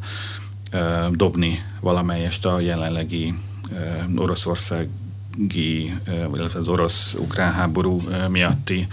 e, 0.70 1.10
dobni 1.12 1.64
valamelyest 1.80 2.46
a 2.46 2.60
jelenlegi 2.60 3.34
e, 3.76 4.08
oroszországi, 4.16 5.94
illetve 6.34 6.60
az 6.60 6.68
orosz-ukrán 6.68 7.54
háború 7.54 8.02
miatti 8.30 8.88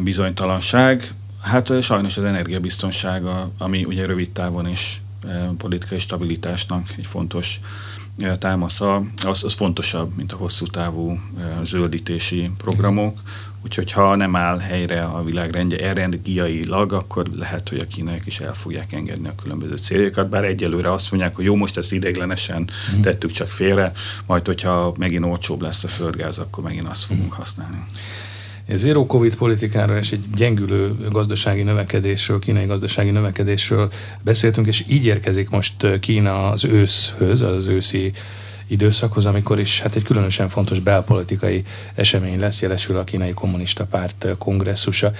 bizonytalanság. 0.00 1.14
Hát 1.44 1.82
sajnos 1.82 2.16
az 2.16 2.24
energiabiztonsága, 2.24 3.50
ami 3.58 3.84
ugye 3.84 4.06
rövid 4.06 4.30
távon 4.30 4.68
is 4.68 5.02
politikai 5.58 5.98
stabilitásnak 5.98 6.88
egy 6.96 7.06
fontos 7.06 7.60
támasza, 8.38 9.02
az, 9.24 9.44
az 9.44 9.52
fontosabb, 9.52 10.16
mint 10.16 10.32
a 10.32 10.36
hosszú 10.36 10.66
távú 10.66 11.20
zöldítési 11.62 12.50
programok. 12.56 13.18
Úgyhogy 13.64 13.92
ha 13.92 14.14
nem 14.14 14.36
áll 14.36 14.58
helyre 14.58 15.04
a 15.04 15.22
világrendje 15.22 15.88
energiailag, 15.88 16.92
akkor 16.92 17.26
lehet, 17.26 17.68
hogy 17.68 17.78
a 17.78 17.86
kínaiak 17.86 18.26
is 18.26 18.40
el 18.40 18.54
fogják 18.54 18.92
engedni 18.92 19.28
a 19.28 19.34
különböző 19.42 19.76
céljukat, 19.76 20.28
bár 20.28 20.44
egyelőre 20.44 20.92
azt 20.92 21.10
mondják, 21.10 21.36
hogy 21.36 21.44
jó, 21.44 21.54
most 21.54 21.76
ezt 21.76 21.92
ideiglenesen 21.92 22.70
mm. 22.96 23.00
tettük 23.00 23.30
csak 23.30 23.50
félre, 23.50 23.92
majd 24.26 24.46
hogyha 24.46 24.94
megint 24.96 25.24
olcsóbb 25.24 25.62
lesz 25.62 25.84
a 25.84 25.88
földgáz, 25.88 26.38
akkor 26.38 26.64
megint 26.64 26.88
azt 26.88 27.04
fogunk 27.04 27.32
használni. 27.32 27.84
Zero 28.68 29.06
Covid 29.06 29.36
politikáról 29.36 29.96
és 29.96 30.12
egy 30.12 30.24
gyengülő 30.34 30.94
gazdasági 31.10 31.62
növekedésről, 31.62 32.38
kínai 32.38 32.66
gazdasági 32.66 33.10
növekedésről 33.10 33.92
beszéltünk, 34.22 34.66
és 34.66 34.84
így 34.88 35.06
érkezik 35.06 35.50
most 35.50 35.98
Kína 36.00 36.50
az 36.50 36.64
őszhöz, 36.64 37.40
az 37.40 37.66
őszi 37.66 38.12
időszakhoz, 38.66 39.26
amikor 39.26 39.60
is 39.60 39.80
hát 39.80 39.96
egy 39.96 40.02
különösen 40.02 40.48
fontos 40.48 40.80
belpolitikai 40.80 41.64
esemény 41.94 42.38
lesz, 42.38 42.62
jelesül 42.62 42.96
a 42.96 43.04
kínai 43.04 43.32
kommunista 43.32 43.84
párt 43.84 44.26
kongresszusa. 44.38 45.12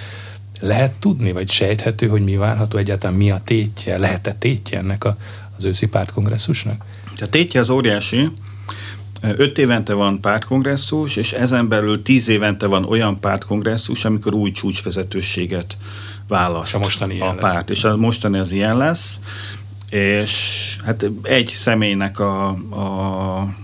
Lehet 0.61 0.91
tudni, 0.91 1.31
vagy 1.31 1.49
sejthető, 1.49 2.07
hogy 2.07 2.23
mi 2.23 2.35
várható 2.35 2.77
egyáltalán, 2.77 3.17
mi 3.17 3.31
a 3.31 3.41
tétje, 3.45 3.97
lehet-e 3.97 4.33
tétje 4.33 4.77
ennek 4.77 5.03
a, 5.03 5.17
az 5.57 5.63
őszi 5.63 5.87
pártkongresszusnak? 5.87 6.85
A 7.21 7.29
tétje 7.29 7.59
az 7.59 7.69
óriási, 7.69 8.27
Öt 9.37 9.57
évente 9.57 9.93
van 9.93 10.21
pártkongresszus, 10.21 11.15
és 11.15 11.33
ezen 11.33 11.67
belül 11.67 12.01
tíz 12.01 12.27
évente 12.27 12.65
van 12.65 12.85
olyan 12.85 13.19
pártkongresszus, 13.19 14.05
amikor 14.05 14.33
új 14.33 14.51
csúcsvezetőséget 14.51 15.77
választ 16.27 16.75
a, 16.75 16.79
mostani 16.79 17.19
a 17.19 17.33
párt. 17.33 17.69
Lesz. 17.69 17.77
És 17.77 17.83
a 17.83 17.95
mostani 17.95 18.37
az 18.37 18.51
ilyen 18.51 18.77
lesz. 18.77 19.19
És 19.89 20.75
hát 20.85 21.11
egy 21.21 21.47
személynek 21.47 22.19
a, 22.19 22.47
a 22.49 23.55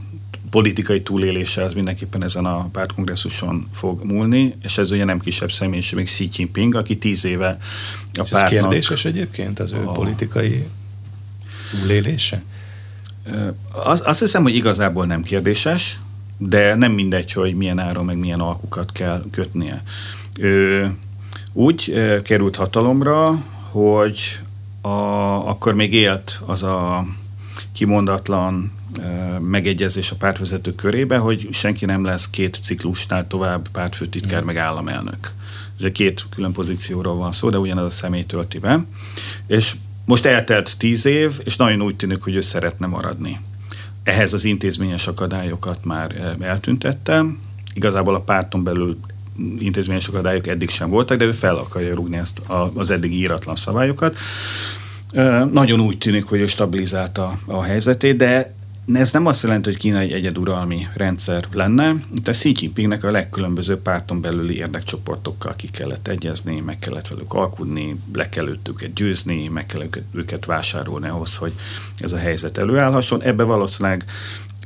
politikai 0.49 1.01
túlélése 1.01 1.63
az 1.63 1.73
mindenképpen 1.73 2.23
ezen 2.23 2.45
a 2.45 2.69
pártkongresszuson 2.71 3.67
fog 3.73 4.03
múlni, 4.03 4.55
és 4.63 4.77
ez 4.77 4.91
ugye 4.91 5.05
nem 5.05 5.19
kisebb 5.19 5.51
személyiség, 5.51 5.97
még 5.97 6.05
Xi 6.05 6.29
Jinping, 6.35 6.75
aki 6.75 6.97
tíz 6.97 7.25
éve 7.25 7.57
a 8.13 8.21
és 8.23 8.29
pártnak... 8.29 8.41
Ez 8.41 8.49
kérdéses 8.49 9.05
egyébként 9.05 9.59
az 9.59 9.71
ő 9.71 9.87
a, 9.87 9.91
politikai 9.91 10.63
túlélése? 11.71 12.43
Az, 13.71 14.01
azt 14.05 14.19
hiszem, 14.19 14.43
hogy 14.43 14.55
igazából 14.55 15.05
nem 15.05 15.23
kérdéses, 15.23 15.99
de 16.37 16.75
nem 16.75 16.91
mindegy, 16.91 17.31
hogy 17.31 17.55
milyen 17.55 17.79
áron, 17.79 18.05
meg 18.05 18.17
milyen 18.17 18.39
alkukat 18.39 18.91
kell 18.91 19.23
kötnie. 19.31 19.83
Ő 20.39 20.91
úgy 21.53 21.93
került 22.23 22.55
hatalomra, 22.55 23.43
hogy 23.69 24.39
a, 24.81 24.89
akkor 25.49 25.73
még 25.73 25.93
élt 25.93 26.39
az 26.45 26.63
a 26.63 27.05
kimondatlan 27.73 28.71
megegyezés 29.39 30.11
a 30.11 30.15
pártvezetők 30.15 30.75
körébe, 30.75 31.17
hogy 31.17 31.47
senki 31.51 31.85
nem 31.85 32.03
lesz 32.03 32.29
két 32.29 32.59
ciklusnál 32.63 33.27
tovább 33.27 33.67
pártfőtitkár, 33.67 34.41
mm. 34.41 34.45
meg 34.45 34.57
államelnök. 34.57 35.31
Ugye 35.79 35.91
két 35.91 36.25
külön 36.29 36.51
pozícióról 36.51 37.15
van 37.15 37.31
szó, 37.31 37.49
de 37.49 37.57
ugyanaz 37.57 37.85
a 37.85 37.89
személy 37.89 38.23
tölti 38.23 38.59
be. 38.59 38.83
És 39.47 39.75
most 40.05 40.25
eltelt 40.25 40.77
tíz 40.77 41.05
év, 41.05 41.39
és 41.43 41.55
nagyon 41.55 41.81
úgy 41.81 41.95
tűnik, 41.95 42.21
hogy 42.21 42.35
ő 42.35 42.41
szeretne 42.41 42.87
maradni. 42.87 43.39
Ehhez 44.03 44.33
az 44.33 44.45
intézményes 44.45 45.07
akadályokat 45.07 45.85
már 45.85 46.35
eltüntette. 46.39 47.25
Igazából 47.73 48.15
a 48.15 48.19
párton 48.19 48.63
belül 48.63 48.97
intézményes 49.59 50.07
akadályok 50.07 50.47
eddig 50.47 50.69
sem 50.69 50.89
voltak, 50.89 51.17
de 51.17 51.25
ő 51.25 51.31
fel 51.31 51.55
akarja 51.55 51.95
rúgni 51.95 52.17
ezt 52.17 52.41
az 52.73 52.89
eddigi 52.89 53.15
íratlan 53.15 53.55
szabályokat. 53.55 54.17
Nagyon 55.51 55.79
úgy 55.79 55.97
tűnik, 55.97 56.25
hogy 56.25 56.39
ő 56.39 56.47
stabilizálta 56.47 57.39
a 57.45 57.63
helyzetét, 57.63 58.15
de 58.15 58.53
ez 58.99 59.11
nem 59.11 59.25
azt 59.25 59.43
jelenti, 59.43 59.69
hogy 59.69 59.79
Kína 59.79 59.97
egy 59.97 60.11
egyeduralmi 60.11 60.87
rendszer 60.93 61.47
lenne. 61.53 61.93
Itt 62.15 62.27
a 62.27 62.31
Xi 62.31 62.53
Jinpingnek 62.59 63.03
a 63.03 63.11
legkülönbözőbb 63.11 63.81
párton 63.81 64.21
belüli 64.21 64.55
érdekcsoportokkal 64.55 65.55
ki 65.55 65.67
kellett 65.67 66.07
egyezni, 66.07 66.59
meg 66.59 66.79
kellett 66.79 67.07
velük 67.07 67.33
alkudni, 67.33 67.95
le 68.13 68.29
kellett 68.29 68.67
őket 68.67 68.93
győzni, 68.93 69.47
meg 69.47 69.65
kell 69.65 69.81
őket, 69.81 70.03
őket 70.13 70.45
vásárolni 70.45 71.07
ahhoz, 71.07 71.35
hogy 71.35 71.53
ez 71.97 72.13
a 72.13 72.17
helyzet 72.17 72.57
előállhasson. 72.57 73.21
Ebbe 73.21 73.43
valószínűleg 73.43 74.05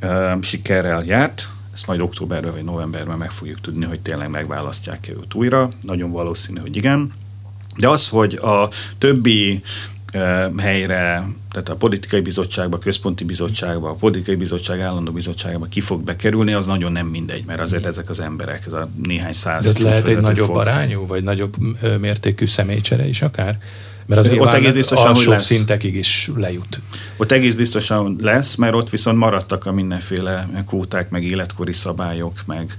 uh, 0.02 0.42
sikerrel 0.42 1.04
járt, 1.04 1.50
ezt 1.74 1.88
majd 1.88 2.00
októberben 2.00 2.52
vagy 2.52 2.64
novemberben 2.64 3.18
meg 3.18 3.32
fogjuk 3.32 3.62
tudni, 3.62 3.86
hogy 3.86 4.00
tényleg 4.00 4.30
megválasztják-e 4.30 5.12
őt 5.12 5.34
újra. 5.34 5.70
Nagyon 5.82 6.12
valószínű, 6.12 6.60
hogy 6.60 6.76
igen. 6.76 7.14
De 7.78 7.90
az, 7.90 8.10
hogy 8.10 8.34
a 8.34 8.70
többi 8.98 9.64
helyre, 10.58 11.28
tehát 11.52 11.70
a 11.70 11.76
politikai 11.76 12.20
bizottságba, 12.20 12.76
a 12.76 12.80
központi 12.80 13.24
bizottságba, 13.24 13.90
a 13.90 13.94
politikai 13.94 14.36
bizottság 14.36 14.82
állandó 14.82 15.12
bizottságba 15.12 15.66
ki 15.66 15.82
fog 15.82 16.02
bekerülni, 16.02 16.54
az 16.54 16.66
nagyon 16.66 16.92
nem 16.92 17.08
mindegy, 17.08 17.44
mert 17.46 17.60
azért 17.60 17.86
ezek 17.86 18.10
az 18.10 18.20
emberek, 18.20 18.64
ez 18.66 18.74
a 18.74 18.90
néhány 19.04 19.34
száz. 19.34 19.72
De 19.72 19.84
lehet 19.84 20.08
egy 20.08 20.20
nagyobb 20.20 20.48
fog. 20.48 20.58
arányú, 20.58 21.08
vagy 21.08 21.24
nagyobb 21.24 21.56
mértékű 22.00 22.46
személycsere 22.46 23.08
is 23.08 23.22
akár? 23.22 23.58
Mert 24.06 24.22
az 24.22 24.30
ott 24.38 24.54
egész 24.54 24.72
biztosan, 24.72 25.16
lesz. 25.26 25.46
szintekig 25.46 25.96
is 25.96 26.32
lejut. 26.36 26.80
Ott 27.18 27.32
egész 27.32 27.54
biztosan 27.54 28.16
lesz, 28.22 28.56
mert 28.56 28.74
ott 28.74 28.90
viszont 28.90 29.18
maradtak 29.18 29.66
a 29.66 29.72
mindenféle 29.72 30.50
kvóták, 30.68 31.10
meg 31.10 31.24
életkori 31.24 31.74
szabályok, 31.74 32.42
meg 32.46 32.78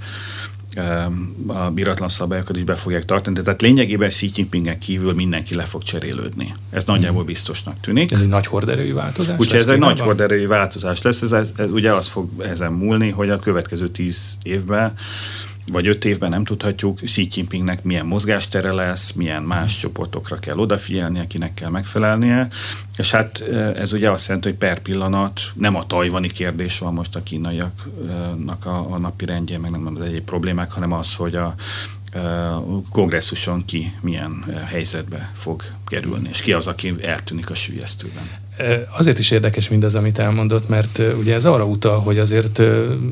a 1.47 1.70
biratlan 1.70 2.09
szabályokat 2.09 2.57
is 2.57 2.64
be 2.64 2.74
fogják 2.74 3.05
tartani. 3.05 3.43
Tehát 3.43 3.62
lényegében 3.62 4.09
Xi 4.09 4.31
Jinpingen 4.35 4.79
kívül 4.79 5.14
mindenki 5.14 5.55
le 5.55 5.62
fog 5.62 5.83
cserélődni. 5.83 6.55
Ez 6.70 6.85
nagyjából 6.85 7.18
hmm. 7.18 7.27
biztosnak 7.27 7.81
tűnik. 7.81 8.12
Ez 8.12 8.20
egy 8.20 8.29
nagy 8.29 8.47
horderejű 8.47 8.93
változás 8.93 9.39
Úgyhogy 9.39 9.59
ez 9.59 9.68
egy 9.68 9.79
nagy 9.79 10.01
horderejű 10.01 10.47
változás 10.47 11.03
lesz. 11.03 11.22
Ez, 11.22 11.33
ez, 11.33 11.53
ez, 11.57 11.70
ugye 11.70 11.93
az 11.93 12.09
fog 12.09 12.29
ezen 12.43 12.72
múlni, 12.72 13.11
hogy 13.11 13.31
a 13.31 13.39
következő 13.39 13.89
tíz 13.89 14.39
évben 14.43 14.93
vagy 15.66 15.86
öt 15.86 16.04
évben 16.04 16.30
nem 16.30 16.44
tudhatjuk, 16.44 17.00
Xi 17.00 17.28
Jinpingnek 17.32 17.82
milyen 17.82 18.06
mozgástere 18.06 18.72
lesz, 18.72 19.12
milyen 19.12 19.42
más 19.42 19.78
csoportokra 19.78 20.36
kell 20.36 20.56
odafigyelni, 20.56 21.20
akinek 21.20 21.54
kell 21.54 21.70
megfelelnie, 21.70 22.48
és 22.96 23.10
hát 23.10 23.40
ez 23.76 23.92
ugye 23.92 24.10
azt 24.10 24.26
jelenti, 24.26 24.48
hogy 24.48 24.58
per 24.58 24.80
pillanat 24.80 25.40
nem 25.54 25.76
a 25.76 25.86
tajvani 25.86 26.28
kérdés 26.28 26.78
van 26.78 26.94
most 26.94 27.16
a 27.16 27.22
kínaiaknak 27.22 28.66
a, 28.66 28.92
a 28.92 28.98
napi 28.98 29.24
rendje, 29.24 29.58
meg 29.58 29.70
nem 29.70 29.86
az 29.96 30.00
egyéb 30.00 30.24
problémák, 30.24 30.72
hanem 30.72 30.92
az, 30.92 31.14
hogy 31.14 31.34
a, 31.34 31.54
kongresszuson 32.90 33.64
ki 33.64 33.92
milyen 34.00 34.44
helyzetbe 34.66 35.30
fog 35.34 35.62
kerülni, 35.86 36.28
és 36.28 36.42
ki 36.42 36.52
az, 36.52 36.66
aki 36.66 36.94
eltűnik 37.02 37.50
a 37.50 37.54
sülyeztőben. 37.54 38.30
Azért 38.98 39.18
is 39.18 39.30
érdekes 39.30 39.68
mindez, 39.68 39.94
amit 39.94 40.18
elmondott, 40.18 40.68
mert 40.68 41.00
ugye 41.18 41.34
ez 41.34 41.44
arra 41.44 41.64
utal, 41.64 41.98
hogy 41.98 42.18
azért 42.18 42.62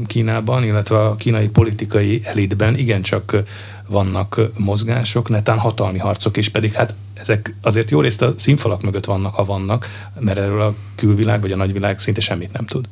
Kínában, 0.07 0.65
illetve 0.65 1.01
a 1.01 1.17
kínai 1.17 1.49
politikai 1.49 2.21
elitben 2.25 2.79
igencsak 2.79 3.43
vannak 3.89 4.41
mozgások, 4.59 5.29
netán 5.29 5.59
hatalmi 5.59 5.99
harcok 5.99 6.37
is, 6.37 6.49
pedig 6.49 6.73
hát 6.73 6.95
ezek 7.15 7.55
azért 7.63 7.91
jó 7.91 8.01
részt 8.01 8.23
a 8.23 8.35
színfalak 8.37 8.83
mögött 8.83 9.05
vannak, 9.05 9.35
ha 9.35 9.45
vannak, 9.45 10.11
mert 10.19 10.39
erről 10.39 10.61
a 10.61 10.75
külvilág 10.95 11.41
vagy 11.41 11.53
a 11.53 11.57
nagyvilág 11.57 11.99
szinte 11.99 12.21
semmit 12.21 12.53
nem 12.53 12.67
tud. 12.67 12.89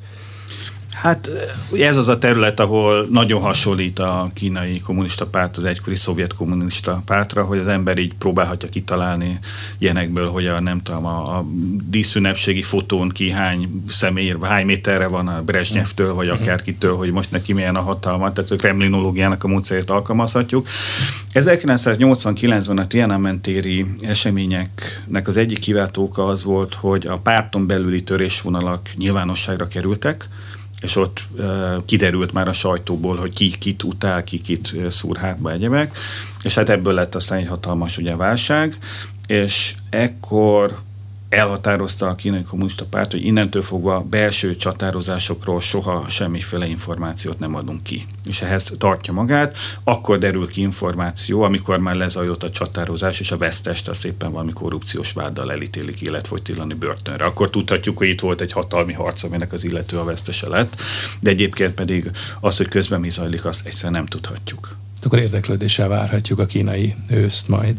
Hát 0.92 1.30
ez 1.78 1.96
az 1.96 2.08
a 2.08 2.18
terület, 2.18 2.60
ahol 2.60 3.06
nagyon 3.10 3.40
hasonlít 3.40 3.98
a 3.98 4.30
kínai 4.34 4.80
kommunista 4.80 5.26
párt 5.26 5.56
az 5.56 5.64
egykori 5.64 5.96
szovjet 5.96 6.34
kommunista 6.34 7.02
pártra, 7.06 7.44
hogy 7.44 7.58
az 7.58 7.66
ember 7.66 7.98
így 7.98 8.14
próbálhatja 8.14 8.68
kitalálni 8.68 9.38
ilyenekből, 9.78 10.28
hogy 10.28 10.46
a 10.46 10.60
nem 10.60 10.80
tudom, 10.80 11.06
a, 11.06 11.36
a 11.36 11.46
díszünnepségi 11.88 12.62
fotón 12.62 13.08
ki 13.08 13.30
hány 13.30 13.82
személy, 13.88 14.36
hány 14.42 14.66
méterre 14.66 15.06
van 15.06 15.28
a 15.28 15.42
Brezsnyevtől, 15.42 16.14
vagy 16.14 16.28
akárkitől, 16.28 16.96
hogy 16.96 17.12
most 17.12 17.30
neki 17.30 17.52
milyen 17.52 17.76
a 17.76 17.80
hatalma, 17.80 18.32
tehát 18.32 18.50
a 18.50 18.56
kremlinológiának 18.56 19.44
a 19.44 19.48
módszerét 19.48 19.90
alkalmazhatjuk. 19.90 20.68
1989-ben 21.34 22.78
a 22.78 22.86
Tiananmen 22.86 23.40
téri 23.40 23.86
eseményeknek 24.00 25.28
az 25.28 25.36
egyik 25.36 25.58
kiváltóka 25.58 26.26
az 26.26 26.44
volt, 26.44 26.74
hogy 26.74 27.06
a 27.06 27.18
párton 27.18 27.66
belüli 27.66 28.02
törésvonalak 28.02 28.88
nyilvánosságra 28.96 29.66
kerültek, 29.66 30.28
és 30.82 30.96
ott 30.96 31.22
kiderült 31.84 32.32
már 32.32 32.48
a 32.48 32.52
sajtóból, 32.52 33.16
hogy 33.16 33.32
ki 33.32 33.58
kit 33.58 33.82
utál, 33.82 34.24
ki 34.24 34.40
kit 34.40 34.74
szúr 34.90 35.16
hátba 35.16 35.52
egyebek, 35.52 35.98
és 36.42 36.54
hát 36.54 36.68
ebből 36.68 36.94
lett 36.94 37.14
aztán 37.14 37.38
egy 37.38 37.48
hatalmas 37.48 37.98
ugye 37.98 38.16
válság, 38.16 38.78
és 39.26 39.74
ekkor 39.90 40.78
elhatározta 41.32 42.08
a 42.08 42.14
kínai 42.14 42.42
kommunista 42.42 42.84
párt, 42.84 43.10
hogy 43.10 43.24
innentől 43.24 43.62
fogva 43.62 44.00
belső 44.10 44.56
csatározásokról 44.56 45.60
soha 45.60 46.08
semmiféle 46.08 46.66
információt 46.66 47.38
nem 47.38 47.54
adunk 47.54 47.82
ki. 47.82 48.06
És 48.24 48.42
ehhez 48.42 48.72
tartja 48.78 49.12
magát, 49.12 49.56
akkor 49.84 50.18
derül 50.18 50.48
ki 50.48 50.60
információ, 50.60 51.42
amikor 51.42 51.78
már 51.78 51.94
lezajlott 51.94 52.42
a 52.42 52.50
csatározás, 52.50 53.20
és 53.20 53.30
a 53.30 53.36
vesztest 53.36 53.88
azt 53.88 54.04
éppen 54.04 54.30
valami 54.30 54.52
korrupciós 54.52 55.12
váddal 55.12 55.52
elítélik 55.52 56.00
életfogytillani 56.00 56.74
börtönre. 56.74 57.24
Akkor 57.24 57.50
tudhatjuk, 57.50 57.98
hogy 57.98 58.08
itt 58.08 58.20
volt 58.20 58.40
egy 58.40 58.52
hatalmi 58.52 58.92
harc, 58.92 59.22
aminek 59.22 59.52
az 59.52 59.64
illető 59.64 59.98
a 59.98 60.04
vesztese 60.04 60.48
lett, 60.48 60.80
de 61.20 61.30
egyébként 61.30 61.74
pedig 61.74 62.10
az, 62.40 62.56
hogy 62.56 62.68
közben 62.68 63.00
mi 63.00 63.10
zajlik, 63.10 63.44
azt 63.44 63.66
egyszerűen 63.66 63.92
nem 63.92 64.06
tudhatjuk. 64.06 64.76
Akkor 65.04 65.18
érdeklődéssel 65.18 65.88
várhatjuk 65.88 66.38
a 66.38 66.46
kínai 66.46 66.94
őszt 67.10 67.48
majd. 67.48 67.76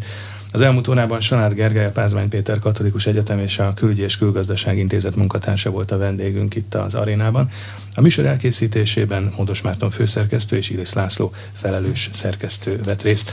Az 0.54 0.62
elmúlt 0.62 0.88
órában 0.88 1.22
Sonát 1.22 1.54
Gergely, 1.54 1.86
a 1.86 1.91
Pázmány 1.91 2.30
Péter 2.30 2.60
Katolikus 2.60 3.06
Egyetem 3.06 3.39
és 3.39 3.60
a 3.60 3.74
Külügyi 3.74 4.01
és 4.01 4.18
Külgazdaság 4.18 4.78
Intézet 4.78 5.16
munkatársa 5.16 5.70
volt 5.70 5.91
a 5.91 5.97
vendégünk 5.97 6.56
itt 6.56 6.74
az 6.74 6.95
arénában. 6.95 7.49
A 7.95 8.01
műsor 8.01 8.26
elkészítésében 8.26 9.34
Módos 9.38 9.62
Márton 9.62 9.91
főszerkesztő 9.91 10.58
és 10.58 10.70
Iris 10.70 10.93
László 10.93 11.34
felelős 11.54 12.10
szerkesztő 12.14 12.82
vett 12.84 13.01
részt. 13.01 13.32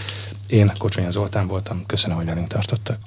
Én 0.48 0.72
Kocsonya 0.78 1.10
Zoltán 1.10 1.46
voltam, 1.46 1.86
köszönöm, 1.86 2.16
hogy 2.16 2.26
velünk 2.26 2.48
tartottak. 2.48 2.98